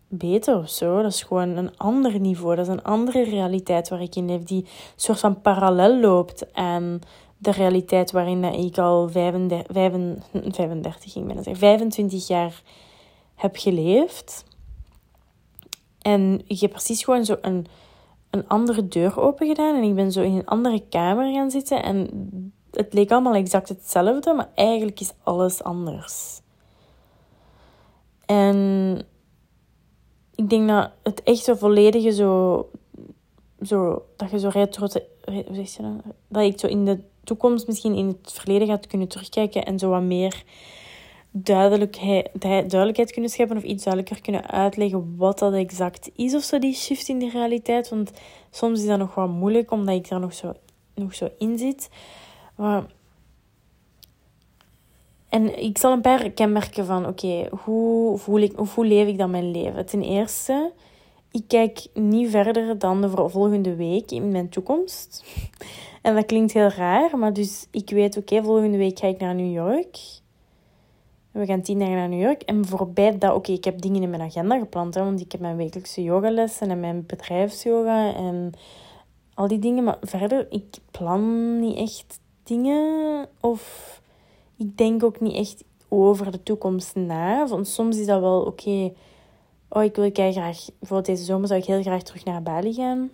beter 0.09 0.57
of 0.57 0.71
zo. 0.71 1.03
Dat 1.03 1.13
is 1.13 1.23
gewoon 1.23 1.49
een 1.49 1.77
ander 1.77 2.21
niveau. 2.21 2.57
Dat 2.57 2.67
is 2.67 2.73
een 2.73 2.83
andere 2.83 3.25
realiteit 3.25 3.89
waar 3.89 4.03
ik 4.03 4.17
in 4.17 4.27
leef, 4.27 4.43
die 4.43 4.67
soort 4.97 5.21
van 5.21 5.41
parallel 5.41 6.01
loopt 6.01 6.55
aan 6.55 7.01
de 7.39 7.51
realiteit 7.51 8.11
waarin 8.11 8.45
ik 8.45 8.79
al 8.79 9.09
35, 9.09 9.67
35 10.55 11.13
ging 11.13 11.27
bijna 11.27 11.43
zeggen, 11.43 11.61
25 11.61 12.27
jaar 12.27 12.63
heb 13.35 13.57
geleefd. 13.57 14.45
En 16.03 16.43
ik 16.47 16.61
heb 16.61 16.71
precies 16.71 17.05
gewoon 17.05 17.25
zo 17.25 17.37
een, 18.37 18.49
andere 18.49 18.89
deur 18.89 19.21
open 19.21 19.47
gedaan. 19.47 19.77
En 19.77 19.83
ik 19.83 19.95
ben 19.95 20.13
zo 20.13 20.23
in 20.23 20.35
een 20.35 20.47
andere 20.47 20.83
kamer 20.89 21.33
gaan 21.33 21.51
zitten. 21.51 21.83
En 21.83 22.11
het 22.71 22.93
leek 22.93 23.11
allemaal 23.11 23.35
exact 23.35 23.69
hetzelfde, 23.69 24.33
maar 24.33 24.51
eigenlijk 24.55 25.01
is 25.01 25.13
alles 25.23 25.63
anders. 25.63 26.41
En 28.27 28.99
ik 30.35 30.51
denk 30.51 30.69
dat 30.69 30.91
het 31.03 31.23
echt 31.23 31.45
zo 31.45 31.55
volledige 31.55 32.13
zo... 32.13 32.69
zo 33.63 34.03
dat 34.17 34.31
je 34.31 34.39
zo 34.39 34.49
retro... 34.49 34.87
Hoe 35.25 35.45
zeg 35.55 35.77
je 35.77 35.83
dat? 35.83 36.15
Dat 36.29 36.43
ik 36.43 36.61
zo 36.61 36.67
in 36.67 36.85
de 36.85 37.01
toekomst 37.25 37.67
misschien 37.67 37.95
in 37.95 38.07
het 38.07 38.33
verleden 38.33 38.67
gaat 38.67 38.87
kunnen 38.87 39.09
terugkijken 39.09 39.65
en 39.65 39.79
zo 39.79 39.89
wat 39.89 40.03
meer 40.03 40.45
duidelijkheid, 41.43 42.41
duidelijkheid 42.41 43.13
kunnen 43.13 43.31
scheppen 43.31 43.57
of 43.57 43.63
iets 43.63 43.85
duidelijker 43.85 44.23
kunnen 44.23 44.51
uitleggen 44.51 45.17
wat 45.17 45.39
dat 45.39 45.53
exact 45.53 46.11
is 46.15 46.35
of 46.35 46.43
zo, 46.43 46.59
die 46.59 46.75
shift 46.75 47.09
in 47.09 47.19
de 47.19 47.31
realiteit. 47.31 47.89
Want 47.89 48.11
soms 48.51 48.81
is 48.81 48.87
dat 48.87 48.99
nog 48.99 49.15
wat 49.15 49.29
moeilijk 49.29 49.71
omdat 49.71 49.95
ik 49.95 50.09
daar 50.09 50.21
nog 50.21 50.35
zo, 50.35 50.53
nog 50.95 51.15
zo 51.15 51.29
in 51.39 51.59
zit. 51.59 51.89
En 55.29 55.63
ik 55.63 55.79
zal 55.79 55.93
een 55.93 56.01
paar 56.01 56.31
kenmerken 56.31 56.87
van, 56.87 57.07
oké, 57.07 57.49
hoe, 57.65 58.19
voel 58.19 58.39
ik, 58.39 58.53
hoe 58.75 58.87
leef 58.87 59.09
ik 59.09 59.19
dan 59.19 59.31
mijn 59.31 59.51
leven? 59.51 59.87
Ten 59.87 60.03
eerste, 60.03 60.73
ik 61.31 61.43
kijk 61.47 61.87
niet 61.95 62.31
verder 62.31 62.79
dan 62.79 63.01
de 63.01 63.09
volgende 63.09 63.75
week 63.75 64.11
in 64.11 64.31
mijn 64.31 64.49
toekomst. 64.49 65.25
En 66.03 66.15
dat 66.15 66.27
klinkt 66.27 66.53
heel 66.53 66.69
raar, 66.69 67.19
maar 67.19 67.33
dus 67.33 67.67
ik 67.71 67.91
weet, 67.91 68.17
oké, 68.17 68.43
volgende 68.43 68.77
week 68.77 68.99
ga 68.99 69.07
ik 69.07 69.21
naar 69.21 69.35
New 69.35 69.53
York. 69.53 69.99
We 71.37 71.47
gaan 71.47 71.63
tien 71.63 71.79
dagen 71.79 71.95
naar 71.95 72.09
New 72.09 72.21
York. 72.21 72.43
En 72.43 72.67
voorbij 72.67 73.19
dat, 73.19 73.35
oké, 73.35 73.53
ik 73.53 73.65
heb 73.65 73.81
dingen 73.81 74.03
in 74.03 74.11
mijn 74.11 74.23
agenda 74.23 74.59
gepland. 74.59 74.95
Hè, 74.95 75.05
want 75.05 75.21
ik 75.21 75.33
heb 75.33 75.41
mijn 75.41 75.57
wekelijkse 75.57 76.03
yogalessen 76.03 76.71
en 76.71 76.81
mijn 76.81 77.07
bedrijfsyoga 77.07 78.15
en 78.15 78.53
al 79.35 79.49
die 79.49 79.59
dingen. 79.59 79.85
Maar 79.85 79.99
verder, 80.01 80.47
ik 80.51 80.77
plan 80.91 81.59
niet 81.61 81.77
echt 81.77 82.21
dingen. 82.43 83.29
Of 83.41 84.01
ik 84.57 84.77
denk 84.77 85.05
ook 85.05 85.21
niet 85.21 85.35
echt 85.35 85.65
over 85.89 86.33
de 86.33 86.43
toekomst 86.43 86.95
na. 86.95 87.47
Want 87.47 87.69
soms 87.69 87.99
is 87.99 88.07
dat 88.07 88.21
wel 88.21 88.41
oké. 88.41 88.93
oh, 89.69 89.83
ik 89.83 89.97
wil 89.97 90.11
graag, 90.13 90.59
bijvoorbeeld 90.79 91.07
deze 91.07 91.25
zomer 91.25 91.49
zou 91.49 91.61
ik 91.61 91.67
heel 91.67 91.83
graag 91.83 92.03
terug 92.03 92.25
naar 92.25 92.43
Bali 92.43 92.73
gaan. 92.73 93.11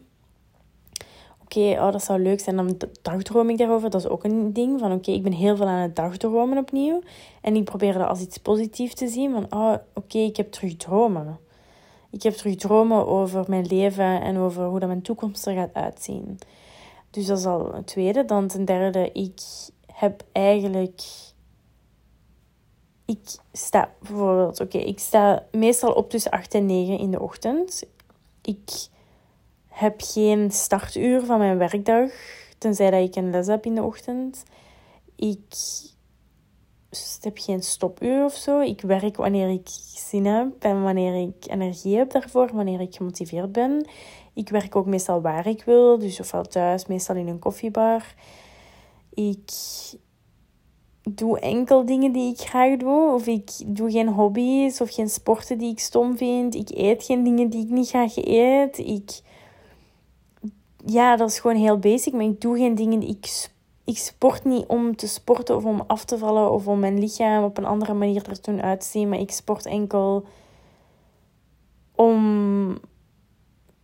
Oké, 1.57 1.81
oh, 1.81 1.93
dat 1.93 2.05
zou 2.05 2.21
leuk 2.21 2.41
zijn. 2.41 2.57
Dan 2.57 2.77
dagdroom 3.03 3.51
ik 3.51 3.59
daarover. 3.59 3.91
Dat 3.91 4.01
is 4.01 4.09
ook 4.09 4.25
een 4.25 4.53
ding. 4.53 4.81
Van 4.81 4.93
oké, 4.93 5.11
ik 5.11 5.23
ben 5.23 5.33
heel 5.33 5.57
veel 5.57 5.67
aan 5.67 5.81
het 5.83 5.97
dagdromen 5.97 6.59
opnieuw. 6.59 7.03
En 7.41 7.57
ik 7.57 7.65
probeer 7.65 7.93
dat 7.93 8.09
als 8.09 8.21
iets 8.21 8.39
positiefs 8.39 8.95
te 8.95 9.09
zien. 9.09 9.33
Van 9.33 9.47
oh, 9.51 9.75
oké, 9.95 10.19
ik 10.19 10.37
heb 10.37 10.53
terug 10.53 10.77
dromen. 10.77 11.39
Ik 12.11 12.23
heb 12.23 12.33
terug 12.33 12.57
dromen 12.57 13.07
over 13.07 13.45
mijn 13.49 13.67
leven 13.67 14.21
en 14.21 14.39
over 14.39 14.65
hoe 14.65 14.79
dat 14.79 14.89
mijn 14.89 15.03
toekomst 15.03 15.47
er 15.47 15.55
gaat 15.55 15.75
uitzien. 15.75 16.39
Dus 17.11 17.27
dat 17.27 17.39
is 17.39 17.47
al 17.47 17.75
het 17.75 17.87
tweede. 17.87 18.25
Dan 18.25 18.47
ten 18.47 18.65
derde, 18.65 19.11
ik 19.13 19.41
heb 19.93 20.25
eigenlijk. 20.33 21.03
Ik 23.05 23.37
sta 23.53 23.91
bijvoorbeeld, 24.01 24.61
oké, 24.61 24.79
ik 24.79 24.99
sta 24.99 25.47
meestal 25.51 25.93
op 25.93 26.11
tussen 26.11 26.31
8 26.31 26.55
en 26.55 26.67
9 26.67 26.99
in 26.99 27.11
de 27.11 27.21
ochtend. 27.21 27.83
Ik 28.43 28.91
heb 29.73 30.01
geen 30.05 30.51
startuur 30.51 31.25
van 31.25 31.39
mijn 31.39 31.59
werkdag, 31.59 32.11
tenzij 32.59 32.91
dat 32.91 33.09
ik 33.09 33.17
een 33.17 33.31
les 33.31 33.47
heb 33.47 33.65
in 33.65 33.75
de 33.75 33.83
ochtend. 33.83 34.43
Ik 35.17 35.55
heb 37.21 37.39
geen 37.39 37.63
stopuur 37.63 38.25
of 38.25 38.35
zo. 38.35 38.61
Ik 38.61 38.81
werk 38.81 39.17
wanneer 39.17 39.51
ik 39.51 39.69
zin 39.95 40.27
heb 40.27 40.53
en 40.59 40.83
wanneer 40.83 41.23
ik 41.23 41.51
energie 41.51 41.97
heb 41.97 42.11
daarvoor, 42.11 42.51
wanneer 42.53 42.81
ik 42.81 42.95
gemotiveerd 42.95 43.53
ben. 43.53 43.87
Ik 44.35 44.49
werk 44.49 44.77
ook 44.77 44.87
meestal 44.87 45.21
waar 45.21 45.47
ik 45.47 45.65
wil, 45.65 45.99
dus 45.99 46.21
ofwel 46.21 46.45
thuis, 46.45 46.87
meestal 46.87 47.17
in 47.17 47.29
een 47.29 47.39
koffiebar. 47.39 48.15
Ik 49.15 49.53
doe 51.03 51.41
enkel 51.41 51.85
dingen 51.87 52.13
die 52.13 52.33
ik 52.33 52.41
graag 52.41 52.77
doe, 52.77 53.13
of 53.15 53.27
ik 53.27 53.51
doe 53.67 53.91
geen 53.91 54.09
hobby's 54.09 54.81
of 54.81 54.95
geen 54.95 55.09
sporten 55.09 55.59
die 55.59 55.71
ik 55.71 55.79
stom 55.79 56.17
vind. 56.17 56.55
Ik 56.55 56.71
eet 56.71 57.05
geen 57.05 57.25
dingen 57.25 57.51
die 57.51 57.65
ik 57.65 57.71
niet 57.71 57.89
graag 57.89 58.17
eet. 58.17 58.79
Ik, 58.79 59.21
ja, 60.87 61.17
dat 61.17 61.29
is 61.29 61.39
gewoon 61.39 61.57
heel 61.57 61.79
basic, 61.79 62.13
maar 62.13 62.25
ik 62.25 62.41
doe 62.41 62.59
geen 62.59 62.75
dingen 62.75 63.03
ik 63.03 63.51
ik 63.85 63.99
sport 63.99 64.45
niet 64.45 64.67
om 64.67 64.97
te 64.97 65.09
sporten 65.09 65.57
of 65.57 65.65
om 65.65 65.85
af 65.87 66.05
te 66.05 66.19
vallen 66.19 66.53
of 66.53 66.69
om 66.69 66.79
mijn 66.79 66.99
lichaam 66.99 67.45
op 67.45 67.59
een 67.59 67.65
andere 67.65 67.95
manier 67.95 68.29
er 68.29 68.41
toen 68.41 68.63
uit 68.63 68.81
te 68.81 68.87
zien. 68.87 69.09
Maar 69.09 69.19
ik 69.19 69.31
sport 69.31 69.67
enkel 69.67 70.25
om 71.95 72.79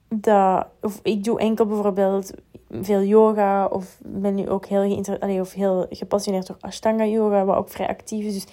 dat. 0.08 0.66
Of 0.80 1.00
ik 1.02 1.24
doe 1.24 1.38
enkel 1.38 1.66
bijvoorbeeld 1.66 2.32
veel 2.70 3.02
yoga. 3.02 3.66
Of 3.66 4.00
ben 4.04 4.34
nu 4.34 4.48
ook 4.48 4.66
heel, 4.66 4.80
geïnter... 4.80 5.40
of 5.40 5.52
heel 5.52 5.86
gepassioneerd 5.90 6.46
door 6.46 6.56
Ashtanga 6.60 7.04
yoga, 7.04 7.44
wat 7.44 7.56
ook 7.56 7.68
vrij 7.68 7.88
actief 7.88 8.24
is. 8.24 8.34
Dus... 8.34 8.46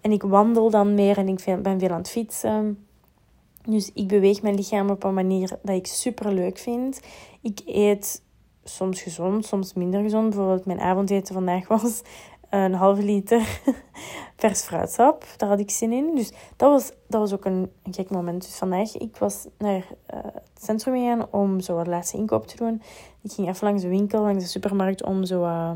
En 0.00 0.12
ik 0.12 0.22
wandel 0.22 0.70
dan 0.70 0.94
meer 0.94 1.18
en 1.18 1.28
ik 1.28 1.44
ben 1.62 1.78
veel 1.78 1.90
aan 1.90 1.98
het 1.98 2.10
fietsen. 2.10 2.85
Dus 3.66 3.90
ik 3.94 4.08
beweeg 4.08 4.42
mijn 4.42 4.54
lichaam 4.54 4.90
op 4.90 5.04
een 5.04 5.14
manier 5.14 5.48
dat 5.62 5.76
ik 5.76 5.86
super 5.86 6.32
leuk 6.32 6.58
vind. 6.58 7.00
Ik 7.42 7.60
eet 7.66 8.22
soms 8.64 9.02
gezond, 9.02 9.46
soms 9.46 9.74
minder 9.74 10.02
gezond. 10.02 10.28
Bijvoorbeeld 10.28 10.66
mijn 10.66 10.80
avondeten 10.80 11.34
vandaag 11.34 11.68
was 11.78 12.02
een 12.50 12.74
halve 12.74 13.02
liter 13.02 13.60
vers 14.36 14.62
fruitsap. 14.62 15.26
Daar 15.36 15.48
had 15.48 15.60
ik 15.60 15.70
zin 15.70 15.92
in. 15.92 16.14
Dus 16.14 16.32
dat 16.56 16.70
was, 16.70 16.92
dat 17.08 17.20
was 17.20 17.32
ook 17.32 17.44
een, 17.44 17.70
een 17.82 17.94
gek 17.94 18.10
moment. 18.10 18.42
Dus 18.42 18.56
vandaag, 18.56 18.96
ik 18.96 19.16
was 19.16 19.46
naar 19.58 19.84
uh, 20.14 20.20
het 20.24 20.62
centrum 20.62 20.94
gegaan 20.94 21.26
om 21.30 21.60
zo 21.60 21.74
wat 21.74 21.86
laatste 21.86 22.16
inkoop 22.16 22.46
te 22.46 22.56
doen. 22.56 22.82
Ik 23.22 23.32
ging 23.32 23.48
even 23.48 23.66
langs 23.66 23.82
de 23.82 23.88
winkel, 23.88 24.22
langs 24.22 24.44
de 24.44 24.50
supermarkt, 24.50 25.04
om 25.04 25.24
zo 25.24 25.42
uh, 25.42 25.70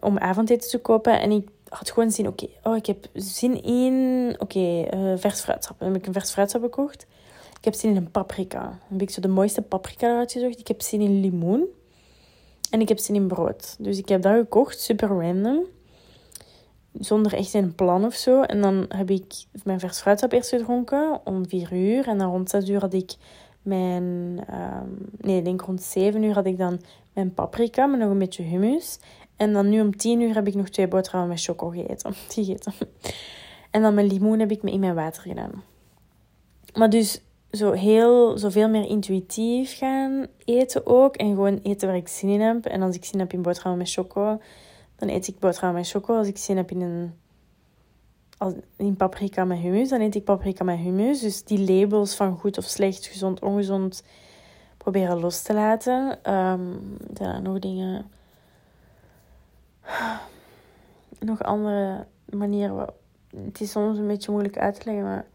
om 0.00 0.18
avondeten 0.18 0.70
te 0.70 0.78
kopen. 0.78 1.20
En 1.20 1.30
ik 1.30 1.48
had 1.68 1.90
gewoon 1.90 2.10
zin, 2.10 2.26
oké, 2.26 2.46
oh, 2.62 2.76
ik 2.76 2.86
heb 2.86 3.06
zin 3.14 3.62
in, 3.62 4.30
oké, 4.38 4.42
okay, 4.42 4.90
uh, 4.94 5.18
vers 5.18 5.40
fruitsap. 5.40 5.78
Dan 5.78 5.88
heb 5.88 5.96
ik 5.96 6.06
een 6.06 6.12
vers 6.12 6.30
fruitsap 6.30 6.62
gekocht. 6.62 7.06
Ik 7.58 7.64
heb 7.64 7.74
zin 7.74 7.90
in 7.90 7.96
een 7.96 8.10
paprika. 8.10 8.60
Dan 8.60 8.78
heb 8.88 9.02
ik 9.02 9.10
zo 9.10 9.20
de 9.20 9.28
mooiste 9.28 9.62
paprika 9.62 10.06
eruit 10.06 10.32
gezocht. 10.32 10.58
Ik 10.58 10.68
heb 10.68 10.82
zin 10.82 11.00
in 11.00 11.20
limoen. 11.20 11.64
En 12.70 12.80
ik 12.80 12.88
heb 12.88 12.98
zin 12.98 13.14
in 13.14 13.26
brood. 13.26 13.76
Dus 13.78 13.98
ik 13.98 14.08
heb 14.08 14.22
dat 14.22 14.34
gekocht, 14.34 14.80
super 14.80 15.08
random. 15.08 15.64
Zonder 16.92 17.34
echt 17.34 17.54
een 17.54 17.74
plan 17.74 18.04
of 18.04 18.14
zo. 18.14 18.42
En 18.42 18.60
dan 18.60 18.84
heb 18.88 19.10
ik 19.10 19.34
mijn 19.64 19.80
vers 19.80 20.00
fruitsap 20.00 20.32
eerst 20.32 20.48
gedronken 20.48 21.20
om 21.24 21.48
vier 21.48 21.72
uur. 21.72 22.08
En 22.08 22.18
dan 22.18 22.30
rond 22.30 22.50
zes 22.50 22.68
uur 22.68 22.80
had 22.80 22.94
ik 22.94 23.14
mijn... 23.62 24.40
Um, 24.50 25.08
nee, 25.18 25.38
ik 25.38 25.44
denk 25.44 25.60
rond 25.60 25.82
zeven 25.82 26.22
uur 26.22 26.34
had 26.34 26.46
ik 26.46 26.58
dan 26.58 26.80
mijn 27.12 27.34
paprika 27.34 27.86
met 27.86 28.00
nog 28.00 28.10
een 28.10 28.18
beetje 28.18 28.42
hummus. 28.42 28.98
En 29.36 29.52
dan 29.52 29.68
nu 29.68 29.80
om 29.80 29.96
tien 29.96 30.20
uur 30.20 30.34
heb 30.34 30.46
ik 30.46 30.54
nog 30.54 30.68
twee 30.68 30.88
boterhammen 30.88 31.28
met 31.28 31.42
choco 31.42 31.68
gegeten. 31.68 32.14
gegeten. 32.28 32.72
En 33.70 33.82
dan 33.82 33.94
mijn 33.94 34.06
limoen 34.06 34.38
heb 34.38 34.50
ik 34.50 34.62
in 34.62 34.80
mijn 34.80 34.94
water 34.94 35.22
gedaan. 35.22 35.62
Maar 36.74 36.90
dus 36.90 37.20
zo 37.50 37.72
heel, 37.72 38.38
zoveel 38.38 38.68
meer 38.68 38.88
intuïtief 38.88 39.78
gaan 39.78 40.26
eten 40.44 40.86
ook. 40.86 41.16
En 41.16 41.28
gewoon 41.28 41.60
eten 41.62 41.88
waar 41.88 41.96
ik 41.96 42.08
zin 42.08 42.28
in 42.28 42.40
heb. 42.40 42.66
En 42.66 42.82
als 42.82 42.96
ik 42.96 43.04
zin 43.04 43.18
heb 43.18 43.32
in 43.32 43.42
boterhammen 43.42 43.78
met 43.78 43.92
choco, 43.92 44.40
dan 44.96 45.08
eet 45.08 45.28
ik 45.28 45.38
boterhammen 45.38 45.80
met 45.80 45.90
choco. 45.90 46.16
Als 46.16 46.28
ik 46.28 46.38
zin 46.38 46.56
heb 46.56 46.70
in 46.70 46.80
een 46.80 47.14
in 48.76 48.96
paprika 48.96 49.44
met 49.44 49.58
hummus, 49.58 49.88
dan 49.88 50.00
eet 50.00 50.14
ik 50.14 50.24
paprika 50.24 50.64
met 50.64 50.78
hummus. 50.78 51.20
Dus 51.20 51.44
die 51.44 51.72
labels 51.72 52.14
van 52.14 52.38
goed 52.38 52.58
of 52.58 52.64
slecht, 52.64 53.06
gezond, 53.06 53.40
ongezond, 53.40 54.02
proberen 54.76 55.20
los 55.20 55.42
te 55.42 55.54
laten. 55.54 56.18
Um, 56.34 56.96
er 57.14 57.42
nog 57.42 57.58
dingen... 57.58 58.10
Nog 61.18 61.42
andere 61.42 62.06
manieren. 62.24 62.86
Het 63.44 63.60
is 63.60 63.70
soms 63.70 63.98
een 63.98 64.06
beetje 64.06 64.30
moeilijk 64.30 64.58
uit 64.58 64.80
te 64.80 64.84
leggen, 64.84 65.04
maar 65.04 65.26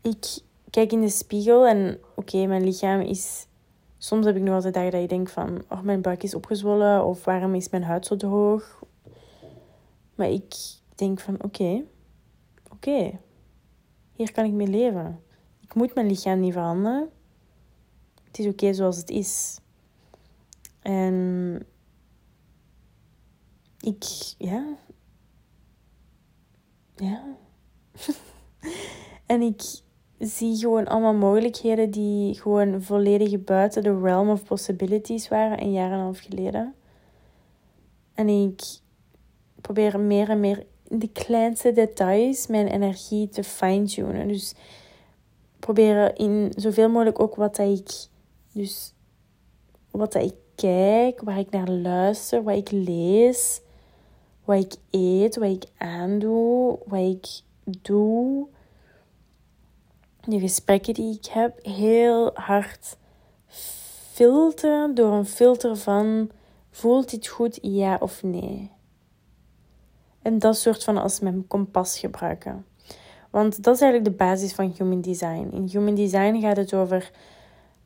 ik 0.00 0.38
kijk 0.70 0.92
in 0.92 1.00
de 1.00 1.08
spiegel 1.08 1.66
en 1.66 2.00
oké, 2.14 2.46
mijn 2.46 2.64
lichaam 2.64 3.00
is. 3.00 3.46
Soms 3.98 4.26
heb 4.26 4.36
ik 4.36 4.42
nog 4.42 4.54
altijd 4.54 4.74
dagen 4.74 4.90
dat 4.90 5.02
ik 5.02 5.08
denk 5.08 5.28
van, 5.28 5.64
oh, 5.68 5.80
mijn 5.80 6.00
buik 6.00 6.22
is 6.22 6.34
opgezwollen 6.34 7.04
of 7.04 7.24
waarom 7.24 7.54
is 7.54 7.68
mijn 7.68 7.82
huid 7.82 8.06
zo 8.06 8.16
droog? 8.16 8.82
Maar 10.14 10.28
ik 10.28 10.54
denk 10.94 11.20
van, 11.20 11.42
oké, 11.42 11.84
oké, 12.70 13.18
hier 14.12 14.32
kan 14.32 14.44
ik 14.44 14.52
mee 14.52 14.66
leven. 14.66 15.22
Ik 15.60 15.74
moet 15.74 15.94
mijn 15.94 16.06
lichaam 16.06 16.40
niet 16.40 16.52
veranderen. 16.52 17.08
Het 18.24 18.38
is 18.38 18.46
oké 18.46 18.72
zoals 18.72 18.96
het 18.96 19.10
is. 19.10 19.58
En 20.82 21.66
ik, 23.82 24.04
ja, 24.38 24.64
ja. 26.96 27.36
en 29.26 29.40
ik 29.40 29.62
zie 30.18 30.56
gewoon 30.56 30.86
allemaal 30.86 31.14
mogelijkheden 31.14 31.90
die 31.90 32.40
gewoon 32.40 32.82
volledig 32.82 33.44
buiten 33.44 33.82
de 33.82 34.00
realm 34.00 34.30
of 34.30 34.44
possibilities 34.44 35.28
waren 35.28 35.62
een 35.62 35.72
jaar 35.72 35.90
en 35.90 35.98
een 35.98 36.04
half 36.04 36.18
geleden. 36.18 36.74
En 38.14 38.28
ik 38.28 38.62
probeer 39.60 40.00
meer 40.00 40.28
en 40.28 40.40
meer 40.40 40.66
in 40.88 40.98
de 40.98 41.08
kleinste 41.08 41.72
details 41.72 42.46
mijn 42.46 42.66
energie 42.66 43.28
te 43.28 43.44
fine-tunen. 43.44 44.28
Dus 44.28 44.54
proberen 45.58 46.16
in 46.16 46.52
zoveel 46.56 46.88
mogelijk 46.88 47.20
ook 47.20 47.34
wat 47.34 47.56
dat 47.56 47.78
ik, 47.78 48.06
dus 48.52 48.94
wat 49.90 50.12
dat 50.12 50.22
ik 50.22 50.34
kijk, 50.54 51.20
waar 51.20 51.38
ik 51.38 51.50
naar 51.50 51.68
luister, 51.68 52.42
wat 52.42 52.56
ik 52.56 52.70
lees, 52.70 53.60
wat 54.44 54.64
ik 54.64 54.74
eet, 54.90 55.36
wat 55.36 55.48
ik 55.48 55.64
aandoe, 55.76 56.78
wat 56.86 57.00
ik 57.00 57.26
doe 57.82 58.48
de 60.24 60.40
gesprekken 60.40 60.94
die 60.94 61.14
ik 61.14 61.26
heb 61.26 61.64
heel 61.64 62.30
hard 62.34 62.96
filteren 64.12 64.94
door 64.94 65.12
een 65.12 65.26
filter 65.26 65.76
van 65.76 66.30
voelt 66.70 67.10
dit 67.10 67.26
goed 67.26 67.58
ja 67.62 67.96
of 68.00 68.22
nee. 68.22 68.70
En 70.22 70.38
dat 70.38 70.56
soort 70.56 70.84
van 70.84 70.96
als 70.96 71.20
mijn 71.20 71.46
kompas 71.46 71.98
gebruiken. 71.98 72.66
Want 73.30 73.62
dat 73.62 73.74
is 73.74 73.80
eigenlijk 73.80 74.10
de 74.10 74.24
basis 74.24 74.52
van 74.52 74.74
human 74.76 75.00
design. 75.00 75.48
In 75.52 75.68
human 75.72 75.94
design 75.94 76.40
gaat 76.40 76.56
het 76.56 76.74
over 76.74 77.10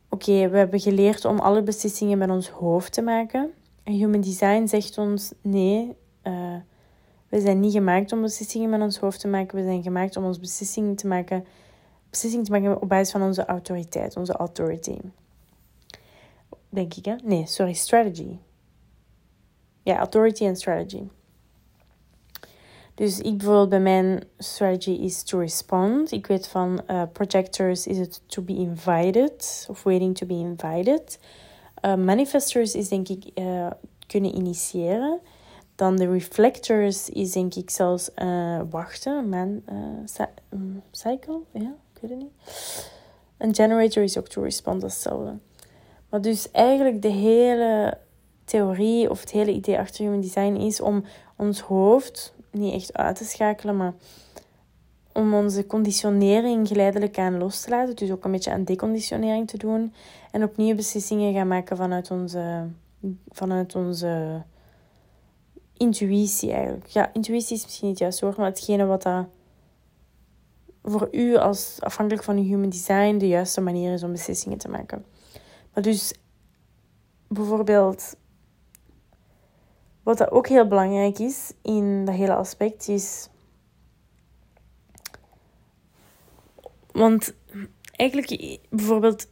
oké, 0.09 0.49
we 0.49 0.57
hebben 0.57 0.81
geleerd 0.81 1.25
om 1.25 1.39
alle 1.39 1.63
beslissingen 1.63 2.19
met 2.19 2.31
ons 2.31 2.49
hoofd 2.49 2.93
te 2.93 3.03
maken. 3.03 3.53
En 3.83 3.93
human 3.93 4.21
design 4.21 4.67
zegt 4.67 4.99
ons 4.99 5.33
nee, 5.41 5.97
uh, 6.27 6.57
we 7.29 7.41
zijn 7.41 7.61
niet 7.61 7.73
gemaakt 7.73 8.13
om 8.13 8.21
beslissingen 8.21 8.71
met 8.71 8.81
ons 8.81 8.99
hoofd 8.99 9.21
te 9.21 9.29
maken. 9.29 9.59
We 9.59 9.65
zijn 9.65 9.83
gemaakt 9.83 10.17
om 10.17 10.25
ons 10.25 10.41
beslissingen 10.41 10.97
te 10.97 11.07
maken 11.07 11.45
beslissing 12.11 12.45
te 12.45 12.51
maken 12.51 12.83
op 12.83 12.89
basis 12.89 13.11
van 13.11 13.23
onze 13.23 13.45
autoriteit, 13.45 14.17
onze 14.17 14.33
authority. 14.33 14.99
Denk 16.69 16.95
ik, 16.95 17.05
hè? 17.05 17.15
Nee, 17.23 17.47
sorry, 17.47 17.73
strategy. 17.73 18.37
Ja, 19.83 19.97
authority 19.99 20.45
en 20.45 20.57
strategy. 20.57 21.03
Dus 22.95 23.19
ik 23.19 23.37
bijvoorbeeld 23.37 23.69
bij 23.69 23.81
mijn 23.81 24.25
strategy 24.39 24.91
is 24.91 25.23
to 25.23 25.39
respond. 25.39 26.13
Ik 26.13 26.27
weet 26.27 26.49
van 26.49 26.83
uh, 26.91 27.03
projectors 27.13 27.87
is 27.87 27.99
het 27.99 28.23
to 28.27 28.43
be 28.43 28.55
invited 28.55 29.67
of 29.71 29.83
waiting 29.83 30.17
to 30.17 30.27
be 30.27 30.35
invited. 30.35 31.19
Uh, 31.83 31.95
manifestors 31.95 32.75
is 32.75 32.89
denk 32.89 33.09
ik 33.09 33.31
uh, 33.35 33.71
kunnen 34.07 34.35
initiëren. 34.35 35.21
Dan 35.77 35.97
de 35.97 36.11
reflectors 36.11 37.09
is 37.09 37.33
denk 37.33 37.55
ik 37.55 37.71
zelfs 37.71 38.11
uh, 38.17 38.61
wachten, 38.71 39.29
man, 39.29 39.63
uh, 39.73 40.25
cycle, 40.91 41.41
ja, 41.53 41.75
ik 41.95 42.01
weet 42.01 42.11
het 42.11 42.19
niet. 42.19 42.33
Een 43.39 43.55
generator 43.55 44.03
is 44.03 44.19
ook 44.19 44.29
to 44.29 44.43
respond, 44.43 44.83
hetzelfde. 44.83 45.39
Maar 46.09 46.21
dus 46.21 46.51
eigenlijk 46.51 47.03
de 47.03 47.09
hele 47.09 47.99
theorie 48.45 49.11
of 49.11 49.21
het 49.21 49.31
hele 49.31 49.53
idee 49.53 49.79
achter 49.79 50.05
human 50.05 50.21
design 50.21 50.55
is 50.55 50.81
om 50.81 51.05
ons 51.37 51.61
hoofd 51.61 52.35
niet 52.51 52.75
echt 52.75 52.97
uit 52.97 53.17
te 53.17 53.25
schakelen, 53.25 53.77
maar 53.77 53.95
om 55.13 55.35
onze 55.35 55.67
conditionering 55.67 56.69
geleidelijk 56.69 57.19
aan 57.19 57.39
los 57.39 57.61
te 57.61 57.71
laten. 57.71 57.97
Dus 57.97 58.11
ook 58.11 58.25
een 58.25 58.31
beetje 58.31 58.51
aan 58.51 58.65
deconditionering 58.65 59.49
te 59.49 59.59
doen. 59.59 59.95
En 60.31 60.43
opnieuw 60.43 60.75
beslissingen 60.75 61.35
gaan 61.35 61.49
maken 61.49 61.77
vanuit 61.77 62.11
onze, 62.11 62.67
vanuit 63.29 63.75
onze 63.75 64.43
intuïtie 65.77 66.53
eigenlijk. 66.53 66.87
Ja, 66.87 67.13
intuïtie 67.13 67.57
is 67.57 67.63
misschien 67.63 67.89
niet 67.89 67.99
juist 67.99 68.21
woord, 68.21 68.37
maar 68.37 68.47
hetgene 68.47 68.85
wat 68.85 69.03
dat 69.03 69.27
voor 70.83 71.09
u 71.11 71.37
als 71.37 71.77
afhankelijk 71.81 72.25
van 72.25 72.37
uw 72.37 72.43
human 72.43 72.69
design 72.69 73.19
de 73.19 73.29
juiste 73.29 73.61
manier 73.61 73.93
is 73.93 74.03
om 74.03 74.13
beslissingen 74.13 74.59
te 74.59 74.69
maken. 74.69 75.05
Maar 75.75 75.83
dus 75.83 76.15
bijvoorbeeld, 77.29 78.17
wat 80.03 80.19
dat 80.19 80.31
ook 80.31 80.49
heel 80.49 80.67
belangrijk 80.67 81.19
is 81.19 81.53
in 81.63 82.05
dat 82.05 82.15
hele 82.15 82.35
aspect, 82.35 82.89
is. 82.89 83.29
Want 86.93 87.35
eigenlijk, 87.91 88.59
bijvoorbeeld 88.71 89.29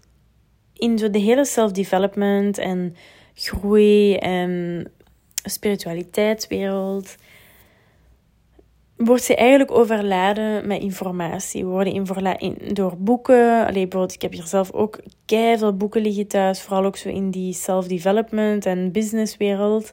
in 0.73 0.97
de 0.97 1.19
hele 1.19 1.45
self-development 1.45 2.59
en 2.59 2.97
groei 3.35 4.17
en 4.17 4.93
spiritualiteitswereld 5.45 7.17
wordt 8.97 9.23
ze 9.23 9.37
eigenlijk 9.37 9.71
overladen 9.71 10.67
met 10.67 10.81
informatie. 10.81 11.65
We 11.65 11.71
worden 11.71 11.93
in, 12.39 12.75
door 12.75 12.97
boeken. 12.99 13.61
Allee, 13.61 13.83
bijvoorbeeld, 13.83 14.13
ik 14.13 14.23
heb 14.23 14.33
hier 14.33 14.47
zelf 14.47 14.73
ook 14.73 15.01
veel 15.27 15.77
boeken 15.77 16.03
liggen 16.03 16.27
thuis. 16.27 16.63
Vooral 16.63 16.85
ook 16.85 16.97
zo 16.97 17.09
in 17.09 17.31
die 17.31 17.53
self-development 17.53 18.67
en 18.67 18.93
businesswereld. 18.93 19.93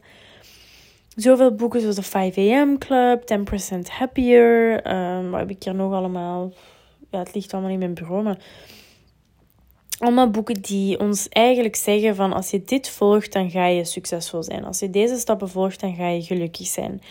Zoveel 1.16 1.56
boeken 1.56 1.82
zoals 1.82 1.96
de 1.96 2.04
5 2.04 2.38
AM 2.38 2.78
Club, 2.78 3.24
10% 3.76 3.80
Happier. 3.88 4.82
Um, 4.92 5.30
wat 5.30 5.40
heb 5.40 5.50
ik 5.50 5.64
hier 5.64 5.76
nog 5.76 5.94
allemaal? 5.94 6.54
Ja, 7.12 7.20
het 7.20 7.36
ligt 7.36 7.54
allemaal 7.54 7.72
in 7.72 7.80
mijn 7.80 7.94
bureau, 7.94 8.24
maar... 8.24 8.38
Allemaal 10.02 10.30
boeken 10.30 10.62
die 10.62 11.00
ons 11.00 11.30
eigenlijk 11.30 11.76
zeggen 11.76 12.16
van 12.16 12.34
als 12.34 12.50
je 12.50 12.64
dit 12.64 12.90
volgt, 12.90 13.34
dan 13.34 13.50
ga 13.50 13.66
je 13.66 13.86
succesvol 13.86 14.44
zijn. 14.44 14.66
Als 14.66 14.80
je 14.80 14.90
deze 14.90 15.18
stappen 15.18 15.50
volgt, 15.50 15.80
dan 15.80 15.96
ga 15.96 16.08
je 16.08 16.22
gelukkig 16.22 16.68
zijn. 16.68 17.02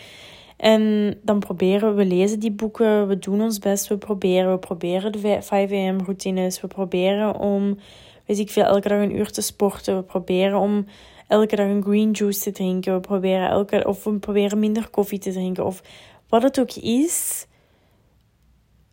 En 0.57 1.15
dan 1.23 1.39
proberen 1.39 1.95
we, 1.95 2.05
lezen 2.05 2.39
die 2.39 2.51
boeken, 2.51 3.07
we 3.07 3.19
doen 3.19 3.41
ons 3.41 3.59
best, 3.59 3.87
we 3.87 3.97
proberen, 3.97 4.51
we 4.51 4.57
proberen 4.57 5.11
de 5.11 5.37
5 5.41 5.71
am 5.71 5.99
routines, 6.05 6.61
we 6.61 6.67
proberen 6.67 7.35
om, 7.35 7.77
weet 8.25 8.39
ik 8.39 8.49
veel, 8.49 8.63
elke 8.63 8.87
dag 8.87 8.99
een 8.99 9.17
uur 9.17 9.31
te 9.31 9.41
sporten, 9.41 9.95
we 9.95 10.03
proberen 10.03 10.59
om 10.59 10.85
elke 11.27 11.55
dag 11.55 11.67
een 11.67 11.83
green 11.83 12.11
juice 12.11 12.39
te 12.39 12.51
drinken, 12.51 12.93
we 12.93 12.99
proberen 12.99 13.49
elke, 13.49 13.87
of 13.87 14.03
we 14.03 14.19
proberen 14.19 14.59
minder 14.59 14.89
koffie 14.89 15.19
te 15.19 15.31
drinken, 15.31 15.65
of 15.65 15.81
wat 16.29 16.43
het 16.43 16.59
ook 16.59 16.73
is. 16.73 17.47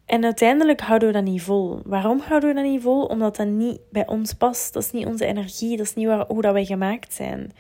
En 0.09 0.25
uiteindelijk 0.25 0.81
houden 0.81 1.09
we 1.09 1.15
dat 1.15 1.25
niet 1.25 1.43
vol. 1.43 1.81
Waarom 1.85 2.21
houden 2.21 2.49
we 2.49 2.55
dat 2.55 2.65
niet 2.65 2.83
vol? 2.83 3.05
Omdat 3.05 3.37
dat 3.37 3.47
niet 3.47 3.81
bij 3.91 4.07
ons 4.07 4.33
past. 4.33 4.73
Dat 4.73 4.83
is 4.83 4.91
niet 4.91 5.07
onze 5.07 5.25
energie. 5.25 5.77
Dat 5.77 5.87
is 5.87 5.95
niet 5.95 6.07
waar, 6.07 6.27
hoe 6.27 6.43
dat 6.43 6.53
wij 6.53 6.65
gemaakt 6.65 7.15
zijn. 7.15 7.53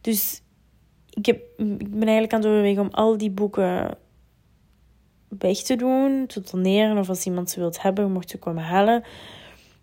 Dus 0.00 0.42
ik, 1.10 1.26
heb, 1.26 1.36
ik 1.56 1.90
ben 1.90 2.02
eigenlijk 2.02 2.32
aan 2.32 2.40
het 2.40 2.48
overwegen 2.48 2.82
om 2.82 2.90
al 2.90 3.16
die 3.16 3.30
boeken 3.30 3.98
weg 5.28 5.58
te 5.58 5.76
doen, 5.76 6.26
te 6.26 6.40
doneren. 6.50 6.98
Of 6.98 7.08
als 7.08 7.26
iemand 7.26 7.50
ze 7.50 7.60
wilt 7.60 7.82
hebben, 7.82 8.12
mocht 8.12 8.30
ze 8.30 8.38
komen 8.38 8.62
halen. 8.62 9.02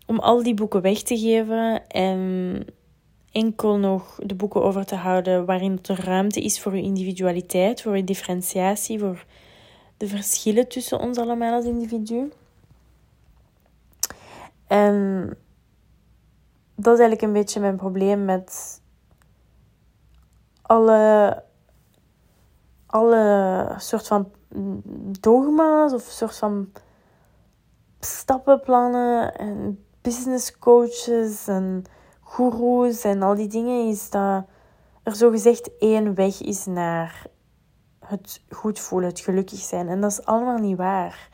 Om 0.06 0.18
al 0.18 0.42
die 0.42 0.54
boeken 0.54 0.82
weg 0.82 1.02
te 1.02 1.18
geven 1.18 1.86
en 1.88 2.64
enkel 3.32 3.76
nog 3.76 4.18
de 4.22 4.34
boeken 4.34 4.62
over 4.62 4.84
te 4.84 4.94
houden 4.94 5.44
waarin 5.44 5.78
er 5.82 6.04
ruimte 6.04 6.40
is 6.40 6.60
voor 6.60 6.76
je 6.76 6.82
individualiteit, 6.82 7.82
voor 7.82 7.96
je 7.96 8.04
differentiatie, 8.04 8.98
voor 8.98 9.24
de 10.00 10.06
verschillen 10.06 10.68
tussen 10.68 10.98
ons 10.98 11.18
allemaal 11.18 11.52
als 11.52 11.64
individu. 11.64 12.32
En 14.66 15.26
dat 16.74 16.92
is 16.94 17.00
eigenlijk 17.00 17.22
een 17.22 17.32
beetje 17.32 17.60
mijn 17.60 17.76
probleem 17.76 18.24
met 18.24 18.80
alle, 20.62 21.42
alle 22.86 23.74
soort 23.76 24.06
van 24.06 24.32
dogma's 25.20 25.92
of 25.92 26.02
soort 26.02 26.36
van 26.36 26.72
stappenplannen 28.00 29.34
en 29.36 29.84
business 30.00 30.58
coaches 30.58 31.48
en 31.48 31.84
goeroes 32.20 33.04
en 33.04 33.22
al 33.22 33.34
die 33.34 33.48
dingen 33.48 33.88
is 33.88 34.10
dat 34.10 34.44
er 35.02 35.16
zo 35.16 35.30
gezegd 35.30 35.78
één 35.78 36.14
weg 36.14 36.40
is 36.42 36.66
naar 36.66 37.26
het 38.10 38.40
goed 38.50 38.78
voelen, 38.78 39.08
het 39.08 39.20
gelukkig 39.20 39.58
zijn. 39.58 39.88
En 39.88 40.00
dat 40.00 40.10
is 40.10 40.24
allemaal 40.24 40.58
niet 40.58 40.76
waar. 40.76 41.28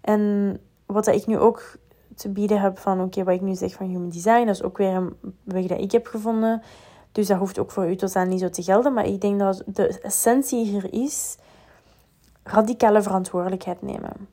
En 0.00 0.60
wat 0.86 1.06
ik 1.06 1.26
nu 1.26 1.38
ook 1.38 1.76
te 2.14 2.28
bieden 2.28 2.60
heb 2.60 2.78
van, 2.78 3.00
oké, 3.00 3.24
wat 3.24 3.34
ik 3.34 3.40
nu 3.40 3.54
zeg 3.54 3.72
van 3.72 3.86
human 3.86 4.08
design, 4.08 4.46
dat 4.46 4.54
is 4.54 4.62
ook 4.62 4.78
weer 4.78 4.94
een 4.94 5.16
weg 5.42 5.66
dat 5.66 5.80
ik 5.80 5.92
heb 5.92 6.06
gevonden. 6.06 6.62
Dus 7.12 7.26
dat 7.26 7.38
hoeft 7.38 7.58
ook 7.58 7.70
voor 7.70 7.88
u 7.88 7.96
tot 7.96 8.16
aan 8.16 8.28
niet 8.28 8.40
zo 8.40 8.48
te 8.48 8.62
gelden. 8.62 8.92
Maar 8.92 9.06
ik 9.06 9.20
denk 9.20 9.38
dat 9.38 9.62
de 9.66 10.00
essentie 10.00 10.64
hier 10.64 10.92
is 10.92 11.36
radicale 12.42 13.02
verantwoordelijkheid 13.02 13.82
nemen. 13.82 14.28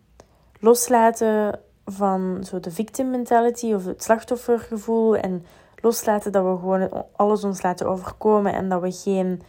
Loslaten 0.60 1.60
van 1.86 2.44
zo 2.44 2.60
de 2.60 2.72
victim 2.72 3.10
mentality 3.10 3.74
of 3.74 3.86
het 3.86 4.04
slachtoffergevoel. 4.04 5.16
En 5.16 5.46
loslaten 5.76 6.32
dat 6.32 6.44
we 6.44 6.60
gewoon 6.60 7.06
alles 7.16 7.44
ons 7.44 7.62
laten 7.62 7.88
overkomen 7.88 8.54
en 8.54 8.70
dat 8.70 8.82
we 8.82 8.92
geen 8.92 9.42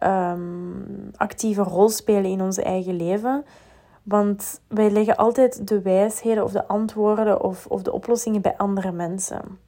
um, 0.00 1.10
actieve 1.16 1.62
rol 1.62 1.88
spelen 1.88 2.30
in 2.30 2.40
onze 2.40 2.62
eigen 2.62 2.96
leven. 2.96 3.44
Want 4.02 4.60
wij 4.68 4.90
leggen 4.90 5.16
altijd 5.16 5.68
de 5.68 5.82
wijsheden 5.82 6.44
of 6.44 6.52
de 6.52 6.66
antwoorden 6.66 7.42
of, 7.42 7.66
of 7.66 7.82
de 7.82 7.92
oplossingen 7.92 8.40
bij 8.40 8.56
andere 8.56 8.92
mensen. 8.92 9.58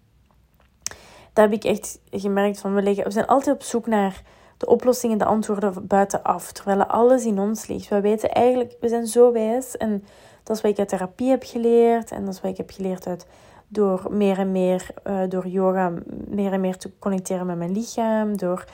Daar 1.32 1.44
heb 1.44 1.56
ik 1.56 1.64
echt 1.64 2.00
gemerkt 2.10 2.60
van. 2.60 2.74
We, 2.74 2.82
leggen, 2.82 3.04
we 3.04 3.10
zijn 3.10 3.26
altijd 3.26 3.56
op 3.56 3.62
zoek 3.62 3.86
naar 3.86 4.22
de 4.56 4.66
oplossingen, 4.66 5.18
de 5.18 5.24
antwoorden 5.24 5.86
buitenaf. 5.86 6.52
Terwijl 6.52 6.84
alles 6.84 7.24
in 7.24 7.38
ons 7.38 7.66
ligt. 7.66 7.88
We 7.88 8.00
weten 8.00 8.30
eigenlijk, 8.30 8.76
we 8.80 8.88
zijn 8.88 9.06
zo 9.06 9.32
wijs. 9.32 9.76
En 9.76 10.04
dat 10.42 10.56
is 10.56 10.62
wat 10.62 10.70
ik 10.70 10.78
uit 10.78 10.88
therapie 10.88 11.30
heb 11.30 11.42
geleerd. 11.46 12.10
En 12.10 12.24
dat 12.24 12.34
is 12.34 12.40
wat 12.40 12.50
ik 12.50 12.56
heb 12.56 12.70
geleerd 12.70 13.06
uit 13.06 13.26
door 13.68 14.06
meer 14.10 14.38
en 14.38 14.52
meer 14.52 14.90
uh, 15.06 15.20
door 15.28 15.46
yoga 15.46 15.92
meer 16.28 16.52
en 16.52 16.60
meer 16.60 16.76
te 16.76 16.90
connecteren 16.98 17.46
met 17.46 17.58
mijn 17.58 17.72
lichaam. 17.72 18.36
Door 18.36 18.64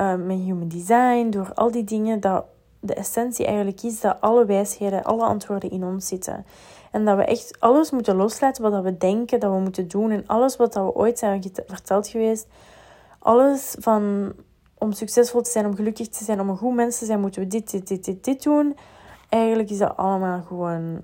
uh, 0.00 0.14
mijn 0.14 0.40
human 0.40 0.68
design, 0.68 1.30
door 1.30 1.54
al 1.54 1.70
die 1.70 1.84
dingen, 1.84 2.20
dat 2.20 2.44
de 2.80 2.94
essentie 2.94 3.46
eigenlijk 3.46 3.82
is 3.82 4.00
dat 4.00 4.20
alle 4.20 4.44
wijsheden, 4.44 5.04
alle 5.04 5.24
antwoorden 5.24 5.70
in 5.70 5.84
ons 5.84 6.06
zitten. 6.06 6.46
En 6.90 7.04
dat 7.04 7.16
we 7.16 7.24
echt 7.24 7.60
alles 7.60 7.90
moeten 7.90 8.16
loslaten 8.16 8.70
wat 8.70 8.82
we 8.82 8.96
denken 8.96 9.40
dat 9.40 9.52
we 9.52 9.58
moeten 9.58 9.88
doen. 9.88 10.10
En 10.10 10.26
alles 10.26 10.56
wat 10.56 10.74
we 10.74 10.94
ooit 10.94 11.18
zijn 11.18 11.42
verteld 11.66 12.08
geweest. 12.08 12.46
Alles 13.18 13.76
van 13.78 14.32
om 14.78 14.92
succesvol 14.92 15.40
te 15.40 15.50
zijn, 15.50 15.66
om 15.66 15.74
gelukkig 15.74 16.08
te 16.08 16.24
zijn, 16.24 16.40
om 16.40 16.48
een 16.48 16.56
goed 16.56 16.74
mens 16.74 16.98
te 16.98 17.04
zijn, 17.04 17.20
moeten 17.20 17.42
we 17.42 17.48
dit, 17.48 17.70
dit, 17.70 17.88
dit, 17.88 18.04
dit, 18.04 18.24
dit 18.24 18.42
doen. 18.42 18.76
Eigenlijk 19.28 19.70
is 19.70 19.78
dat 19.78 19.96
allemaal 19.96 20.42
gewoon 20.42 21.02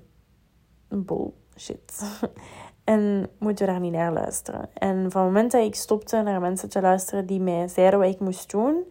bullshit. 0.87 2.03
En 2.85 3.29
moeten 3.37 3.65
we 3.65 3.71
daar 3.71 3.81
niet 3.81 3.91
naar 3.91 4.13
luisteren. 4.13 4.69
En 4.73 5.11
van 5.11 5.21
het 5.23 5.33
moment 5.33 5.51
dat 5.51 5.63
ik 5.63 5.75
stopte 5.75 6.21
naar 6.21 6.41
mensen 6.41 6.69
te 6.69 6.81
luisteren 6.81 7.25
die 7.25 7.39
mij 7.39 7.67
zeiden 7.67 7.99
wat 7.99 8.13
ik 8.13 8.19
moest 8.19 8.51
doen, 8.51 8.83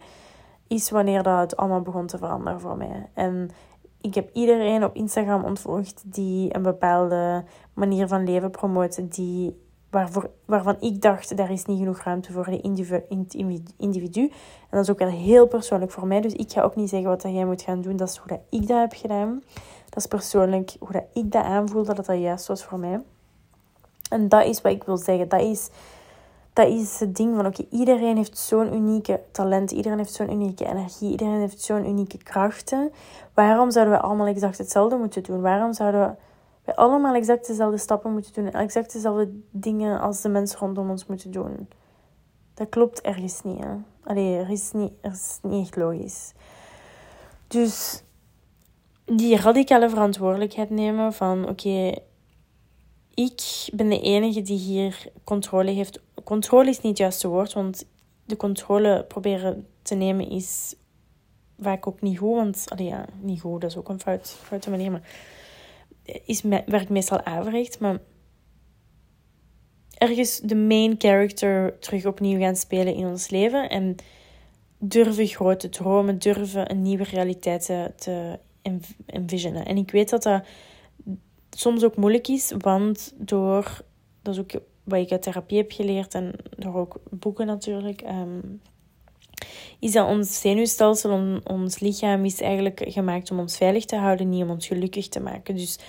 is 0.67 0.89
wanneer 0.89 1.23
dat 1.23 1.39
het 1.39 1.57
allemaal 1.57 1.81
begon 1.81 2.05
te 2.05 2.17
veranderen 2.17 2.59
voor 2.59 2.77
mij. 2.77 3.09
En 3.13 3.49
ik 4.01 4.15
heb 4.15 4.29
iedereen 4.33 4.83
op 4.83 4.95
Instagram 4.95 5.43
ontvolgd 5.43 6.03
die 6.05 6.55
een 6.55 6.61
bepaalde 6.61 7.43
manier 7.73 8.07
van 8.07 8.23
leven 8.23 8.51
promoten, 8.51 9.09
die, 9.09 9.61
waarvoor, 9.89 10.29
waarvan 10.45 10.77
ik 10.79 11.01
dacht, 11.01 11.37
daar 11.37 11.51
is 11.51 11.65
niet 11.65 11.79
genoeg 11.79 11.99
ruimte 11.99 12.31
voor 12.31 12.45
de 12.45 12.61
individu. 13.77 14.23
En 14.69 14.69
dat 14.69 14.81
is 14.83 14.89
ook 14.89 14.99
wel 14.99 15.07
heel 15.07 15.47
persoonlijk 15.47 15.91
voor 15.91 16.07
mij. 16.07 16.21
Dus 16.21 16.33
ik 16.33 16.51
ga 16.51 16.61
ook 16.61 16.75
niet 16.75 16.89
zeggen 16.89 17.09
wat 17.09 17.21
jij 17.21 17.45
moet 17.45 17.61
gaan 17.61 17.81
doen. 17.81 17.95
Dat 17.95 18.09
is 18.09 18.17
hoe 18.17 18.27
dat 18.27 18.41
ik 18.49 18.67
dat 18.67 18.79
heb 18.79 18.93
gedaan. 18.93 19.43
Dat 19.85 19.97
is 19.97 20.05
persoonlijk 20.05 20.75
hoe 20.79 20.91
dat 20.91 21.05
ik 21.13 21.31
dat 21.31 21.43
aanvoel, 21.43 21.83
dat 21.83 22.05
dat 22.05 22.19
juist 22.19 22.47
was 22.47 22.63
voor 22.63 22.79
mij. 22.79 23.01
En 24.15 24.29
dat 24.29 24.45
is 24.45 24.61
wat 24.61 24.71
ik 24.71 24.83
wil 24.83 24.97
zeggen. 24.97 25.29
Dat 25.29 25.41
is, 25.41 25.69
dat 26.53 26.67
is 26.67 26.99
het 26.99 27.15
ding 27.15 27.35
van, 27.35 27.45
oké, 27.45 27.65
iedereen 27.69 28.17
heeft 28.17 28.37
zo'n 28.37 28.73
unieke 28.73 29.21
talent. 29.31 29.71
Iedereen 29.71 29.97
heeft 29.97 30.13
zo'n 30.13 30.31
unieke 30.31 30.65
energie. 30.65 31.11
Iedereen 31.11 31.39
heeft 31.39 31.61
zo'n 31.61 31.87
unieke 31.87 32.17
krachten. 32.17 32.91
Waarom 33.33 33.71
zouden 33.71 33.93
we 33.93 33.99
allemaal 33.99 34.27
exact 34.27 34.57
hetzelfde 34.57 34.97
moeten 34.97 35.23
doen? 35.23 35.41
Waarom 35.41 35.73
zouden 35.73 36.17
we 36.63 36.75
allemaal 36.75 37.15
exact 37.15 37.47
dezelfde 37.47 37.77
stappen 37.77 38.11
moeten 38.11 38.33
doen? 38.33 38.45
En 38.45 38.59
exact 38.59 38.93
dezelfde 38.93 39.29
dingen 39.51 39.99
als 39.99 40.21
de 40.21 40.29
mensen 40.29 40.59
rondom 40.59 40.89
ons 40.89 41.05
moeten 41.05 41.31
doen? 41.31 41.67
Dat 42.53 42.69
klopt 42.69 43.01
ergens 43.01 43.41
niet, 43.43 43.63
hè? 43.63 43.75
Allee, 44.03 44.37
er 44.37 44.49
is 44.49 44.71
niet, 44.71 44.91
er 45.01 45.11
is 45.11 45.39
niet 45.41 45.65
echt 45.65 45.75
logisch. 45.75 46.33
Dus 47.47 48.03
die 49.05 49.37
radicale 49.37 49.89
verantwoordelijkheid 49.89 50.69
nemen 50.69 51.13
van 51.13 51.49
oké, 51.49 51.93
ik 53.15 53.67
ben 53.73 53.89
de 53.89 54.01
enige 54.01 54.41
die 54.41 54.57
hier 54.57 55.07
controle 55.23 55.71
heeft. 55.71 56.01
Controle 56.23 56.69
is 56.69 56.75
niet 56.75 56.85
het 56.85 56.97
juiste 56.97 57.27
woord, 57.27 57.53
want 57.53 57.85
de 58.25 58.37
controle 58.37 59.05
proberen 59.07 59.67
te 59.81 59.95
nemen 59.95 60.29
is 60.29 60.75
vaak 61.59 61.87
ook 61.87 62.01
niet 62.01 62.17
goed. 62.17 62.35
Want, 62.35 62.65
allee, 62.69 62.87
ja, 62.87 63.05
niet 63.21 63.41
goed, 63.41 63.61
dat 63.61 63.69
is 63.69 63.77
ook 63.77 63.89
een 63.89 63.99
fout, 63.99 64.29
foute 64.29 64.69
manier, 64.69 64.91
maar 64.91 65.09
is, 66.25 66.41
werkt 66.41 66.89
meestal 66.89 67.23
averechts. 67.23 67.77
Maar 67.77 67.99
ergens 69.97 70.39
de 70.39 70.55
main 70.55 70.95
character 70.97 71.79
terug 71.79 72.05
opnieuw 72.05 72.39
gaan 72.39 72.55
spelen 72.55 72.95
in 72.95 73.05
ons 73.05 73.29
leven 73.29 73.69
en 73.69 73.95
durven 74.77 75.27
grote 75.27 75.69
dromen, 75.69 76.19
durven 76.19 76.71
een 76.71 76.81
nieuwe 76.81 77.03
realiteit 77.03 77.65
te, 77.65 77.91
te 77.95 78.39
envisionen. 79.05 79.65
En 79.65 79.77
ik 79.77 79.91
weet 79.91 80.09
dat 80.09 80.23
dat 80.23 80.43
soms 81.55 81.83
ook 81.83 81.95
moeilijk 81.95 82.27
is, 82.27 82.53
want 82.57 83.13
door, 83.17 83.81
dat 84.21 84.33
is 84.33 84.39
ook 84.39 84.61
wat 84.83 84.99
ik 84.99 85.11
uit 85.11 85.21
therapie 85.21 85.57
heb 85.57 85.71
geleerd 85.71 86.13
en 86.13 86.31
door 86.57 86.75
ook 86.75 86.99
boeken 87.09 87.45
natuurlijk, 87.45 88.01
ehm, 88.01 88.39
is 89.79 89.91
dat 89.91 90.07
ons 90.07 90.39
zenuwstelsel, 90.39 91.39
ons 91.43 91.79
lichaam 91.79 92.25
is 92.25 92.41
eigenlijk 92.41 92.81
gemaakt 92.85 93.31
om 93.31 93.39
ons 93.39 93.57
veilig 93.57 93.85
te 93.85 93.95
houden, 93.95 94.29
niet 94.29 94.43
om 94.43 94.49
ons 94.49 94.67
gelukkig 94.67 95.07
te 95.07 95.19
maken. 95.19 95.55
Dus 95.55 95.79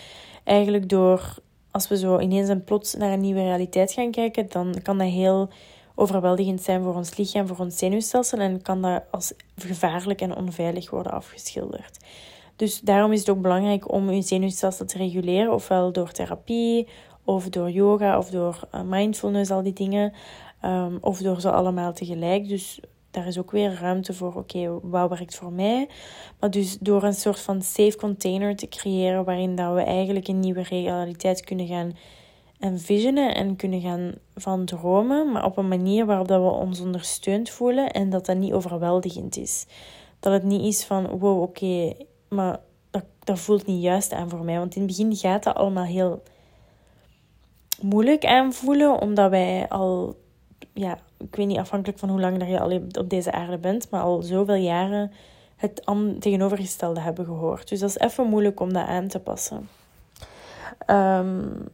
eigenlijk 0.45 0.89
door, 0.89 1.39
als 1.71 1.89
we 1.89 1.99
zo 1.99 2.19
ineens 2.19 2.49
en 2.49 2.65
plots 2.65 2.95
naar 2.95 3.13
een 3.13 3.21
nieuwe 3.21 3.43
realiteit 3.43 3.93
gaan 3.93 4.11
kijken, 4.11 4.47
dan 4.49 4.75
kan 4.83 4.99
dat 4.99 5.09
heel 5.09 5.49
overweldigend 5.95 6.63
zijn 6.63 6.83
voor 6.83 6.95
ons 6.95 7.17
lichaam, 7.17 7.47
voor 7.47 7.59
ons 7.59 7.79
zenuwstelsel 7.79 8.39
en 8.39 8.63
kan 8.63 8.83
dat 8.83 9.03
als 9.11 9.33
gevaarlijk 9.57 10.21
en 10.21 10.37
onveilig 10.37 10.91
worden 10.91 11.13
afgeschilderd. 11.13 11.99
Dus 12.57 12.81
daarom 12.81 13.13
is 13.13 13.19
het 13.19 13.29
ook 13.29 13.41
belangrijk 13.41 13.93
om 13.93 14.11
je 14.11 14.23
zenuwstelsel 14.23 14.87
te 14.87 14.99
reguleren, 14.99 15.53
ofwel 15.53 15.93
door 15.93 16.13
therapie, 16.13 16.89
of 17.25 17.49
door 17.49 17.71
yoga, 17.71 18.19
of 18.19 18.31
door 18.31 18.69
eh, 18.71 18.81
mindfulness, 18.83 19.51
al 19.51 19.63
die 19.63 19.73
dingen, 19.73 20.13
um, 20.65 20.99
of 21.01 21.19
door 21.19 21.41
ze 21.41 21.51
allemaal 21.51 21.93
tegelijk. 21.93 22.49
Dus 22.49 22.81
daar 23.11 23.27
is 23.27 23.39
ook 23.39 23.51
weer 23.51 23.79
ruimte 23.81 24.15
voor, 24.15 24.35
oké, 24.35 24.79
wat 24.83 25.09
werkt 25.09 25.35
voor 25.35 25.53
mij? 25.53 25.89
Maar 26.41 26.51
dus 26.51 26.79
door 26.79 27.03
een 27.03 27.15
soort 27.15 27.41
van 27.41 27.63
safe 27.63 27.97
container 27.97 28.57
te 28.57 28.69
creëren 28.69 29.25
waarin 29.25 29.57
dat 29.57 29.75
we 29.75 29.81
eigenlijk 29.81 30.29
een 30.29 30.41
nieuwe 30.41 30.63
realiteit 30.63 31.45
kunnen 31.45 31.67
gaan 31.67 31.97
envisionen 32.59 33.35
en 33.35 33.57
kunnen 33.57 33.81
gaan 33.81 34.13
van 34.35 34.65
dromen, 34.65 35.33
maar 35.33 35.45
op 35.45 35.57
een 35.57 35.69
manier 35.69 36.07
waarop 36.07 36.29
dat 36.29 36.43
we 36.43 36.49
ons 36.49 36.81
ondersteund 36.81 37.51
voelen 37.51 37.91
en 37.91 38.11
dat 38.11 38.27
dat 38.27 38.37
niet 38.37 38.53
overweldigend 38.53 39.37
is. 39.37 39.67
Dat 40.21 40.33
het 40.33 40.43
niet 40.43 40.75
is 40.75 40.85
van, 40.85 41.07
wow, 41.07 41.43
oké, 41.43 41.95
maar 42.29 42.61
dat, 42.91 43.05
dat 43.19 43.39
voelt 43.39 43.67
niet 43.67 43.83
juist 43.83 44.13
aan 44.13 44.29
voor 44.29 44.45
mij. 44.45 44.59
Want 44.59 44.75
in 44.75 44.83
het 44.83 44.91
begin 44.91 45.17
gaat 45.17 45.43
dat 45.43 45.55
allemaal 45.55 45.85
heel 45.85 46.23
moeilijk 47.81 48.25
aanvoelen, 48.25 49.01
omdat 49.01 49.31
wij 49.31 49.69
al, 49.69 50.21
ja, 50.73 50.99
ik 51.19 51.37
weet 51.37 51.47
niet 51.47 51.59
afhankelijk 51.59 51.99
van 51.99 52.09
hoe 52.09 52.21
lang 52.21 52.39
dat 52.39 52.49
je 52.49 52.61
al 52.61 52.81
op 52.99 53.11
deze 53.11 53.33
aarde 53.33 53.59
bent, 53.59 53.91
maar 53.91 54.03
al 54.03 54.23
zoveel 54.23 54.55
jaren 54.55 55.13
het 55.57 55.83
tegenovergestelde 56.21 57.01
hebben 57.01 57.25
gehoord. 57.25 57.69
Dus 57.69 57.81
dat 57.81 57.89
is 57.89 57.99
even 57.99 58.27
moeilijk 58.27 58.61
om 58.61 58.73
dat 58.73 58.87
aan 58.87 59.09
te 59.09 59.21
passen. 59.21 59.69
Um, 60.87 61.69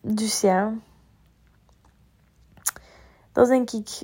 dus 0.00 0.40
ja, 0.40 0.74
dat 3.32 3.44
is 3.44 3.48
denk 3.48 3.70
ik 3.70 4.02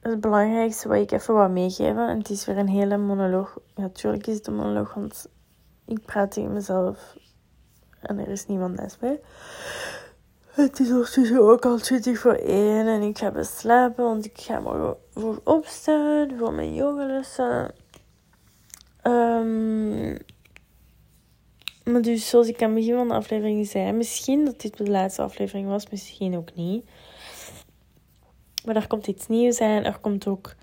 het 0.00 0.20
belangrijkste 0.20 0.88
wat 0.88 0.96
ik 0.96 1.10
even 1.10 1.34
wil 1.34 1.48
meegeven. 1.48 2.08
En 2.08 2.18
het 2.18 2.30
is 2.30 2.44
weer 2.44 2.58
een 2.58 2.68
hele 2.68 2.96
monoloog. 2.96 3.58
Natuurlijk 3.74 4.26
is 4.26 4.34
het 4.34 4.46
een 4.46 4.54
monoloog, 4.54 4.94
want 4.94 5.28
ik 5.84 6.04
praat 6.04 6.30
tegen 6.30 6.52
mezelf 6.52 7.16
en 8.00 8.18
er 8.18 8.28
is 8.28 8.46
niemand 8.46 8.76
naast 8.76 9.00
mij. 9.00 9.20
Het 10.50 10.80
is 10.80 10.90
ondertussen 10.90 11.40
ook 11.40 11.64
al 11.64 11.78
20 11.78 12.18
voor 12.18 12.34
1 12.34 12.86
en 12.86 13.02
ik 13.02 13.18
ga 13.18 13.42
slapen, 13.42 14.04
want 14.04 14.24
ik 14.24 14.38
ga 14.38 14.60
morgen 14.60 14.96
voor 15.14 15.40
opstaan 15.44 16.30
voor 16.38 16.52
mijn 16.52 16.74
yogalessen. 16.74 17.74
Um, 19.02 20.16
maar 21.84 22.02
dus 22.02 22.28
zoals 22.28 22.48
ik 22.48 22.62
aan 22.62 22.70
het 22.70 22.78
begin 22.78 22.94
van 22.94 23.08
de 23.08 23.14
aflevering 23.14 23.66
zei, 23.66 23.92
misschien 23.92 24.44
dat 24.44 24.60
dit 24.60 24.76
de 24.76 24.90
laatste 24.90 25.22
aflevering 25.22 25.68
was, 25.68 25.90
misschien 25.90 26.36
ook 26.36 26.54
niet. 26.54 26.84
Maar 28.64 28.76
er 28.76 28.86
komt 28.86 29.06
iets 29.06 29.26
nieuws 29.26 29.60
aan. 29.60 29.84
Er 29.84 29.98
komt 29.98 30.26
ook. 30.26 30.54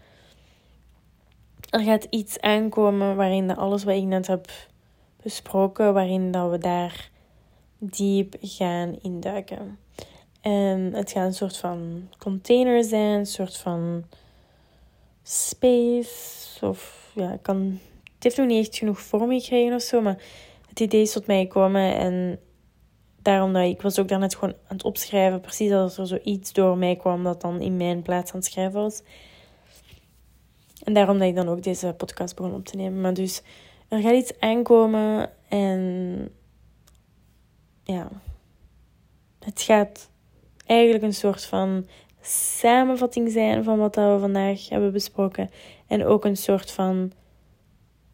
Er 1.70 1.80
gaat 1.80 2.08
iets 2.10 2.40
aankomen 2.40 3.16
waarin 3.16 3.56
alles 3.56 3.84
wat 3.84 3.96
ik 3.96 4.04
net 4.04 4.28
heb 4.28 4.50
besproken, 5.22 5.94
waarin 5.94 6.32
dat 6.32 6.50
we 6.50 6.58
daar 6.58 7.10
diep 7.78 8.36
gaan 8.42 8.98
induiken. 9.02 9.80
En 10.42 10.94
het 10.94 11.12
gaat 11.12 11.26
een 11.26 11.34
soort 11.34 11.58
van 11.58 12.10
container 12.18 12.84
zijn, 12.84 13.20
een 13.20 13.26
soort 13.26 13.58
van 13.58 14.04
space. 15.24 16.66
Of 16.66 17.12
ja, 17.16 17.38
kan, 17.42 17.80
het 18.14 18.24
heeft 18.24 18.38
nog 18.38 18.48
niet 18.48 18.68
echt 18.68 18.78
genoeg 18.78 19.00
vorm 19.00 19.40
gekregen 19.40 19.76
of 19.76 19.82
zo, 19.82 20.02
maar 20.02 20.18
het 20.70 20.80
idee 20.80 21.02
is 21.02 21.12
tot 21.12 21.28
mij 21.28 21.42
gekomen. 21.42 21.96
En 21.96 22.40
daarom 23.28 23.54
dat 23.54 23.64
ik 23.64 23.82
was 23.82 24.00
ook 24.00 24.08
daarnet 24.08 24.36
gewoon 24.36 24.54
aan 24.54 24.76
het 24.76 24.84
opschrijven. 24.84 25.42
Precies 25.42 25.72
als 25.72 25.98
er 25.98 26.08
zoiets 26.08 26.54
door 26.54 26.78
mij 26.78 26.96
kwam 26.96 27.24
dat 27.24 27.42
dan 27.42 27.62
in 27.62 27.78
mijn 27.78 28.02
plaats 28.02 28.32
aan 28.32 28.40
het 28.40 28.46
schrijven 28.46 28.82
was. 28.82 29.02
En 30.84 30.94
daarom 30.94 31.18
dat 31.18 31.28
ik 31.28 31.36
dan 31.36 31.50
ook 31.50 31.64
deze 31.64 31.94
podcast 31.98 32.36
begon 32.36 32.54
op 32.54 32.66
te 32.66 32.76
nemen. 32.76 33.02
Maar 33.02 33.14
dus 33.14 33.42
er 33.88 34.02
gaat 34.02 34.14
iets 34.14 34.40
aankomen 34.40 35.30
en 35.48 36.30
ja, 37.84 38.10
het 39.40 39.62
gaat 39.62 40.10
eigenlijk 40.66 41.04
een 41.04 41.14
soort 41.14 41.46
van 41.46 41.88
samenvatting 42.22 43.32
zijn 43.32 43.64
van 43.64 43.78
wat 43.78 43.96
we 43.96 44.18
vandaag 44.20 44.70
hebben 44.70 44.92
besproken. 44.92 45.50
En 45.88 46.06
ook 46.06 46.26
een 46.26 46.38
soort 46.38 46.72
van, 46.72 47.12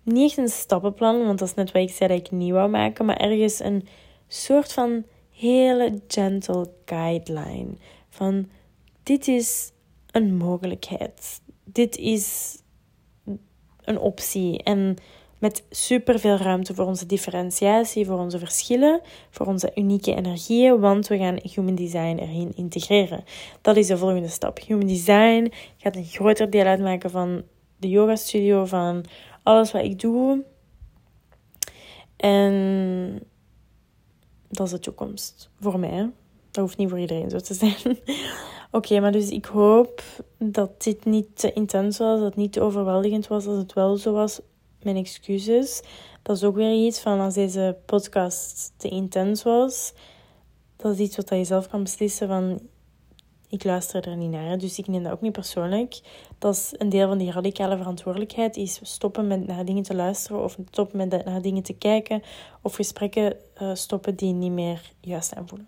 niet 0.04 0.38
een 0.38 0.50
stappenplan, 0.50 1.26
want 1.26 1.40
dat 1.40 1.48
is 1.48 1.54
net 1.54 1.72
wat 1.72 1.82
ik 1.82 1.90
zei 1.90 2.10
dat 2.10 2.26
ik 2.26 2.32
niet 2.32 2.52
wou 2.52 2.70
maken, 2.70 3.06
maar 3.06 3.18
ergens 3.18 3.60
een 3.60 3.88
soort 4.34 4.74
van 4.74 5.04
hele 5.32 6.02
gentle 6.08 6.70
guideline. 6.86 7.68
Van 8.10 8.50
dit 9.04 9.28
is 9.28 9.72
een 10.12 10.36
mogelijkheid. 10.36 11.42
Dit 11.64 11.98
is 11.98 12.58
een 13.84 14.00
optie. 14.00 14.64
En 14.64 14.98
met 15.38 15.64
superveel 15.70 16.36
ruimte 16.38 16.74
voor 16.74 16.86
onze 16.86 17.06
differentiatie, 17.06 18.06
voor 18.06 18.20
onze 18.20 18.40
verschillen, 18.40 19.02
voor 19.30 19.46
onze 19.46 19.72
unieke 19.76 20.16
energieën, 20.16 20.80
want 20.80 21.08
we 21.08 21.18
gaan 21.18 21.40
human 21.54 21.76
design 21.76 22.18
erin 22.18 22.56
integreren. 22.56 23.24
Dat 23.62 23.78
is 23.78 23.88
de 23.88 23.98
volgende 23.98 24.28
stap. 24.28 24.60
Human 24.60 24.88
design 24.88 25.52
gaat 25.78 25.96
een 25.96 26.06
groter 26.06 26.50
deel 26.50 26.66
uitmaken 26.66 27.10
van 27.10 27.44
de 27.78 27.90
yoga 27.90 28.16
studio, 28.16 28.66
van 28.66 29.06
alles 29.44 29.72
wat 29.72 29.84
ik 29.84 30.00
doe. 30.00 30.44
En 32.16 33.22
dat 34.54 34.66
is 34.66 34.72
de 34.72 34.80
toekomst 34.80 35.50
voor 35.60 35.80
mij. 35.80 36.12
Dat 36.52 36.64
hoeft 36.64 36.78
niet 36.78 36.90
voor 36.90 37.00
iedereen 37.00 37.30
zo 37.30 37.40
te 37.40 37.54
zijn. 37.64 37.98
Oké, 38.72 39.00
maar 39.00 39.12
dus 39.12 39.30
ik 39.30 39.46
hoop 39.46 40.04
dat 40.38 40.84
dit 40.84 41.06
niet 41.06 41.40
te 41.40 41.54
intens 41.54 41.98
was, 41.98 42.18
dat 42.18 42.28
het 42.28 42.36
niet 42.36 42.54
te 42.54 42.62
overweldigend 42.62 43.28
was 43.28 43.48
als 43.48 43.58
het 43.58 43.74
wel 43.74 43.98
zo 43.98 44.14
was. 44.14 44.42
Mijn 44.82 44.96
excuses. 44.96 45.82
Dat 46.22 46.36
is 46.36 46.44
ook 46.44 46.56
weer 46.56 46.86
iets 46.86 47.00
van 47.00 47.20
als 47.20 47.34
deze 47.34 47.78
podcast 47.86 48.74
te 48.78 48.90
intens 48.90 49.44
was. 49.44 49.94
Dat 50.76 50.94
is 50.94 51.00
iets 51.00 51.16
wat 51.16 51.30
je 51.30 51.44
zelf 51.44 51.68
kan 51.68 51.84
beslissen 51.84 52.28
van 52.28 52.60
ik 53.54 53.64
luister 53.64 54.08
er 54.08 54.18
niet 54.18 54.32
naar. 54.32 54.58
Dus 54.58 54.80
ik 54.80 54.88
neem 54.88 55.04
dat 55.04 55.12
ook 55.12 55.22
niet 55.22 55.32
persoonlijk. 55.32 56.00
Dat 56.38 56.56
is 56.56 56.74
een 56.78 56.90
deel 56.90 57.08
van 57.08 57.18
die 57.18 57.32
radicale 57.32 57.78
verantwoordelijkheid. 57.78 58.58
Is 58.58 58.80
stoppen 58.82 59.28
met 59.28 59.48
naar 59.48 59.66
dingen 59.66 59.84
te 59.84 59.96
luisteren. 59.96 60.44
Of 60.44 60.58
stoppen 60.72 60.98
met 60.98 61.26
naar 61.26 61.42
dingen 61.42 61.64
te 61.64 61.74
kijken. 61.74 62.22
Of 62.62 62.76
gesprekken 62.76 63.36
uh, 63.62 63.74
stoppen 63.74 64.16
die 64.16 64.34
niet 64.34 64.52
meer 64.52 64.92
juist 65.00 65.36
aanvoelen. 65.36 65.68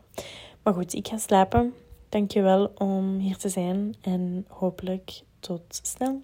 Maar 0.64 0.74
goed, 0.74 0.94
ik 0.94 1.08
ga 1.08 1.18
slapen. 1.18 1.74
Dankjewel 2.10 2.72
om 2.78 3.18
hier 3.18 3.38
te 3.38 3.50
zijn. 3.50 3.96
En 4.02 4.46
hopelijk 4.50 5.22
tot 5.40 5.80
snel. 5.82 6.22